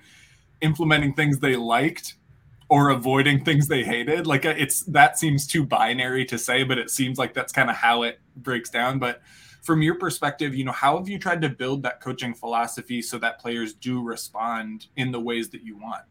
implementing 0.62 1.13
things 1.13 1.39
they 1.39 1.56
liked 1.56 2.15
or 2.69 2.89
avoiding 2.89 3.43
things 3.43 3.67
they 3.67 3.84
hated. 3.84 4.28
Like 4.28 4.45
uh, 4.45 4.54
it's 4.58 4.84
that 4.84 5.17
seems 5.17 5.47
too 5.47 5.65
binary 5.65 6.25
to 6.25 6.38
say 6.38 6.63
but 6.63 6.78
it 6.78 6.89
seems 6.89 7.17
like 7.17 7.34
that's 7.34 7.52
kind 7.52 7.69
of 7.69 7.75
how 7.75 8.04
it 8.04 8.19
breaks 8.36 8.69
down. 8.69 8.99
But 8.99 9.21
from 9.62 9.82
your 9.82 9.95
perspective 9.95 10.56
you 10.56 10.63
know 10.63 10.71
how 10.71 10.97
have 10.97 11.10
you 11.10 11.19
tried 11.19 11.41
to 11.41 11.49
build 11.49 11.84
that 11.84 12.02
coaching 12.02 12.34
philosophy 12.34 13.02
so 13.02 13.17
that 13.17 13.39
players 13.39 13.73
do 13.73 14.02
respond 14.02 14.88
in 14.95 15.12
the 15.12 15.19
ways 15.19 15.49
that 15.49 15.63
you 15.63 15.78
want 15.78 16.04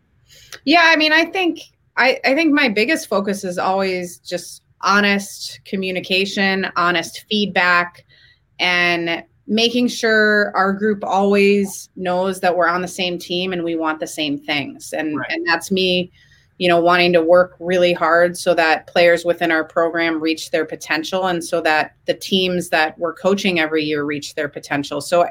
yeah, 0.64 0.84
I 0.84 0.96
mean, 0.96 1.12
I 1.12 1.24
think 1.24 1.60
I, 1.96 2.20
I 2.24 2.34
think 2.34 2.54
my 2.54 2.68
biggest 2.68 3.08
focus 3.08 3.44
is 3.44 3.58
always 3.58 4.18
just 4.18 4.62
honest 4.82 5.60
communication, 5.64 6.70
honest 6.76 7.24
feedback, 7.28 8.04
and 8.60 9.24
making 9.48 9.88
sure 9.88 10.54
our 10.54 10.72
group 10.72 11.02
always 11.04 11.88
knows 11.96 12.40
that 12.40 12.56
we're 12.56 12.68
on 12.68 12.82
the 12.82 12.88
same 12.88 13.18
team 13.18 13.52
and 13.52 13.64
we 13.64 13.74
want 13.74 13.98
the 13.98 14.06
same 14.06 14.38
things. 14.38 14.92
And 14.92 15.18
right. 15.18 15.30
and 15.30 15.46
that's 15.46 15.70
me, 15.70 16.12
you 16.58 16.68
know, 16.68 16.80
wanting 16.80 17.12
to 17.14 17.22
work 17.22 17.56
really 17.58 17.92
hard 17.92 18.36
so 18.36 18.54
that 18.54 18.86
players 18.86 19.24
within 19.24 19.50
our 19.50 19.64
program 19.64 20.20
reach 20.20 20.50
their 20.50 20.66
potential 20.66 21.26
and 21.26 21.42
so 21.42 21.60
that 21.62 21.96
the 22.04 22.14
teams 22.14 22.68
that 22.68 22.96
we're 22.98 23.14
coaching 23.14 23.58
every 23.58 23.84
year 23.84 24.04
reach 24.04 24.34
their 24.34 24.48
potential. 24.48 25.00
So 25.00 25.26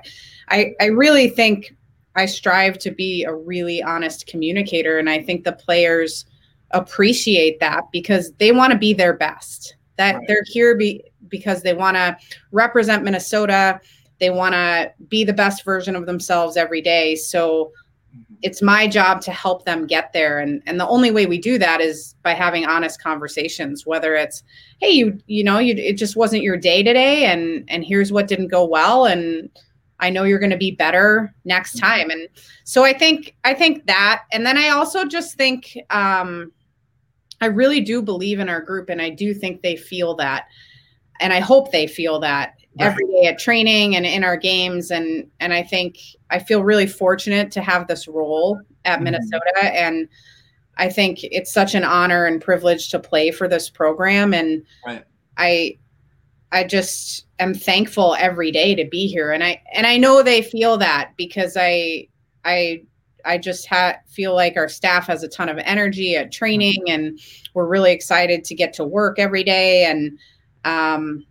I 0.49 0.73
I 0.81 0.85
really 0.85 1.29
think 1.29 1.75
I 2.17 2.25
strive 2.25 2.79
to 2.79 2.91
be 2.91 3.23
a 3.23 3.33
really 3.33 3.81
honest 3.81 4.25
communicator. 4.25 4.97
And 4.97 5.09
I 5.09 5.21
think 5.21 5.43
the 5.43 5.53
players 5.53 6.25
appreciate 6.71 7.59
that 7.59 7.83
because 7.91 8.33
they 8.39 8.51
want 8.51 8.73
to 8.73 8.77
be 8.77 8.93
their 8.93 9.13
best. 9.13 9.75
That 9.97 10.15
right. 10.15 10.27
they're 10.27 10.43
here 10.47 10.75
be, 10.75 11.03
because 11.29 11.61
they 11.61 11.73
want 11.73 11.95
to 11.95 12.17
represent 12.51 13.03
Minnesota. 13.03 13.79
They 14.19 14.31
want 14.31 14.53
to 14.53 14.91
be 15.07 15.23
the 15.23 15.33
best 15.33 15.63
version 15.63 15.95
of 15.95 16.05
themselves 16.07 16.57
every 16.57 16.81
day. 16.81 17.15
So 17.15 17.71
mm-hmm. 18.15 18.35
it's 18.41 18.61
my 18.61 18.87
job 18.87 19.21
to 19.21 19.31
help 19.31 19.65
them 19.65 19.85
get 19.85 20.11
there. 20.11 20.39
And 20.39 20.61
and 20.65 20.79
the 20.79 20.87
only 20.87 21.11
way 21.11 21.27
we 21.27 21.37
do 21.37 21.57
that 21.59 21.81
is 21.81 22.15
by 22.23 22.33
having 22.33 22.65
honest 22.65 23.01
conversations, 23.01 23.85
whether 23.85 24.15
it's, 24.15 24.43
hey, 24.81 24.89
you 24.89 25.19
you 25.27 25.43
know, 25.43 25.59
you 25.59 25.75
it 25.75 25.97
just 25.97 26.15
wasn't 26.15 26.43
your 26.43 26.57
day 26.57 26.81
today 26.81 27.25
and 27.25 27.63
and 27.67 27.85
here's 27.85 28.11
what 28.11 28.27
didn't 28.27 28.47
go 28.47 28.65
well. 28.65 29.05
And 29.05 29.49
I 29.99 30.09
know 30.09 30.23
you're 30.23 30.39
going 30.39 30.51
to 30.51 30.57
be 30.57 30.71
better 30.71 31.33
next 31.45 31.77
mm-hmm. 31.77 31.85
time. 31.85 32.09
And 32.09 32.27
so 32.63 32.83
I 32.83 32.93
think 32.93 33.35
I 33.43 33.53
think 33.53 33.85
that 33.87 34.23
and 34.31 34.45
then 34.45 34.57
I 34.57 34.69
also 34.69 35.05
just 35.05 35.35
think 35.35 35.77
um 35.89 36.51
I 37.41 37.47
really 37.47 37.81
do 37.81 38.01
believe 38.01 38.39
in 38.39 38.49
our 38.49 38.61
group 38.61 38.89
and 38.89 39.01
I 39.01 39.09
do 39.09 39.33
think 39.33 39.61
they 39.61 39.75
feel 39.75 40.15
that. 40.15 40.47
And 41.19 41.33
I 41.33 41.39
hope 41.39 41.71
they 41.71 41.87
feel 41.87 42.19
that 42.19 42.53
right. 42.79 42.87
every 42.87 43.05
day 43.05 43.27
at 43.27 43.39
training 43.39 43.95
and 43.95 44.05
in 44.05 44.23
our 44.23 44.37
games 44.37 44.91
and 44.91 45.29
and 45.39 45.53
I 45.53 45.63
think 45.63 45.97
I 46.29 46.39
feel 46.39 46.63
really 46.63 46.87
fortunate 46.87 47.51
to 47.51 47.61
have 47.61 47.87
this 47.87 48.07
role 48.07 48.61
at 48.85 48.95
mm-hmm. 48.95 49.05
Minnesota 49.05 49.63
and 49.63 50.07
I 50.79 50.89
think 50.89 51.23
it's 51.23 51.51
such 51.51 51.73
an 51.73 51.83
honor 51.83 52.25
and 52.25 52.39
privilege 52.39 52.89
to 52.89 52.99
play 52.99 53.31
for 53.31 53.47
this 53.47 53.69
program 53.69 54.33
and 54.33 54.63
right. 54.85 55.03
I 55.37 55.77
I 56.51 56.63
just 56.63 57.26
am 57.39 57.53
thankful 57.53 58.15
every 58.19 58.51
day 58.51 58.75
to 58.75 58.85
be 58.85 59.07
here 59.07 59.31
and 59.31 59.43
I 59.43 59.61
and 59.73 59.85
I 59.85 59.97
know 59.97 60.23
they 60.23 60.41
feel 60.41 60.77
that 60.77 61.11
because 61.17 61.55
I 61.57 62.07
I 62.45 62.83
I 63.25 63.37
just 63.37 63.67
ha- 63.67 63.97
feel 64.07 64.33
like 64.33 64.55
our 64.55 64.69
staff 64.69 65.07
has 65.07 65.23
a 65.23 65.27
ton 65.27 65.49
of 65.49 65.57
energy 65.59 66.15
at 66.15 66.31
training 66.31 66.83
and 66.87 67.19
we're 67.53 67.67
really 67.67 67.91
excited 67.91 68.43
to 68.45 68.55
get 68.55 68.73
to 68.73 68.83
work 68.85 69.19
every 69.19 69.43
day 69.43 69.85
and 69.85 70.17
um 70.65 71.25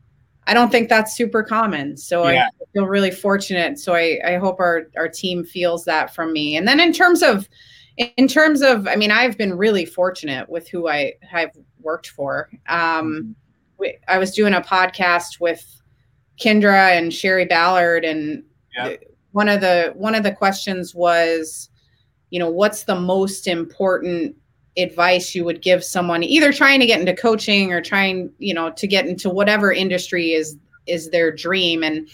I 0.48 0.54
don't 0.54 0.70
think 0.70 0.88
that's 0.88 1.16
super 1.16 1.42
common. 1.42 1.96
So 1.96 2.28
yeah. 2.28 2.46
I 2.46 2.64
feel 2.72 2.86
really 2.86 3.10
fortunate. 3.10 3.80
So 3.80 3.96
I, 3.96 4.20
I 4.24 4.36
hope 4.36 4.60
our, 4.60 4.86
our 4.96 5.08
team 5.08 5.42
feels 5.42 5.84
that 5.86 6.14
from 6.14 6.32
me. 6.32 6.56
And 6.56 6.68
then 6.68 6.78
in 6.78 6.92
terms 6.92 7.20
of 7.20 7.48
in 7.96 8.28
terms 8.28 8.62
of 8.62 8.86
I 8.86 8.94
mean 8.94 9.10
I've 9.10 9.36
been 9.36 9.54
really 9.54 9.84
fortunate 9.84 10.48
with 10.48 10.68
who 10.68 10.88
I 10.88 11.14
have 11.22 11.50
worked 11.80 12.10
for. 12.10 12.48
Um 12.68 13.12
mm-hmm 13.12 13.32
we, 13.78 13.98
I 14.08 14.18
was 14.18 14.32
doing 14.32 14.54
a 14.54 14.60
podcast 14.60 15.40
with 15.40 15.75
Kendra 16.40 16.96
and 16.96 17.12
Sherry 17.12 17.44
Ballard, 17.44 18.04
and 18.04 18.42
one 19.32 19.48
of 19.48 19.60
the 19.60 19.92
one 19.94 20.14
of 20.14 20.22
the 20.22 20.32
questions 20.32 20.94
was, 20.94 21.70
you 22.30 22.38
know, 22.38 22.50
what's 22.50 22.84
the 22.84 22.98
most 22.98 23.46
important 23.46 24.36
advice 24.78 25.34
you 25.34 25.44
would 25.44 25.62
give 25.62 25.82
someone 25.82 26.22
either 26.22 26.52
trying 26.52 26.80
to 26.80 26.86
get 26.86 27.00
into 27.00 27.14
coaching 27.14 27.72
or 27.72 27.80
trying, 27.80 28.30
you 28.38 28.52
know, 28.52 28.70
to 28.70 28.86
get 28.86 29.06
into 29.06 29.30
whatever 29.30 29.72
industry 29.72 30.32
is 30.32 30.56
is 30.86 31.10
their 31.10 31.34
dream 31.34 31.82
and 31.82 32.08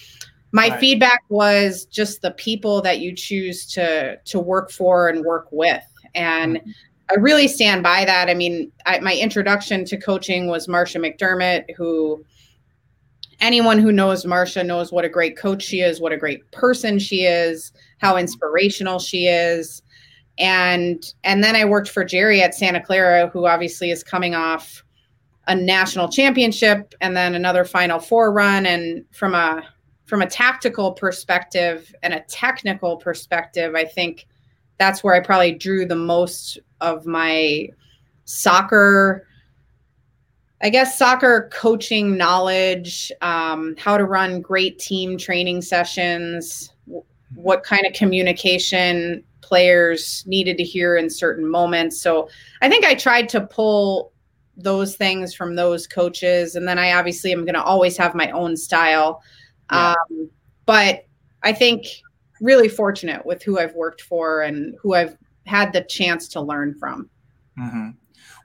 my 0.52 0.68
right. 0.68 0.80
feedback 0.80 1.22
was 1.28 1.86
just 1.86 2.22
the 2.22 2.30
people 2.32 2.80
that 2.82 3.00
you 3.00 3.14
choose 3.14 3.66
to 3.66 4.16
to 4.24 4.38
work 4.38 4.70
for 4.70 5.08
and 5.08 5.24
work 5.24 5.48
with 5.50 5.82
and 6.14 6.56
mm-hmm. 6.56 6.70
I 7.10 7.16
really 7.16 7.48
stand 7.48 7.82
by 7.82 8.04
that. 8.06 8.30
I 8.30 8.34
mean, 8.34 8.72
I, 8.86 8.98
my 9.00 9.14
introduction 9.14 9.84
to 9.86 9.98
coaching 9.98 10.46
was 10.46 10.66
Marcia 10.66 10.98
McDermott, 10.98 11.64
who 11.76 12.24
anyone 13.42 13.78
who 13.78 13.92
knows 13.92 14.24
Marcia 14.24 14.64
knows 14.64 14.92
what 14.92 15.04
a 15.04 15.08
great 15.08 15.36
coach 15.36 15.62
she 15.62 15.80
is, 15.80 16.00
what 16.00 16.12
a 16.12 16.16
great 16.16 16.48
person 16.52 16.98
she 16.98 17.24
is, 17.24 17.72
how 17.98 18.16
inspirational 18.16 18.98
she 18.98 19.26
is. 19.26 19.82
And 20.38 21.04
and 21.24 21.44
then 21.44 21.56
I 21.56 21.66
worked 21.66 21.90
for 21.90 22.04
Jerry 22.04 22.40
at 22.40 22.54
Santa 22.54 22.80
Clara, 22.80 23.28
who 23.28 23.46
obviously 23.46 23.90
is 23.90 24.02
coming 24.02 24.34
off 24.34 24.82
a 25.48 25.54
national 25.54 26.08
championship 26.08 26.94
and 27.00 27.16
then 27.16 27.34
another 27.34 27.64
final 27.64 27.98
four 27.98 28.32
run. 28.32 28.64
And 28.64 29.04
from 29.10 29.34
a 29.34 29.62
from 30.06 30.22
a 30.22 30.26
tactical 30.26 30.92
perspective 30.92 31.92
and 32.02 32.14
a 32.14 32.20
technical 32.28 32.96
perspective, 32.96 33.74
I 33.74 33.84
think 33.84 34.26
that's 34.78 35.04
where 35.04 35.14
I 35.14 35.20
probably 35.20 35.52
drew 35.52 35.84
the 35.84 35.96
most 35.96 36.58
of 36.80 37.06
my 37.06 37.68
soccer 38.24 39.26
I 40.62 40.70
guess 40.70 40.96
soccer 40.96 41.50
coaching 41.52 42.16
knowledge, 42.16 43.10
um, 43.20 43.74
how 43.78 43.96
to 43.96 44.04
run 44.04 44.40
great 44.40 44.78
team 44.78 45.18
training 45.18 45.62
sessions, 45.62 46.72
what 47.34 47.64
kind 47.64 47.84
of 47.84 47.92
communication 47.94 49.24
players 49.40 50.24
needed 50.26 50.56
to 50.58 50.62
hear 50.62 50.96
in 50.96 51.10
certain 51.10 51.46
moments. 51.50 52.00
So 52.00 52.28
I 52.60 52.68
think 52.68 52.84
I 52.84 52.94
tried 52.94 53.28
to 53.30 53.40
pull 53.40 54.12
those 54.56 54.96
things 54.96 55.34
from 55.34 55.56
those 55.56 55.86
coaches. 55.86 56.54
And 56.54 56.68
then 56.68 56.78
I 56.78 56.92
obviously 56.92 57.32
am 57.32 57.44
going 57.44 57.54
to 57.54 57.62
always 57.62 57.96
have 57.96 58.14
my 58.14 58.30
own 58.30 58.56
style. 58.56 59.22
Yeah. 59.70 59.94
Um, 60.10 60.30
but 60.64 61.06
I 61.42 61.52
think 61.52 61.86
really 62.40 62.68
fortunate 62.68 63.26
with 63.26 63.42
who 63.42 63.58
I've 63.58 63.74
worked 63.74 64.02
for 64.02 64.42
and 64.42 64.76
who 64.80 64.94
I've 64.94 65.16
had 65.46 65.72
the 65.72 65.82
chance 65.82 66.28
to 66.28 66.40
learn 66.40 66.74
from. 66.78 67.10
Mm-hmm. 67.58 67.90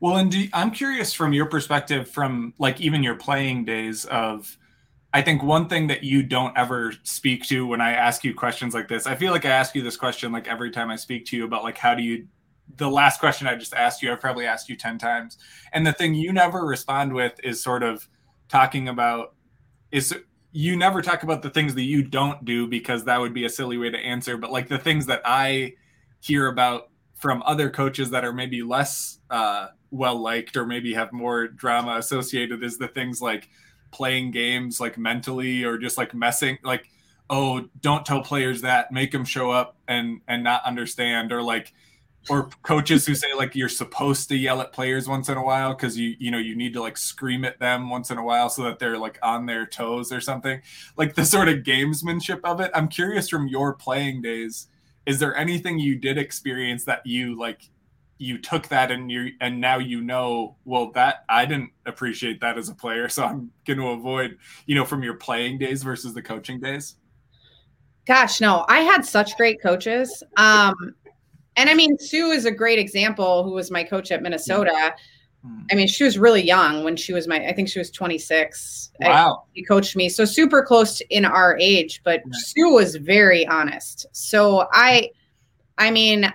Well, 0.02 0.18
and 0.18 0.32
do, 0.32 0.48
I'm 0.54 0.72
curious 0.72 1.14
from 1.14 1.34
your 1.34 1.48
perspective, 1.48 2.10
from 2.10 2.54
like 2.60 2.80
even 2.82 3.04
your 3.04 3.16
playing 3.16 3.66
days 3.66 4.06
of, 4.06 4.58
I 5.14 5.22
think 5.22 5.42
one 5.42 5.68
thing 5.68 5.88
that 5.88 6.04
you 6.04 6.22
don't 6.22 6.56
ever 6.58 6.94
speak 7.04 7.46
to 7.46 7.66
when 7.66 7.82
I 7.82 7.94
ask 7.94 8.24
you 8.24 8.36
questions 8.36 8.74
like 8.74 8.88
this, 8.88 9.08
I 9.08 9.16
feel 9.16 9.32
like 9.32 9.46
I 9.46 9.50
ask 9.50 9.74
you 9.74 9.82
this 9.82 9.98
question 9.98 10.32
like 10.32 10.48
every 10.48 10.70
time 10.70 10.92
I 10.92 10.96
speak 10.96 11.26
to 11.28 11.38
you 11.38 11.46
about 11.46 11.64
like 11.64 11.78
how 11.78 11.96
do 11.96 12.04
you 12.04 12.28
the 12.76 12.90
last 12.90 13.20
question 13.20 13.48
I 13.48 13.56
just 13.56 13.74
asked 13.74 14.02
you, 14.02 14.12
I've 14.12 14.20
probably 14.20 14.46
asked 14.46 14.68
you 14.70 14.76
10 14.76 14.98
times. 14.98 15.38
And 15.72 15.88
the 15.88 15.94
thing 15.94 16.14
you 16.14 16.34
never 16.34 16.66
respond 16.66 17.14
with 17.14 17.40
is 17.44 17.64
sort 17.64 17.82
of 17.82 18.08
talking 18.50 18.90
about 18.90 19.36
is 19.92 20.14
you 20.52 20.76
never 20.76 21.02
talk 21.02 21.24
about 21.24 21.42
the 21.42 21.50
things 21.50 21.76
that 21.76 21.84
you 21.84 22.04
don't 22.04 22.44
do 22.44 22.68
because 22.68 23.06
that 23.06 23.20
would 23.20 23.34
be 23.34 23.46
a 23.46 23.50
silly 23.50 23.78
way 23.78 23.90
to 23.90 23.98
answer, 23.98 24.38
but 24.38 24.52
like 24.52 24.68
the 24.68 24.78
things 24.78 25.06
that 25.06 25.22
I 25.24 25.74
hear 26.20 26.48
about 26.48 26.90
from 27.16 27.42
other 27.46 27.70
coaches 27.70 28.10
that 28.12 28.26
are 28.26 28.34
maybe 28.34 28.64
less 28.64 29.20
uh, 29.30 29.68
well 29.92 30.22
liked 30.22 30.58
or 30.58 30.66
maybe 30.66 30.94
have 30.94 31.12
more 31.14 31.48
drama 31.48 31.98
associated 31.98 32.64
is 32.64 32.78
the 32.78 32.88
things 32.88 33.22
like 33.22 33.50
playing 33.92 34.32
games 34.32 34.80
like 34.80 34.98
mentally 34.98 35.64
or 35.64 35.78
just 35.78 35.98
like 35.98 36.14
messing 36.14 36.58
like 36.64 36.90
oh 37.30 37.68
don't 37.82 38.06
tell 38.06 38.22
players 38.22 38.62
that 38.62 38.92
make 38.92 39.12
them 39.12 39.24
show 39.24 39.50
up 39.50 39.78
and 39.88 40.22
and 40.28 40.44
not 40.44 40.64
understand 40.66 41.32
or 41.32 41.42
like 41.42 41.74
or 42.30 42.50
coaches 42.62 43.06
who 43.06 43.16
say 43.16 43.34
like 43.36 43.56
you're 43.56 43.70
supposed 43.70 44.28
to 44.30 44.36
yell 44.36 44.62
at 44.62 44.74
players 44.74 45.08
once 45.08 45.30
in 45.30 45.38
a 45.38 45.44
while 45.44 45.74
because 45.74 45.98
you 45.98 46.16
you 46.20 46.30
know 46.30 46.38
you 46.38 46.56
need 46.56 46.74
to 46.74 46.82
like 46.82 46.98
scream 46.98 47.46
at 47.46 47.60
them 47.60 47.90
once 47.90 48.12
in 48.12 48.18
a 48.18 48.24
while 48.24 48.50
so 48.50 48.64
that 48.64 48.80
they're 48.80 48.98
like 48.98 49.18
on 49.24 49.46
their 49.46 49.66
toes 49.66 50.12
or 50.12 50.20
something. 50.20 50.62
Like 50.98 51.16
the 51.16 51.26
sort 51.26 51.48
of 51.48 51.60
gamesmanship 51.60 52.42
of 52.44 52.60
it. 52.60 52.72
I'm 52.74 52.88
curious 52.90 53.30
from 53.30 53.48
your 53.48 53.74
playing 53.74 54.22
days 54.22 54.68
is 55.06 55.20
there 55.20 55.36
anything 55.38 55.80
you 55.80 55.96
did 55.96 56.18
experience 56.18 56.84
that 56.84 57.06
you 57.06 57.40
like 57.40 57.70
you 58.18 58.38
took 58.38 58.68
that 58.68 58.92
and 58.92 59.12
you 59.12 59.32
and 59.42 59.62
now 59.62 59.78
you 59.78 60.02
know 60.02 60.56
well 60.66 60.92
that 60.92 61.24
i 61.30 61.46
didn't 61.46 61.70
appreciate 61.86 62.42
that 62.42 62.58
as 62.58 62.68
a 62.70 62.74
player 62.74 63.08
so 63.08 63.24
i'm 63.24 63.52
going 63.66 63.78
to 63.78 63.90
avoid 63.90 64.38
you 64.66 64.74
know 64.74 64.84
from 64.84 65.04
your 65.04 65.14
playing 65.14 65.58
days 65.58 65.84
versus 65.84 66.14
the 66.14 66.22
coaching 66.22 66.60
days 66.60 66.96
gosh 68.06 68.42
no 68.42 68.66
i 68.68 68.80
had 68.80 69.06
such 69.06 69.38
great 69.38 69.62
coaches 69.62 70.24
um 70.38 70.96
and 71.58 71.72
I 71.72 71.74
mean, 71.74 71.98
Sue 71.98 72.30
is 72.32 72.46
a 72.46 72.52
great 72.52 72.78
example, 72.78 73.44
who 73.44 73.52
was 73.52 73.72
my 73.72 73.84
coach 73.84 74.12
at 74.12 74.22
Minnesota. 74.22 74.96
Hmm. 75.44 75.62
I 75.72 75.76
mean, 75.76 75.88
she 75.88 76.04
was 76.04 76.18
really 76.18 76.44
young 76.44 76.84
when 76.84 76.96
she 76.96 77.14
was 77.14 77.28
my, 77.28 77.46
I 77.48 77.52
think 77.52 77.68
she 77.68 77.80
was 77.80 77.90
26. 77.90 78.92
Wow. 79.02 79.46
She 79.56 79.64
coached 79.64 79.96
me. 79.96 80.08
So 80.08 80.24
super 80.24 80.62
close 80.62 81.02
in 81.10 81.26
our 81.26 81.58
age, 81.60 82.02
but 82.04 82.22
right. 82.24 82.36
Sue 82.36 82.70
was 82.74 82.96
very 82.96 83.46
honest. 83.48 84.06
So 84.12 84.68
I, 84.72 85.10
I 85.80 85.90
mean, 85.90 86.32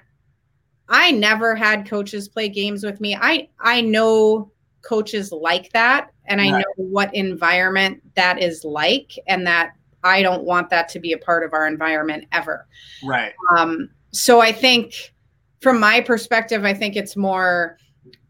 I 0.89 1.11
never 1.11 1.55
had 1.55 1.89
coaches 1.89 2.29
play 2.29 2.49
games 2.49 2.85
with 2.85 3.01
me. 3.01 3.17
I, 3.17 3.49
I 3.61 3.81
know 3.81 4.51
coaches 4.83 5.33
like 5.33 5.73
that. 5.73 6.11
And 6.27 6.41
I 6.41 6.53
right. 6.53 6.65
know 6.79 6.85
what 6.85 7.15
environment 7.15 8.03
that 8.15 8.41
is 8.43 8.65
like 8.65 9.19
and 9.27 9.47
that 9.47 9.73
I 10.05 10.23
don't 10.23 10.45
want 10.45 10.71
that 10.71 10.89
to 10.91 11.01
be 11.01 11.13
a 11.13 11.19
part 11.19 11.45
of 11.45 11.53
our 11.53 11.67
environment 11.67 12.27
ever. 12.33 12.67
Right. 13.05 13.33
Um, 13.57 13.91
so 14.13 14.41
I 14.41 14.53
think 14.53 15.15
from 15.61 15.79
my 15.81 16.01
perspective, 16.01 16.65
I 16.65 16.75
think 16.75 16.97
it's 16.97 17.17
more 17.17 17.79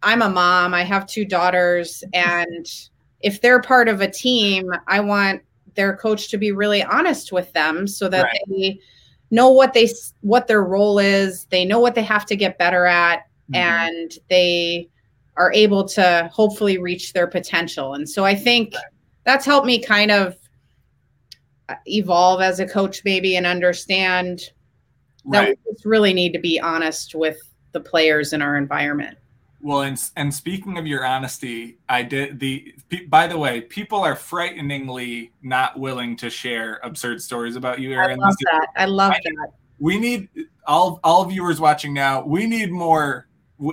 I'm 0.03 0.22
a 0.22 0.28
mom, 0.28 0.74
I 0.74 0.82
have 0.82 1.07
two 1.07 1.24
daughters, 1.24 2.03
and 2.12 2.66
if 3.20 3.40
they're 3.40 3.61
part 3.61 3.88
of 3.88 4.00
a 4.00 4.11
team, 4.11 4.70
I 4.88 5.00
want 5.00 5.42
their 5.74 5.96
coach 5.96 6.28
to 6.30 6.38
be 6.38 6.53
really 6.53 6.82
honest 6.82 7.32
with 7.32 7.53
them 7.53 7.86
so 7.86 8.09
that 8.09 8.24
right. 8.24 8.40
they 8.48 8.80
know 9.33 9.49
what 9.49 9.72
they 9.72 9.89
what 10.20 10.47
their 10.47 10.62
role 10.62 11.01
is, 11.01 11.47
they 11.47 11.64
know 11.64 11.80
what 11.80 11.97
they 11.97 12.03
have 12.03 12.24
to 12.26 12.37
get 12.37 12.59
better 12.59 12.87
at 12.87 13.24
mm-hmm. 13.51 13.57
and 13.57 14.12
they 14.28 14.89
are 15.37 15.53
able 15.55 15.89
to 15.89 16.30
hopefully 16.33 16.78
reach 16.78 17.14
their 17.14 17.26
potential. 17.26 17.95
And 17.95 18.09
so 18.09 18.24
I 18.24 18.35
think 18.35 18.74
that's 19.24 19.47
helped 19.47 19.66
me 19.66 19.83
kind 19.83 20.11
of 20.11 20.37
evolve 21.87 22.43
as 22.43 22.61
a 22.61 22.68
coach 22.68 23.03
maybe 23.05 23.37
and 23.37 23.47
understand 23.47 24.43
that 25.30 25.49
we 25.49 25.72
just 25.72 25.87
really 25.87 26.12
need 26.12 26.33
to 26.35 26.39
be 26.39 26.61
honest 26.61 27.14
with 27.14 27.39
the 27.72 27.80
players 27.80 28.35
in 28.35 28.43
our 28.43 28.57
environment. 28.59 29.16
Well, 29.63 29.83
and 29.83 30.01
and 30.17 30.35
speaking 30.35 30.77
of 30.77 30.89
your 30.89 31.07
honesty, 31.07 31.79
I 31.89 32.03
did 32.03 32.41
the. 32.41 32.75
By 33.07 33.29
the 33.29 33.39
way, 33.39 33.61
people 33.61 34.01
are 34.01 34.17
frighteningly 34.17 35.31
not 35.41 35.79
willing 35.79 36.17
to 36.17 36.31
share 36.31 36.81
absurd 36.83 37.23
stories 37.23 37.55
about 37.55 37.79
you, 37.79 37.93
Erin. 37.93 38.21
I 38.21 38.25
love 38.27 38.35
that. 38.51 38.67
I 38.77 38.85
love 38.87 39.13
I, 39.13 39.21
that. 39.23 39.53
We 39.79 39.99
need 39.99 40.29
all 40.67 40.99
all 41.05 41.25
viewers 41.27 41.61
watching 41.61 41.95
now. 41.95 42.25
We 42.25 42.47
need 42.47 42.73
more. 42.73 43.29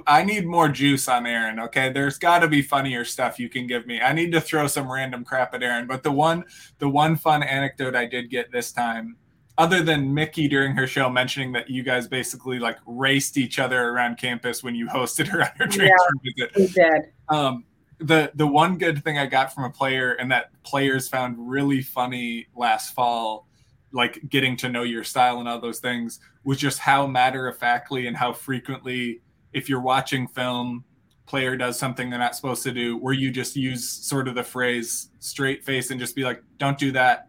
I 0.05 0.23
need 0.23 0.45
more 0.45 0.69
juice 0.69 1.07
on 1.07 1.25
Erin. 1.25 1.59
Okay, 1.59 1.91
there's 1.91 2.19
got 2.19 2.39
to 2.39 2.47
be 2.47 2.61
funnier 2.61 3.03
stuff 3.03 3.39
you 3.39 3.49
can 3.49 3.65
give 3.65 3.87
me. 3.87 3.99
I 3.99 4.13
need 4.13 4.31
to 4.33 4.41
throw 4.41 4.67
some 4.67 4.91
random 4.91 5.25
crap 5.25 5.55
at 5.55 5.63
Erin. 5.63 5.87
But 5.87 6.03
the 6.03 6.11
one 6.11 6.43
the 6.77 6.87
one 6.87 7.15
fun 7.15 7.41
anecdote 7.41 7.95
I 7.95 8.05
did 8.05 8.29
get 8.29 8.51
this 8.51 8.71
time 8.71 9.17
other 9.59 9.83
than 9.83 10.13
Mickey 10.13 10.47
during 10.47 10.73
her 10.73 10.87
show 10.87 11.09
mentioning 11.09 11.51
that 11.51 11.69
you 11.69 11.83
guys 11.83 12.07
basically 12.07 12.59
like 12.59 12.77
raced 12.87 13.37
each 13.37 13.59
other 13.59 13.89
around 13.89 14.17
campus 14.17 14.63
when 14.63 14.73
you 14.73 14.87
hosted 14.87 15.27
her 15.27 15.41
on 15.43 15.49
her 15.57 15.67
transfer 15.67 15.85
yeah, 16.23 16.31
visit. 16.35 16.55
We 16.55 16.67
did. 16.67 17.11
Um, 17.27 17.65
the 17.99 18.31
the 18.35 18.47
one 18.47 18.77
good 18.77 19.03
thing 19.03 19.17
I 19.17 19.25
got 19.25 19.53
from 19.53 19.65
a 19.65 19.69
player 19.69 20.13
and 20.13 20.31
that 20.31 20.51
players 20.63 21.09
found 21.09 21.35
really 21.37 21.81
funny 21.81 22.47
last 22.55 22.95
fall, 22.95 23.47
like 23.91 24.29
getting 24.29 24.55
to 24.57 24.69
know 24.69 24.83
your 24.83 25.03
style 25.03 25.39
and 25.39 25.49
all 25.49 25.59
those 25.59 25.79
things, 25.79 26.21
was 26.45 26.57
just 26.57 26.79
how 26.79 27.05
matter 27.05 27.45
of 27.45 27.57
factly 27.57 28.07
and 28.07 28.15
how 28.15 28.31
frequently, 28.31 29.19
if 29.51 29.67
you're 29.67 29.81
watching 29.81 30.25
film, 30.29 30.85
player 31.25 31.57
does 31.57 31.77
something 31.77 32.09
they're 32.09 32.17
not 32.17 32.33
supposed 32.33 32.63
to 32.63 32.71
do, 32.71 32.95
where 32.97 33.13
you 33.13 33.29
just 33.29 33.57
use 33.57 33.87
sort 33.89 34.29
of 34.29 34.35
the 34.35 34.43
phrase 34.43 35.09
straight 35.19 35.65
face 35.65 35.91
and 35.91 35.99
just 35.99 36.15
be 36.15 36.23
like, 36.23 36.41
"Don't 36.57 36.77
do 36.77 36.93
that." 36.93 37.28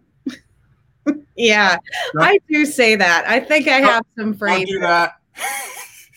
Yeah, 1.36 1.76
I 2.18 2.38
do 2.48 2.66
say 2.66 2.96
that. 2.96 3.24
I 3.26 3.40
think 3.40 3.68
I 3.68 3.80
have 3.80 4.04
some 4.18 4.34
phrases. 4.34 4.68
Don't 4.68 4.74
do 4.74 4.80
that. 4.80 5.12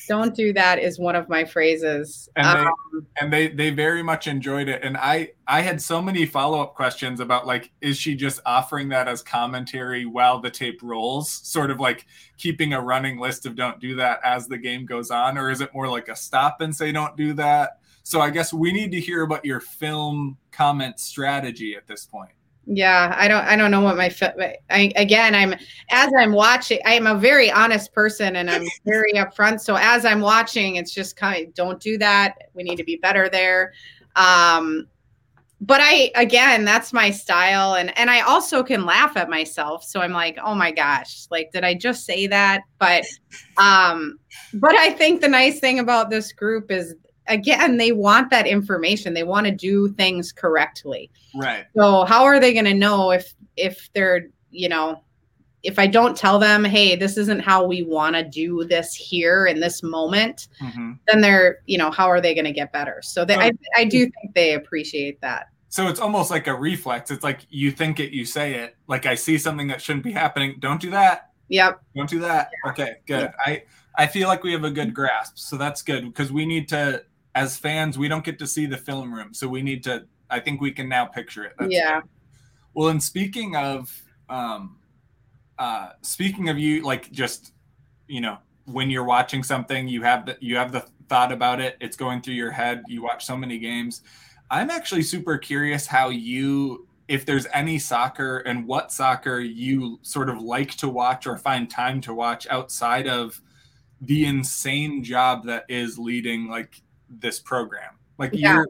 Don't 0.08 0.36
do 0.36 0.52
that 0.54 0.80
is 0.80 1.00
one 1.00 1.16
of 1.16 1.30
my 1.30 1.46
phrases. 1.46 2.28
And, 2.36 2.46
um, 2.46 2.74
they, 2.92 3.22
and 3.22 3.34
they 3.34 3.48
they 3.48 3.70
very 3.70 4.04
much 4.04 4.28
enjoyed 4.28 4.68
it. 4.68 4.84
And 4.84 4.98
I 4.98 5.30
I 5.48 5.62
had 5.62 5.82
so 5.82 6.02
many 6.02 6.26
follow 6.26 6.62
up 6.62 6.76
questions 6.76 7.22
about 7.22 7.48
like, 7.48 7.72
is 7.80 7.98
she 7.98 8.16
just 8.16 8.42
offering 8.46 8.90
that 8.90 9.08
as 9.08 9.22
commentary 9.22 10.06
while 10.06 10.40
the 10.40 10.50
tape 10.50 10.82
rolls, 10.84 11.32
sort 11.32 11.72
of 11.72 11.80
like 11.80 12.06
keeping 12.38 12.74
a 12.74 12.82
running 12.82 13.18
list 13.18 13.46
of 13.46 13.56
don't 13.56 13.80
do 13.80 13.96
that 13.96 14.20
as 14.26 14.48
the 14.48 14.58
game 14.58 14.86
goes 14.86 15.10
on, 15.10 15.38
or 15.38 15.50
is 15.50 15.62
it 15.62 15.74
more 15.74 15.88
like 15.88 16.10
a 16.10 16.16
stop 16.16 16.60
and 16.60 16.76
say 16.76 16.92
don't 16.92 17.16
do 17.16 17.34
that? 17.34 17.80
So 18.04 18.20
I 18.20 18.30
guess 18.30 18.52
we 18.52 18.74
need 18.74 18.92
to 18.92 19.00
hear 19.00 19.24
about 19.24 19.46
your 19.46 19.62
film 19.62 20.38
comment 20.52 21.00
strategy 21.00 21.76
at 21.76 21.88
this 21.88 22.06
point 22.06 22.34
yeah 22.66 23.14
i 23.18 23.28
don't 23.28 23.44
i 23.46 23.56
don't 23.56 23.72
know 23.72 23.82
what 23.82 23.98
my 23.98 24.14
I, 24.70 24.92
again 24.96 25.36
i'm 25.36 25.54
as 25.90 26.12
i'm 26.18 26.32
watching 26.32 26.80
i'm 26.86 27.08
a 27.08 27.16
very 27.16 27.52
honest 27.52 27.94
person 27.94 28.38
and 28.38 28.50
i'm 28.50 28.64
very 28.86 29.14
upfront. 29.14 29.60
So 29.60 29.76
as 29.76 30.06
i'm 30.06 30.22
watching 30.22 30.78
it's 30.78 30.94
just 30.94 31.18
kind 31.18 31.48
of 31.48 31.54
don't 31.54 31.80
do 31.80 31.98
that. 31.98 32.36
We 32.54 32.64
need 32.64 32.78
to 32.78 32.84
be 32.84 32.98
better 32.98 33.28
there. 33.28 33.74
Um 34.16 34.88
but 35.60 35.82
i 35.82 36.12
again 36.16 36.64
that's 36.64 36.94
my 36.94 37.12
style. 37.12 37.76
And 37.76 37.98
and 37.98 38.10
i 38.10 38.22
also 38.22 38.64
can 38.64 38.86
laugh 38.86 39.18
at 39.18 39.30
myself. 39.30 39.84
So 39.84 40.00
i'm 40.00 40.14
like 40.14 40.38
oh 40.42 40.56
my 40.56 40.72
gosh 40.72 41.28
like 41.30 41.52
did 41.52 41.66
i 41.66 41.74
just 41.74 42.06
say 42.06 42.28
that? 42.28 42.62
But 42.80 43.04
um 43.58 44.20
but 44.54 44.76
i 44.76 44.90
think 44.90 45.20
the 45.20 45.28
nice 45.28 45.60
thing 45.60 45.80
about 45.80 46.10
this 46.10 46.32
group 46.32 46.72
is 46.72 46.96
again 47.28 47.78
they 47.78 47.92
want 47.92 48.30
that 48.30 48.48
information. 48.48 49.14
They 49.14 49.24
want 49.24 49.46
to 49.46 49.52
do 49.52 49.90
things 49.94 50.32
correctly. 50.32 51.10
Right. 51.36 51.66
So 51.76 52.06
how 52.06 52.24
are 52.24 52.40
they 52.40 52.54
going 52.54 52.66
to 52.66 52.74
know 52.74 53.12
if 53.12 53.34
if 53.58 53.90
they're 53.94 54.28
you 54.52 54.70
know 54.70 55.04
if 55.64 55.80
i 55.80 55.88
don't 55.88 56.16
tell 56.16 56.38
them 56.38 56.64
hey 56.64 56.96
this 56.96 57.18
isn't 57.18 57.40
how 57.40 57.66
we 57.66 57.84
want 57.84 58.16
to 58.16 58.24
do 58.24 58.66
this 58.66 58.94
here 58.94 59.46
in 59.46 59.60
this 59.60 59.82
moment 59.82 60.48
mm-hmm. 60.62 60.94
then 61.08 61.22
they're 61.22 61.60
you 61.66 61.78
know 61.78 61.90
how 61.90 62.08
are 62.08 62.22
they 62.22 62.36
going 62.36 62.46
to 62.46 62.52
get 62.52 62.72
better? 62.72 63.02
So 63.02 63.26
they, 63.26 63.36
I, 63.36 63.52
I 63.76 63.86
do 63.86 64.00
think 64.00 64.36
they 64.36 64.54
appreciate 64.54 65.20
that. 65.22 65.48
So 65.70 65.88
it's 65.88 66.00
almost 66.00 66.30
like 66.30 66.46
a 66.48 66.54
reflex. 66.54 67.10
It's 67.10 67.24
like 67.24 67.48
you 67.50 67.72
think 67.72 68.00
it 68.00 68.12
you 68.12 68.26
say 68.26 68.56
it. 68.56 68.76
Like 68.88 69.06
i 69.06 69.16
see 69.16 69.38
something 69.38 69.68
that 69.68 69.82
shouldn't 69.82 70.04
be 70.04 70.12
happening. 70.12 70.58
Don't 70.60 70.82
do 70.82 70.92
that. 70.92 71.32
Yep. 71.50 71.82
Don't 71.96 72.10
do 72.10 72.20
that. 72.20 72.52
Yeah. 72.64 72.72
okay 72.72 72.96
good. 73.08 73.32
Yeah. 73.48 73.54
i 73.54 73.64
i 73.96 74.08
feel 74.08 74.28
like 74.28 74.44
we 74.44 74.52
have 74.52 74.64
a 74.64 74.72
good 74.72 74.94
grasp. 74.94 75.38
So 75.38 75.58
that's 75.58 75.82
good 75.82 76.06
because 76.06 76.32
we 76.32 76.46
need 76.46 76.68
to 76.70 77.04
as 77.36 77.58
fans, 77.58 77.98
we 77.98 78.08
don't 78.08 78.24
get 78.24 78.40
to 78.40 78.48
see 78.48 78.66
the 78.66 78.78
film 78.78 79.14
room, 79.14 79.34
so 79.34 79.48
we 79.48 79.62
need 79.62 79.84
to. 79.84 80.06
I 80.30 80.40
think 80.40 80.62
we 80.62 80.72
can 80.72 80.90
now 80.90 81.06
picture 81.06 81.44
it. 81.44 81.54
That's 81.60 81.72
yeah. 81.72 82.02
Well, 82.74 82.90
and 82.90 83.02
speaking 83.02 83.56
of, 83.56 84.02
um, 84.30 84.78
uh, 85.60 85.90
speaking 86.02 86.50
of 86.50 86.58
you, 86.58 86.82
like 86.84 87.12
just, 87.12 87.54
you 88.08 88.22
know, 88.22 88.38
when 88.66 88.90
you're 88.90 89.04
watching 89.04 89.44
something, 89.44 89.88
you 89.88 90.02
have 90.04 90.26
the 90.26 90.38
you 90.40 90.56
have 90.58 90.72
the 90.72 90.86
thought 91.10 91.32
about 91.32 91.60
it. 91.60 91.78
It's 91.80 91.98
going 91.98 92.22
through 92.22 92.36
your 92.36 92.52
head. 92.52 92.84
You 92.88 93.04
watch 93.04 93.26
so 93.26 93.38
many 93.38 93.60
games. 93.60 94.02
I'm 94.50 94.70
actually 94.70 95.04
super 95.04 95.38
curious 95.38 95.88
how 95.88 96.10
you 96.10 96.88
if 97.08 97.26
there's 97.26 97.48
any 97.54 97.78
soccer 97.78 98.40
and 98.40 98.66
what 98.66 98.92
soccer 98.92 99.40
you 99.40 100.00
sort 100.04 100.30
of 100.30 100.42
like 100.42 100.76
to 100.78 100.88
watch 100.88 101.28
or 101.28 101.38
find 101.38 101.70
time 101.70 102.00
to 102.02 102.14
watch 102.14 102.48
outside 102.48 103.08
of 103.08 103.42
the 104.02 104.26
insane 104.26 105.04
job 105.04 105.46
that 105.46 105.66
is 105.68 105.98
leading 105.98 106.48
like 106.48 106.82
this 107.20 107.40
program. 107.40 107.94
Like 108.18 108.32
yeah. 108.34 108.54
you're 108.54 108.68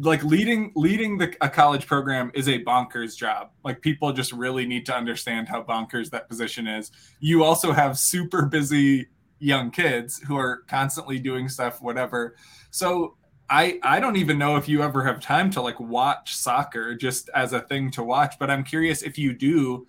like 0.00 0.24
leading 0.24 0.72
leading 0.74 1.18
the, 1.18 1.34
a 1.40 1.48
college 1.48 1.86
program 1.86 2.30
is 2.34 2.48
a 2.48 2.62
bonkers 2.64 3.16
job. 3.16 3.50
Like 3.64 3.80
people 3.80 4.12
just 4.12 4.32
really 4.32 4.66
need 4.66 4.86
to 4.86 4.94
understand 4.94 5.48
how 5.48 5.62
bonkers 5.62 6.10
that 6.10 6.28
position 6.28 6.66
is. 6.66 6.90
You 7.20 7.44
also 7.44 7.72
have 7.72 7.98
super 7.98 8.46
busy 8.46 9.06
young 9.38 9.70
kids 9.70 10.18
who 10.20 10.36
are 10.36 10.64
constantly 10.68 11.18
doing 11.18 11.48
stuff 11.48 11.80
whatever. 11.80 12.36
So 12.70 13.16
I 13.50 13.78
I 13.82 14.00
don't 14.00 14.16
even 14.16 14.38
know 14.38 14.56
if 14.56 14.68
you 14.68 14.82
ever 14.82 15.04
have 15.04 15.20
time 15.20 15.50
to 15.50 15.60
like 15.60 15.78
watch 15.78 16.34
soccer 16.34 16.94
just 16.94 17.28
as 17.34 17.52
a 17.52 17.60
thing 17.60 17.90
to 17.92 18.02
watch, 18.02 18.36
but 18.40 18.50
I'm 18.50 18.64
curious 18.64 19.02
if 19.02 19.18
you 19.18 19.32
do 19.32 19.86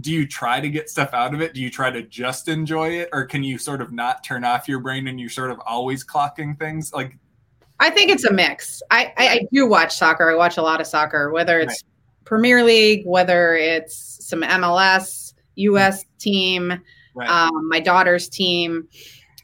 do 0.00 0.10
you 0.10 0.26
try 0.26 0.58
to 0.58 0.70
get 0.70 0.88
stuff 0.88 1.12
out 1.12 1.34
of 1.34 1.42
it? 1.42 1.52
Do 1.52 1.60
you 1.60 1.70
try 1.70 1.90
to 1.90 2.02
just 2.02 2.48
enjoy 2.48 2.90
it 3.00 3.10
or 3.12 3.26
can 3.26 3.44
you 3.44 3.58
sort 3.58 3.82
of 3.82 3.92
not 3.92 4.24
turn 4.24 4.42
off 4.42 4.66
your 4.66 4.80
brain 4.80 5.06
and 5.06 5.20
you're 5.20 5.28
sort 5.28 5.50
of 5.50 5.60
always 5.66 6.04
clocking 6.04 6.58
things? 6.58 6.92
Like 6.94 7.18
I 7.82 7.90
think 7.90 8.10
it's 8.10 8.24
a 8.24 8.32
mix. 8.32 8.82
I, 8.90 9.12
I, 9.16 9.28
I 9.28 9.48
do 9.52 9.66
watch 9.66 9.96
soccer. 9.96 10.30
I 10.30 10.34
watch 10.34 10.56
a 10.56 10.62
lot 10.62 10.80
of 10.80 10.86
soccer, 10.86 11.30
whether 11.30 11.60
it's 11.60 11.82
right. 11.82 12.24
Premier 12.24 12.64
League, 12.64 13.04
whether 13.04 13.54
it's 13.54 14.18
some 14.26 14.42
MLS, 14.42 15.34
US 15.56 16.04
team, 16.18 16.80
right. 17.14 17.28
um, 17.28 17.68
my 17.68 17.80
daughter's 17.80 18.28
team. 18.28 18.88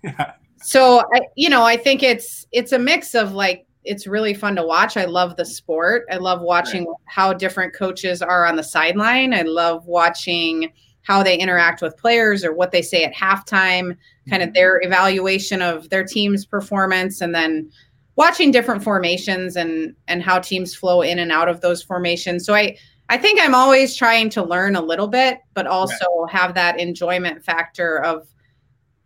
Yeah 0.03 0.32
so 0.62 1.03
I, 1.14 1.20
you 1.36 1.49
know, 1.49 1.64
I 1.64 1.76
think 1.76 2.03
it's 2.03 2.47
it's 2.53 2.72
a 2.72 2.78
mix 2.78 3.14
of 3.14 3.32
like 3.32 3.66
it's 3.84 4.07
really 4.07 4.34
fun 4.34 4.57
to 4.57 4.66
watch. 4.66 4.97
I 4.97 5.05
love 5.05 5.36
the 5.36 5.47
sport. 5.47 6.05
I 6.11 6.16
love 6.16 6.41
watching 6.43 6.86
right. 6.86 6.97
how 7.07 7.32
different 7.32 7.74
coaches 7.74 8.20
are 8.20 8.45
on 8.45 8.57
the 8.57 8.62
sideline. 8.62 9.32
I 9.32 9.43
love 9.43 9.86
watching 9.86 10.72
how 11.03 11.22
they 11.22 11.39
interact 11.39 11.80
with 11.80 11.97
players 11.97 12.45
or 12.45 12.53
what 12.53 12.70
they 12.70 12.82
say 12.82 13.05
at 13.05 13.14
halftime, 13.14 13.97
kind 14.28 14.43
of 14.43 14.49
mm-hmm. 14.49 14.55
their 14.55 14.80
evaluation 14.82 15.62
of 15.62 15.89
their 15.89 16.05
team's 16.05 16.45
performance 16.45 17.22
and 17.22 17.34
then 17.34 17.70
watching 18.18 18.50
different 18.50 18.82
formations 18.82 19.56
and 19.56 19.94
and 20.08 20.22
how 20.22 20.40
teams 20.40 20.74
flow 20.74 21.00
in 21.00 21.20
and 21.20 21.32
out 21.32 21.48
of 21.48 21.62
those 21.62 21.82
formations. 21.82 22.44
So 22.44 22.52
I 22.52 22.76
I 23.08 23.16
think 23.16 23.40
I'm 23.40 23.54
always 23.54 23.96
trying 23.96 24.28
to 24.30 24.42
learn 24.42 24.76
a 24.76 24.82
little 24.82 25.08
bit, 25.08 25.38
but 25.54 25.66
also 25.66 26.04
right. 26.04 26.32
have 26.32 26.54
that 26.54 26.78
enjoyment 26.78 27.42
factor 27.42 28.02
of 28.04 28.28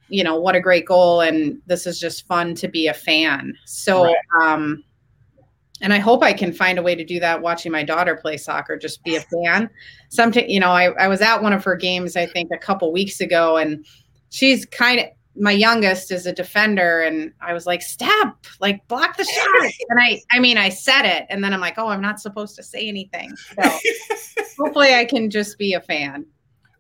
you 0.08 0.24
know 0.24 0.38
what 0.38 0.56
a 0.56 0.60
great 0.60 0.84
goal 0.84 1.20
and 1.20 1.60
this 1.66 1.86
is 1.86 1.98
just 1.98 2.26
fun 2.26 2.54
to 2.54 2.68
be 2.68 2.86
a 2.86 2.92
fan 2.92 3.54
so 3.64 4.04
right. 4.04 4.16
um 4.42 4.84
and 5.80 5.94
i 5.94 5.98
hope 5.98 6.22
i 6.22 6.34
can 6.34 6.52
find 6.52 6.78
a 6.78 6.82
way 6.82 6.94
to 6.94 7.02
do 7.02 7.18
that 7.18 7.40
watching 7.40 7.72
my 7.72 7.82
daughter 7.82 8.14
play 8.16 8.36
soccer 8.36 8.76
just 8.76 9.02
be 9.04 9.16
a 9.16 9.20
fan 9.44 9.70
sometimes 10.10 10.50
you 10.50 10.60
know 10.60 10.68
I, 10.68 10.90
I 10.98 11.08
was 11.08 11.22
at 11.22 11.42
one 11.42 11.54
of 11.54 11.64
her 11.64 11.76
games 11.76 12.14
i 12.14 12.26
think 12.26 12.50
a 12.52 12.58
couple 12.58 12.92
weeks 12.92 13.22
ago 13.22 13.56
and 13.56 13.86
she's 14.28 14.66
kind 14.66 15.00
of 15.00 15.06
my 15.37 15.53
youngest 15.53 16.11
is 16.11 16.26
a 16.26 16.33
defender 16.33 17.01
and 17.01 17.33
i 17.41 17.53
was 17.53 17.66
like 17.66 17.80
step 17.80 18.35
like 18.61 18.87
block 18.89 19.16
the 19.16 19.24
shot. 19.24 19.72
And 19.89 20.01
i 20.01 20.20
i 20.30 20.39
mean 20.39 20.59
i 20.59 20.68
said 20.68 21.05
it 21.05 21.26
and 21.30 21.43
then 21.43 21.53
i'm 21.55 21.61
like 21.61 21.78
oh 21.78 21.89
i'm 21.89 22.03
not 22.03 22.20
supposed 22.20 22.57
to 22.57 22.62
say 22.62 22.87
anything. 22.87 23.35
So 23.37 23.78
hopefully 24.59 24.95
i 24.95 25.05
can 25.05 25.30
just 25.30 25.59
be 25.59 25.74
a 25.74 25.80
fan. 25.80 26.26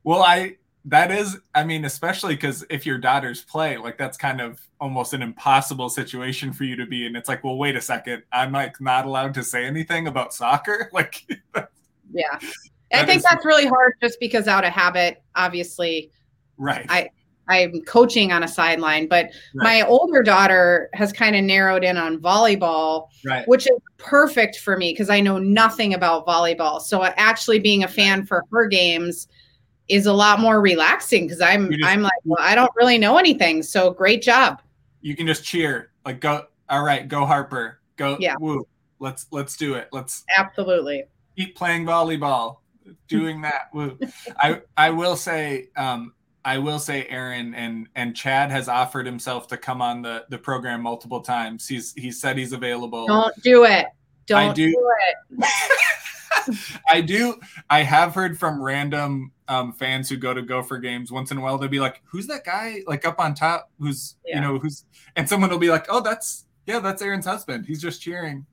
Well 0.04 0.22
i 0.22 0.56
that 0.86 1.12
is 1.12 1.38
i 1.54 1.64
mean 1.64 1.84
especially 1.84 2.34
because 2.34 2.64
if 2.68 2.84
your 2.84 2.98
daughters 2.98 3.42
play 3.42 3.76
like 3.76 3.96
that's 3.96 4.18
kind 4.18 4.40
of 4.40 4.60
almost 4.80 5.14
an 5.14 5.22
impossible 5.22 5.88
situation 5.88 6.52
for 6.52 6.64
you 6.64 6.76
to 6.76 6.86
be 6.86 7.06
in. 7.06 7.16
It's 7.16 7.28
like 7.28 7.42
well 7.44 7.56
wait 7.56 7.76
a 7.76 7.80
second. 7.80 8.22
I'm 8.32 8.52
like 8.52 8.80
not 8.80 9.06
allowed 9.06 9.34
to 9.34 9.44
say 9.44 9.64
anything 9.64 10.06
about 10.06 10.34
soccer? 10.34 10.90
Like 10.92 11.24
yeah. 12.12 12.38
i 12.92 13.06
think 13.06 13.18
is, 13.18 13.22
that's 13.22 13.46
really 13.46 13.66
hard 13.66 13.94
just 14.02 14.20
because 14.20 14.46
out 14.46 14.64
of 14.64 14.72
habit 14.72 15.22
obviously. 15.34 16.10
Right. 16.58 16.84
I 16.90 17.08
i'm 17.48 17.80
coaching 17.82 18.32
on 18.32 18.42
a 18.42 18.48
sideline 18.48 19.06
but 19.08 19.26
right. 19.26 19.32
my 19.54 19.82
older 19.82 20.22
daughter 20.22 20.88
has 20.94 21.12
kind 21.12 21.36
of 21.36 21.42
narrowed 21.42 21.84
in 21.84 21.96
on 21.96 22.18
volleyball 22.18 23.08
right. 23.24 23.46
which 23.48 23.66
is 23.66 23.78
perfect 23.98 24.58
for 24.58 24.76
me 24.76 24.92
because 24.92 25.10
i 25.10 25.20
know 25.20 25.38
nothing 25.38 25.94
about 25.94 26.26
volleyball 26.26 26.80
so 26.80 27.02
actually 27.04 27.58
being 27.58 27.84
a 27.84 27.88
fan 27.88 28.24
for 28.24 28.44
her 28.52 28.66
games 28.66 29.28
is 29.88 30.06
a 30.06 30.12
lot 30.12 30.40
more 30.40 30.60
relaxing 30.60 31.26
because 31.26 31.40
I'm 31.40 31.70
just, 31.70 31.84
I'm 31.84 32.02
like, 32.02 32.12
well, 32.24 32.38
I 32.40 32.54
don't 32.54 32.70
really 32.76 32.98
know 32.98 33.18
anything. 33.18 33.62
So 33.62 33.90
great 33.90 34.22
job. 34.22 34.62
You 35.00 35.14
can 35.16 35.26
just 35.26 35.44
cheer. 35.44 35.90
Like 36.04 36.20
go 36.20 36.46
all 36.68 36.82
right, 36.82 37.06
go 37.06 37.26
Harper. 37.26 37.80
Go 37.96 38.16
yeah. 38.18 38.34
woo. 38.40 38.66
Let's 38.98 39.26
let's 39.30 39.56
do 39.56 39.74
it. 39.74 39.88
Let's 39.92 40.24
absolutely 40.36 41.04
keep 41.36 41.56
playing 41.56 41.84
volleyball. 41.84 42.58
Doing 43.08 43.42
that. 43.42 43.68
woo. 43.74 43.98
I 44.38 44.62
I 44.76 44.90
will 44.90 45.16
say 45.16 45.68
um 45.76 46.14
I 46.44 46.58
will 46.58 46.78
say 46.78 47.06
Erin 47.08 47.54
and 47.54 47.88
and 47.94 48.16
Chad 48.16 48.50
has 48.50 48.68
offered 48.68 49.06
himself 49.06 49.46
to 49.48 49.56
come 49.56 49.80
on 49.80 50.02
the 50.02 50.24
the 50.28 50.38
program 50.38 50.82
multiple 50.82 51.20
times. 51.20 51.68
He's 51.68 51.92
he 51.94 52.10
said 52.10 52.36
he's 52.36 52.52
available. 52.52 53.06
Don't 53.06 53.34
do 53.42 53.64
it. 53.64 53.86
Don't 54.26 54.54
do, 54.54 54.70
do 54.70 54.90
it. 55.38 55.48
I 56.90 57.00
do. 57.00 57.38
I 57.70 57.82
have 57.82 58.14
heard 58.14 58.38
from 58.38 58.60
random 58.62 59.32
um, 59.48 59.72
fans 59.72 60.08
who 60.08 60.16
go 60.16 60.32
to 60.34 60.42
Gopher 60.42 60.78
games 60.78 61.12
once 61.12 61.30
in 61.30 61.38
a 61.38 61.40
while. 61.40 61.58
They'll 61.58 61.68
be 61.68 61.80
like, 61.80 62.02
"Who's 62.04 62.26
that 62.28 62.44
guy? 62.44 62.82
Like 62.86 63.06
up 63.06 63.20
on 63.20 63.34
top? 63.34 63.70
Who's 63.78 64.16
yeah. 64.24 64.36
you 64.36 64.40
know 64.40 64.58
who's?" 64.58 64.84
And 65.16 65.28
someone 65.28 65.50
will 65.50 65.58
be 65.58 65.70
like, 65.70 65.86
"Oh, 65.88 66.00
that's 66.00 66.46
yeah, 66.66 66.78
that's 66.78 67.02
Erin's 67.02 67.26
husband. 67.26 67.66
He's 67.66 67.80
just 67.80 68.00
cheering. 68.00 68.46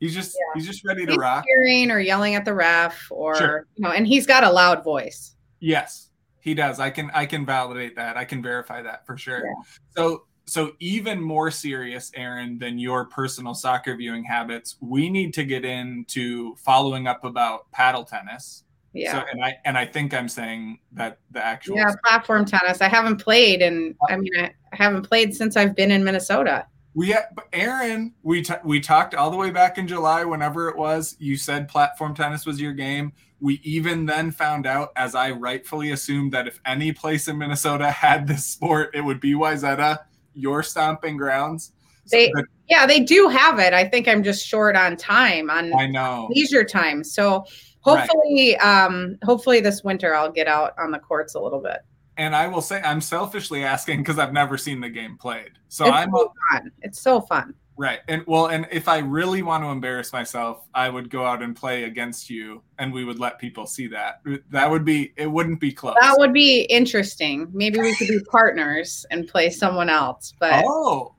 He's 0.00 0.14
just 0.14 0.34
yeah. 0.34 0.58
he's 0.58 0.66
just 0.66 0.84
ready 0.84 1.04
to 1.06 1.12
he's 1.12 1.18
rock." 1.18 1.44
Cheering 1.46 1.90
or 1.90 2.00
yelling 2.00 2.34
at 2.34 2.44
the 2.44 2.54
ref, 2.54 3.06
or 3.10 3.36
sure. 3.36 3.66
you 3.76 3.82
know, 3.82 3.90
and 3.90 4.06
he's 4.06 4.26
got 4.26 4.44
a 4.44 4.50
loud 4.50 4.82
voice. 4.82 5.36
Yes, 5.60 6.05
he 6.46 6.54
does. 6.54 6.78
I 6.78 6.90
can 6.90 7.10
I 7.12 7.26
can 7.26 7.44
validate 7.44 7.96
that. 7.96 8.16
I 8.16 8.24
can 8.24 8.40
verify 8.40 8.80
that 8.80 9.04
for 9.04 9.18
sure. 9.18 9.44
Yeah. 9.44 9.52
So 9.96 10.22
so 10.44 10.70
even 10.78 11.20
more 11.20 11.50
serious 11.50 12.12
Erin 12.14 12.56
than 12.56 12.78
your 12.78 13.06
personal 13.06 13.52
soccer 13.52 13.96
viewing 13.96 14.22
habits 14.22 14.76
we 14.80 15.10
need 15.10 15.34
to 15.34 15.42
get 15.42 15.64
into 15.64 16.54
following 16.54 17.08
up 17.08 17.24
about 17.24 17.68
paddle 17.72 18.04
tennis 18.04 18.62
yeah 18.92 19.10
so, 19.10 19.26
and 19.32 19.44
i 19.44 19.56
and 19.64 19.76
i 19.76 19.84
think 19.84 20.14
i'm 20.14 20.28
saying 20.28 20.78
that 20.92 21.18
the 21.32 21.44
actual 21.44 21.74
yeah 21.74 21.92
platform 22.04 22.44
tennis 22.44 22.80
i 22.80 22.86
haven't 22.86 23.16
played 23.16 23.60
and 23.60 23.96
i 24.08 24.16
mean 24.16 24.30
i 24.38 24.52
haven't 24.70 25.02
played 25.02 25.34
since 25.34 25.56
i've 25.56 25.74
been 25.74 25.90
in 25.90 26.04
minnesota 26.04 26.64
we 26.94 27.12
Erin 27.52 28.14
we 28.22 28.40
t- 28.40 28.54
we 28.62 28.78
talked 28.78 29.16
all 29.16 29.32
the 29.32 29.36
way 29.36 29.50
back 29.50 29.78
in 29.78 29.88
july 29.88 30.24
whenever 30.24 30.68
it 30.68 30.76
was 30.76 31.16
you 31.18 31.36
said 31.36 31.66
platform 31.66 32.14
tennis 32.14 32.46
was 32.46 32.60
your 32.60 32.72
game 32.72 33.12
we 33.40 33.60
even 33.62 34.06
then 34.06 34.30
found 34.30 34.66
out 34.66 34.92
as 34.96 35.14
i 35.14 35.30
rightfully 35.30 35.90
assumed 35.90 36.32
that 36.32 36.46
if 36.46 36.58
any 36.64 36.92
place 36.92 37.28
in 37.28 37.36
minnesota 37.36 37.90
had 37.90 38.26
this 38.26 38.46
sport 38.46 38.90
it 38.94 39.02
would 39.02 39.20
be 39.20 39.34
wayzata 39.34 39.98
your 40.36 40.62
stomping 40.62 41.16
grounds. 41.16 41.72
They, 42.10 42.30
so 42.36 42.42
yeah, 42.68 42.86
they 42.86 43.00
do 43.00 43.28
have 43.28 43.58
it. 43.58 43.72
I 43.72 43.88
think 43.88 44.06
I'm 44.06 44.22
just 44.22 44.46
short 44.46 44.76
on 44.76 44.96
time 44.96 45.50
on 45.50 45.74
I 45.74 45.86
know 45.86 46.28
leisure 46.30 46.62
time. 46.62 47.02
So 47.02 47.44
hopefully, 47.80 48.56
right. 48.60 48.84
um, 48.84 49.18
hopefully 49.24 49.58
this 49.60 49.82
winter 49.82 50.14
I'll 50.14 50.30
get 50.30 50.46
out 50.46 50.74
on 50.78 50.92
the 50.92 51.00
courts 51.00 51.34
a 51.34 51.40
little 51.40 51.60
bit. 51.60 51.78
And 52.16 52.34
I 52.36 52.46
will 52.46 52.62
say 52.62 52.80
I'm 52.82 53.00
selfishly 53.00 53.64
asking 53.64 53.98
because 53.98 54.18
I've 54.18 54.32
never 54.32 54.56
seen 54.56 54.80
the 54.80 54.88
game 54.88 55.18
played. 55.18 55.50
So 55.68 55.86
it's 55.86 55.94
I'm 55.94 56.10
so 56.10 56.32
fun. 56.50 56.70
It's 56.82 57.00
so 57.00 57.20
fun. 57.20 57.54
Right. 57.78 58.00
And 58.08 58.24
well, 58.26 58.46
and 58.46 58.66
if 58.70 58.88
I 58.88 58.98
really 58.98 59.42
want 59.42 59.62
to 59.62 59.68
embarrass 59.68 60.12
myself, 60.12 60.66
I 60.74 60.88
would 60.88 61.10
go 61.10 61.26
out 61.26 61.42
and 61.42 61.54
play 61.54 61.84
against 61.84 62.30
you 62.30 62.62
and 62.78 62.92
we 62.92 63.04
would 63.04 63.18
let 63.18 63.38
people 63.38 63.66
see 63.66 63.86
that. 63.88 64.20
Uh, 64.26 64.36
that 64.50 64.70
would 64.70 64.84
be 64.84 65.12
it 65.16 65.30
wouldn't 65.30 65.60
be 65.60 65.72
close. 65.72 65.94
That 66.00 66.16
would 66.18 66.32
be 66.32 66.62
interesting. 66.62 67.48
Maybe 67.52 67.78
we 67.78 67.94
could 67.94 68.08
be 68.08 68.20
partners 68.30 69.04
and 69.10 69.28
play 69.28 69.50
someone 69.50 69.90
else. 69.90 70.32
But 70.40 70.64
Oh. 70.66 71.12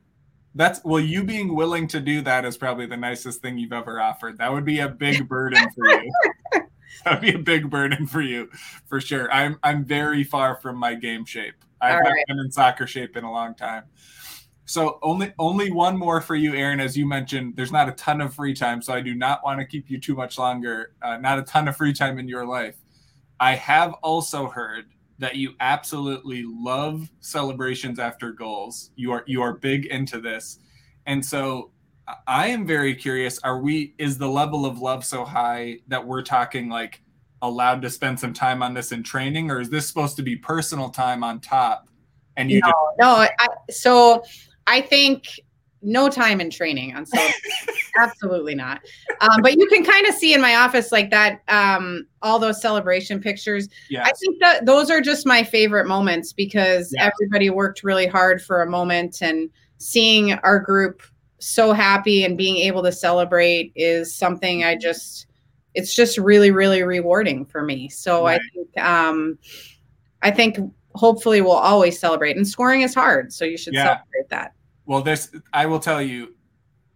That's 0.56 0.84
well, 0.84 1.00
you 1.00 1.24
being 1.24 1.56
willing 1.56 1.88
to 1.90 2.00
do 2.00 2.22
that 2.22 2.44
is 2.44 2.58
probably 2.58 2.88
the 2.88 2.98
nicest 2.98 3.44
thing 3.44 3.60
you've 3.60 3.74
ever 3.74 4.02
offered. 4.02 4.40
That 4.40 4.52
would 4.52 4.66
be 4.66 4.80
a 4.80 4.90
big 4.90 5.30
burden 5.30 5.64
for 5.76 5.88
you. 5.88 6.12
That'd 7.06 7.22
be 7.22 7.34
a 7.34 7.38
big 7.38 7.70
burden 7.70 8.08
for 8.08 8.22
you, 8.22 8.50
for 8.88 9.00
sure. 9.00 9.32
I'm 9.32 9.60
I'm 9.62 9.86
very 9.86 10.24
far 10.24 10.56
from 10.56 10.78
my 10.78 10.96
game 10.96 11.26
shape. 11.26 11.54
I've 11.80 12.00
right. 12.00 12.26
been 12.28 12.40
in 12.40 12.52
soccer 12.52 12.88
shape 12.88 13.16
in 13.16 13.24
a 13.24 13.32
long 13.32 13.54
time. 13.54 13.84
So 14.68 15.00
only 15.02 15.34
only 15.40 15.72
one 15.72 15.98
more 15.98 16.20
for 16.20 16.36
you, 16.36 16.54
Erin. 16.54 16.82
As 16.82 16.98
you 16.98 17.08
mentioned, 17.08 17.56
there's 17.56 17.72
not 17.72 17.88
a 17.88 17.94
ton 17.94 18.20
of 18.20 18.34
free 18.34 18.54
time, 18.54 18.82
so 18.82 18.94
I 18.94 19.00
do 19.00 19.16
not 19.16 19.42
want 19.42 19.62
to 19.62 19.66
keep 19.66 19.90
you 19.90 19.98
too 19.98 20.14
much 20.14 20.38
longer. 20.38 20.92
Uh, 21.02 21.18
not 21.18 21.40
a 21.40 21.44
ton 21.44 21.70
of 21.70 21.78
free 21.78 21.94
time 21.94 22.20
in 22.20 22.28
your 22.28 22.46
life. 22.46 22.76
I 23.40 23.56
have 23.56 23.94
also 24.04 24.50
heard 24.50 24.88
that 25.20 25.38
you 25.38 25.54
absolutely 25.62 26.44
love 26.46 27.10
celebrations 27.22 27.98
after 27.98 28.34
goals. 28.34 28.92
You 28.98 29.14
are 29.14 29.24
you 29.26 29.42
are 29.42 29.54
big 29.54 29.86
into 29.86 30.20
this, 30.20 30.60
and 31.06 31.26
so 31.26 31.72
I 32.28 32.48
am 32.48 32.68
very 32.68 32.94
curious. 32.94 33.40
Are 33.40 33.60
we? 33.62 33.96
Is 33.98 34.18
the 34.18 34.28
level 34.28 34.66
of 34.66 34.80
love 34.80 35.06
so 35.06 35.24
high 35.24 35.80
that 35.88 36.06
we're 36.06 36.24
talking 36.24 36.68
like 36.68 37.02
allowed 37.42 37.82
to 37.84 37.90
spend 37.90 38.20
some 38.20 38.34
time 38.34 38.62
on 38.62 38.74
this 38.74 38.92
in 38.92 39.02
training, 39.02 39.50
or 39.50 39.62
is 39.62 39.70
this 39.70 39.88
supposed 39.88 40.18
to 40.18 40.24
be 40.24 40.36
personal 40.36 40.90
time 40.90 41.24
on 41.24 41.40
top? 41.40 41.88
And 42.36 42.52
you 42.52 42.60
no, 42.60 42.68
just- 42.68 43.00
no. 43.00 43.08
I, 43.08 43.48
so 43.70 44.24
I 44.68 44.82
think 44.82 45.40
no 45.82 46.10
time 46.10 46.42
in 46.42 46.50
training 46.50 46.96
on 46.96 47.06
so 47.06 47.18
absolutely 48.00 48.56
not. 48.56 48.82
Um, 49.22 49.42
but 49.42 49.58
you 49.58 49.68
can 49.68 49.84
kind 49.84 50.08
of 50.08 50.14
see 50.16 50.34
in 50.34 50.42
my 50.42 50.56
office 50.56 50.92
like 50.92 51.10
that 51.12 51.42
um, 51.48 52.08
all 52.22 52.40
those 52.40 52.62
celebration 52.62 53.20
pictures. 53.20 53.70
Yes. 53.90 54.08
i 54.08 54.12
think 54.20 54.40
that 54.42 54.66
those 54.66 54.90
are 54.90 55.02
just 55.02 55.26
my 55.26 55.44
favorite 55.44 55.88
moments 55.88 56.34
because 56.34 56.94
everybody 57.00 57.50
worked 57.50 57.84
really 57.84 58.08
hard 58.08 58.42
for 58.42 58.62
a 58.62 58.70
moment 58.70 59.22
and 59.22 59.50
seeing 59.78 60.34
our 60.34 60.60
group 60.60 61.02
so 61.40 61.72
happy 61.72 62.24
and 62.24 62.38
being 62.38 62.58
able 62.58 62.82
to 62.84 62.92
celebrate 62.92 63.72
is 63.76 64.14
something 64.14 64.64
i 64.64 64.76
just 64.76 65.28
it's 65.76 65.94
just 65.94 66.18
really 66.18 66.50
really 66.50 66.82
rewarding 66.82 67.46
for 67.46 67.62
me. 67.62 67.88
So 67.88 68.26
right. 68.26 68.42
i 68.42 68.50
think 68.54 68.78
um 68.86 69.38
i 70.24 70.32
think 70.32 70.58
hopefully 70.98 71.42
we'll 71.42 71.52
always 71.52 72.00
celebrate 72.00 72.36
and 72.36 72.48
scoring 72.48 72.82
is 72.82 72.94
hard 72.94 73.32
so 73.32 73.46
you 73.46 73.58
should 73.58 73.74
yeah. 73.74 73.84
celebrate 73.84 74.30
that 74.30 74.54
well, 74.88 75.02
this 75.02 75.30
I 75.54 75.66
will 75.66 75.82
tell 75.82 76.02
you, 76.02 76.36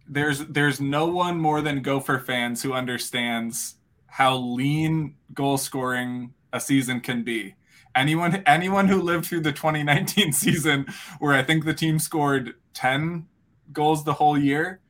there's 0.08 0.40
there's 0.46 0.80
no 0.80 1.06
one 1.06 1.38
more 1.38 1.60
than 1.60 1.82
Gopher 1.82 2.18
fans 2.18 2.62
who 2.62 2.72
understands 2.72 3.76
how 4.06 4.36
lean 4.36 5.14
goal 5.32 5.58
scoring 5.58 6.32
a 6.52 6.58
season 6.58 7.00
can 7.00 7.22
be. 7.22 7.54
Anyone 7.94 8.42
anyone 8.46 8.88
who 8.88 9.02
lived 9.02 9.26
through 9.26 9.40
the 9.40 9.52
2019 9.52 10.32
season 10.32 10.86
where 11.18 11.34
I 11.34 11.42
think 11.42 11.66
the 11.66 11.74
team 11.74 11.98
scored 11.98 12.54
10 12.72 13.26
goals 13.72 14.04
the 14.04 14.14
whole 14.14 14.38
year, 14.38 14.80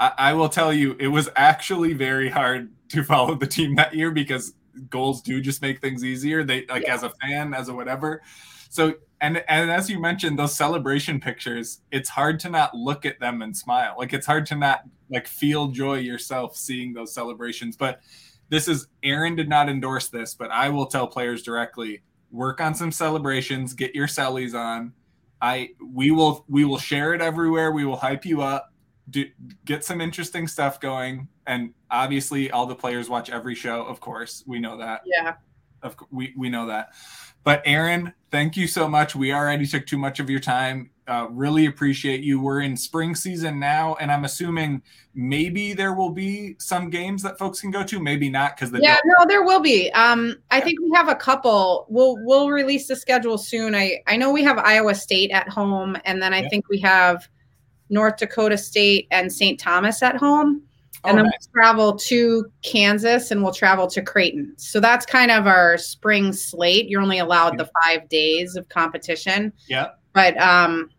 I, 0.00 0.12
I 0.18 0.32
will 0.32 0.48
tell 0.48 0.72
you 0.72 0.96
it 0.98 1.08
was 1.08 1.28
actually 1.36 1.92
very 1.92 2.30
hard 2.30 2.72
to 2.88 3.04
follow 3.04 3.36
the 3.36 3.46
team 3.46 3.76
that 3.76 3.94
year 3.94 4.10
because 4.10 4.54
goals 4.88 5.22
do 5.22 5.40
just 5.40 5.62
make 5.62 5.80
things 5.80 6.04
easier. 6.04 6.44
They 6.44 6.66
like 6.66 6.84
yeah. 6.86 6.94
as 6.94 7.02
a 7.02 7.10
fan, 7.10 7.54
as 7.54 7.68
a 7.68 7.74
whatever. 7.74 8.22
So 8.70 8.94
and 9.20 9.44
and 9.48 9.70
as 9.70 9.90
you 9.90 9.98
mentioned 9.98 10.38
those 10.38 10.56
celebration 10.56 11.20
pictures 11.20 11.80
it's 11.90 12.08
hard 12.08 12.40
to 12.40 12.48
not 12.48 12.74
look 12.74 13.04
at 13.04 13.20
them 13.20 13.42
and 13.42 13.56
smile 13.56 13.94
like 13.98 14.12
it's 14.12 14.26
hard 14.26 14.46
to 14.46 14.54
not 14.54 14.82
like 15.10 15.26
feel 15.26 15.68
joy 15.68 15.98
yourself 15.98 16.56
seeing 16.56 16.92
those 16.92 17.12
celebrations 17.12 17.76
but 17.76 18.00
this 18.48 18.66
is 18.66 18.88
Erin 19.02 19.36
did 19.36 19.48
not 19.48 19.68
endorse 19.68 20.08
this 20.08 20.34
but 20.34 20.50
i 20.50 20.68
will 20.68 20.86
tell 20.86 21.06
players 21.06 21.42
directly 21.42 22.02
work 22.30 22.60
on 22.60 22.74
some 22.74 22.92
celebrations 22.92 23.74
get 23.74 23.94
your 23.94 24.06
sellies 24.06 24.54
on 24.54 24.92
i 25.40 25.68
we 25.92 26.10
will 26.10 26.44
we 26.48 26.64
will 26.64 26.78
share 26.78 27.14
it 27.14 27.20
everywhere 27.20 27.72
we 27.72 27.84
will 27.84 27.96
hype 27.96 28.24
you 28.24 28.40
up 28.40 28.72
do, 29.08 29.26
get 29.64 29.84
some 29.84 30.00
interesting 30.00 30.46
stuff 30.46 30.80
going 30.80 31.28
and 31.46 31.72
obviously 31.90 32.50
all 32.50 32.66
the 32.66 32.74
players 32.74 33.08
watch 33.08 33.30
every 33.30 33.54
show 33.54 33.82
of 33.82 34.00
course 34.00 34.44
we 34.46 34.60
know 34.60 34.76
that 34.76 35.02
yeah 35.04 35.34
of 35.82 35.96
we, 36.10 36.34
we 36.36 36.48
know 36.48 36.66
that 36.66 36.90
but 37.42 37.62
Erin, 37.64 38.12
thank 38.30 38.56
you 38.56 38.66
so 38.66 38.88
much. 38.88 39.16
We 39.16 39.32
already 39.32 39.66
took 39.66 39.86
too 39.86 39.96
much 39.96 40.20
of 40.20 40.28
your 40.28 40.40
time. 40.40 40.90
Uh, 41.08 41.26
really 41.30 41.66
appreciate 41.66 42.20
you. 42.20 42.40
We're 42.40 42.60
in 42.60 42.76
spring 42.76 43.14
season 43.14 43.58
now, 43.58 43.96
and 43.98 44.12
I'm 44.12 44.24
assuming 44.24 44.82
maybe 45.14 45.72
there 45.72 45.94
will 45.94 46.10
be 46.10 46.56
some 46.58 46.90
games 46.90 47.22
that 47.22 47.38
folks 47.38 47.60
can 47.60 47.70
go 47.70 47.82
to. 47.82 47.98
Maybe 47.98 48.28
not 48.28 48.56
because 48.56 48.70
the 48.70 48.80
yeah, 48.80 48.98
no, 49.04 49.26
there 49.26 49.42
will 49.42 49.60
be. 49.60 49.90
Um, 49.92 50.36
I 50.50 50.60
think 50.60 50.80
we 50.80 50.90
have 50.94 51.08
a 51.08 51.14
couple. 51.14 51.86
We'll 51.88 52.16
we'll 52.24 52.50
release 52.50 52.86
the 52.86 52.94
schedule 52.94 53.38
soon. 53.38 53.74
I 53.74 54.02
I 54.06 54.16
know 54.16 54.30
we 54.30 54.44
have 54.44 54.58
Iowa 54.58 54.94
State 54.94 55.30
at 55.30 55.48
home, 55.48 55.96
and 56.04 56.22
then 56.22 56.34
I 56.34 56.46
think 56.48 56.68
we 56.68 56.78
have 56.80 57.28
North 57.90 58.16
Dakota 58.16 58.56
State 58.56 59.06
and 59.10 59.32
St. 59.32 59.58
Thomas 59.58 60.02
at 60.02 60.16
home 60.16 60.62
and 61.04 61.14
oh, 61.14 61.22
then 61.22 61.30
nice. 61.30 61.48
we'll 61.54 61.62
travel 61.62 61.96
to 61.96 62.52
Kansas 62.62 63.30
and 63.30 63.42
we'll 63.42 63.54
travel 63.54 63.86
to 63.86 64.02
Creighton. 64.02 64.52
So 64.56 64.80
that's 64.80 65.06
kind 65.06 65.30
of 65.30 65.46
our 65.46 65.78
spring 65.78 66.32
slate. 66.32 66.88
You're 66.88 67.00
only 67.00 67.18
allowed 67.18 67.58
the 67.58 67.70
five 67.82 68.08
days 68.08 68.54
of 68.56 68.68
competition. 68.68 69.52
Yeah. 69.66 69.88
But 70.12 70.36
um, 70.40 70.90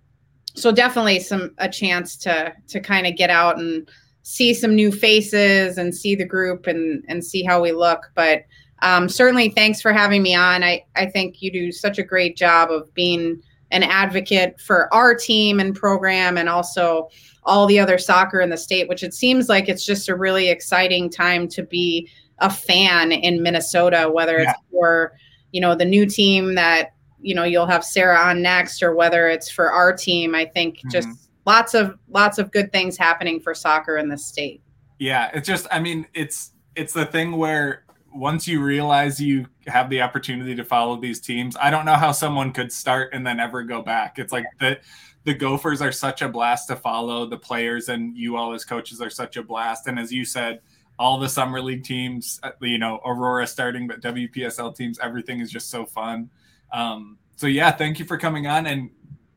so 0.56 0.72
definitely 0.72 1.20
some 1.20 1.54
a 1.60 1.70
chance 1.70 2.16
to 2.18 2.54
to 2.70 2.80
kind 2.80 3.06
of 3.06 3.16
get 3.16 3.30
out 3.30 3.60
and 3.60 3.90
see 4.24 4.54
some 4.54 4.76
new 4.76 4.92
faces 4.92 5.78
and 5.78 5.94
see 5.94 6.16
the 6.16 6.26
group 6.26 6.66
and 6.66 7.04
and 7.08 7.24
see 7.24 7.44
how 7.44 7.62
we 7.62 7.72
look. 7.72 8.12
But 8.16 8.44
um, 8.82 9.08
certainly, 9.08 9.50
thanks 9.50 9.82
for 9.82 9.94
having 9.94 10.24
me 10.24 10.34
on. 10.34 10.64
I 10.64 10.84
I 10.96 11.06
think 11.06 11.42
you 11.42 11.52
do 11.52 11.72
such 11.72 12.00
a 12.00 12.04
great 12.04 12.36
job 12.36 12.72
of 12.72 12.92
being 12.96 13.42
an 13.72 13.84
advocate 13.84 14.60
for 14.60 14.94
our 14.94 15.16
team 15.16 15.60
and 15.60 15.76
program 15.76 16.38
and 16.38 16.50
also 16.50 17.10
all 17.44 17.66
the 17.66 17.80
other 17.80 17.98
soccer 17.98 18.40
in 18.40 18.50
the 18.50 18.58
state, 18.58 18.88
which 18.88 19.04
it 19.04 19.14
seems 19.14 19.50
like 19.50 19.68
it's 19.68 19.86
just 19.86 20.10
a 20.10 20.16
really 20.16 20.50
exciting 20.50 21.10
time 21.10 21.48
to 21.48 21.64
be 21.64 22.10
a 22.40 22.50
fan 22.50 23.12
in 23.12 23.42
Minnesota, 23.42 24.10
whether 24.12 24.40
yeah. 24.40 24.52
it's 24.52 24.60
for, 24.72 25.14
you 25.52 25.62
know, 25.62 25.76
the 25.76 25.86
new 25.86 26.06
team 26.06 26.56
that, 26.56 26.94
you 27.20 27.34
know, 27.34 27.44
you'll 27.44 27.68
have 27.68 27.84
Sarah 27.84 28.18
on 28.18 28.42
next 28.42 28.84
or 28.84 28.96
whether 28.96 29.28
it's 29.28 29.50
for 29.50 29.72
our 29.72 29.94
team. 29.96 30.36
I 30.36 30.46
think 30.46 30.78
mm-hmm. 30.78 30.90
just 30.90 31.30
lots 31.46 31.74
of 31.74 31.98
lots 32.10 32.38
of 32.38 32.52
good 32.52 32.72
things 32.72 32.98
happening 32.98 33.40
for 33.40 33.54
soccer 33.54 33.98
in 33.98 34.10
the 34.10 34.18
state. 34.18 34.62
Yeah, 35.00 35.32
it's 35.34 35.48
just 35.48 35.68
I 35.72 35.80
mean, 35.80 36.08
it's 36.14 36.52
it's 36.76 36.94
the 36.94 37.06
thing 37.06 37.34
where 37.34 37.86
once 38.14 38.48
you 38.48 38.62
realize 38.62 39.20
you 39.20 39.48
have 39.68 39.90
the 39.90 40.02
opportunity 40.02 40.56
to 40.56 40.64
follow 40.64 41.00
these 41.00 41.20
teams, 41.20 41.56
I 41.60 41.70
don't 41.70 41.86
know 41.86 41.96
how 41.96 42.12
someone 42.12 42.52
could 42.52 42.72
start 42.72 43.14
and 43.14 43.26
then 43.26 43.40
ever 43.40 43.64
go 43.64 43.82
back. 43.82 44.20
It's 44.20 44.32
like 44.32 44.46
the 44.60 44.80
the 45.24 45.34
Gophers 45.34 45.82
are 45.82 45.92
such 45.92 46.22
a 46.22 46.30
blast 46.30 46.68
to 46.70 46.76
follow. 46.76 47.26
The 47.26 47.38
players 47.38 47.90
and 47.90 48.18
you 48.18 48.38
all 48.38 48.54
as 48.54 48.66
coaches 48.66 49.02
are 49.02 49.10
such 49.10 49.38
a 49.38 49.44
blast. 49.44 49.88
And 49.88 50.00
as 50.00 50.12
you 50.12 50.26
said, 50.26 50.62
all 50.98 51.20
the 51.20 51.30
summer 51.30 51.62
league 51.62 51.84
teams, 51.84 52.40
uh, 52.44 52.52
you 52.62 52.78
know, 52.78 53.00
Aurora 53.06 53.46
starting, 53.48 53.88
but 53.88 54.02
WPSL 54.02 54.76
teams, 54.76 55.00
everything 55.00 55.40
is 55.40 55.52
just 55.52 55.70
so 55.70 55.86
fun. 55.86 56.30
Um, 56.74 57.18
so 57.36 57.48
yeah, 57.48 57.72
thank 57.72 58.00
you 58.00 58.06
for 58.06 58.18
coming 58.18 58.48
on. 58.48 58.66
And 58.66 58.90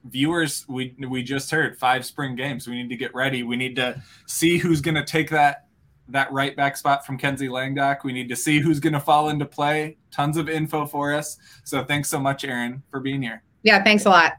viewers, 0.04 0.66
we 0.68 0.94
we 1.08 1.22
just 1.22 1.50
heard 1.50 1.78
five 1.78 2.04
spring 2.04 2.34
games. 2.34 2.68
We 2.68 2.74
need 2.74 2.90
to 2.90 2.96
get 2.96 3.14
ready. 3.14 3.42
We 3.42 3.56
need 3.56 3.76
to 3.76 4.02
see 4.26 4.58
who's 4.58 4.80
going 4.80 4.94
to 4.94 5.04
take 5.04 5.30
that 5.30 5.63
that 6.08 6.32
right 6.32 6.56
back 6.56 6.76
spot 6.76 7.06
from 7.06 7.18
Kenzie 7.18 7.48
Langdok. 7.48 8.04
We 8.04 8.12
need 8.12 8.28
to 8.28 8.36
see 8.36 8.60
who's 8.60 8.80
going 8.80 8.92
to 8.92 9.00
fall 9.00 9.30
into 9.30 9.46
play. 9.46 9.96
Tons 10.10 10.36
of 10.36 10.48
info 10.48 10.86
for 10.86 11.12
us. 11.12 11.38
So 11.64 11.84
thanks 11.84 12.08
so 12.08 12.20
much, 12.20 12.44
Erin, 12.44 12.82
for 12.90 13.00
being 13.00 13.22
here. 13.22 13.42
Yeah, 13.62 13.82
thanks 13.82 14.04
a 14.04 14.10
lot. 14.10 14.34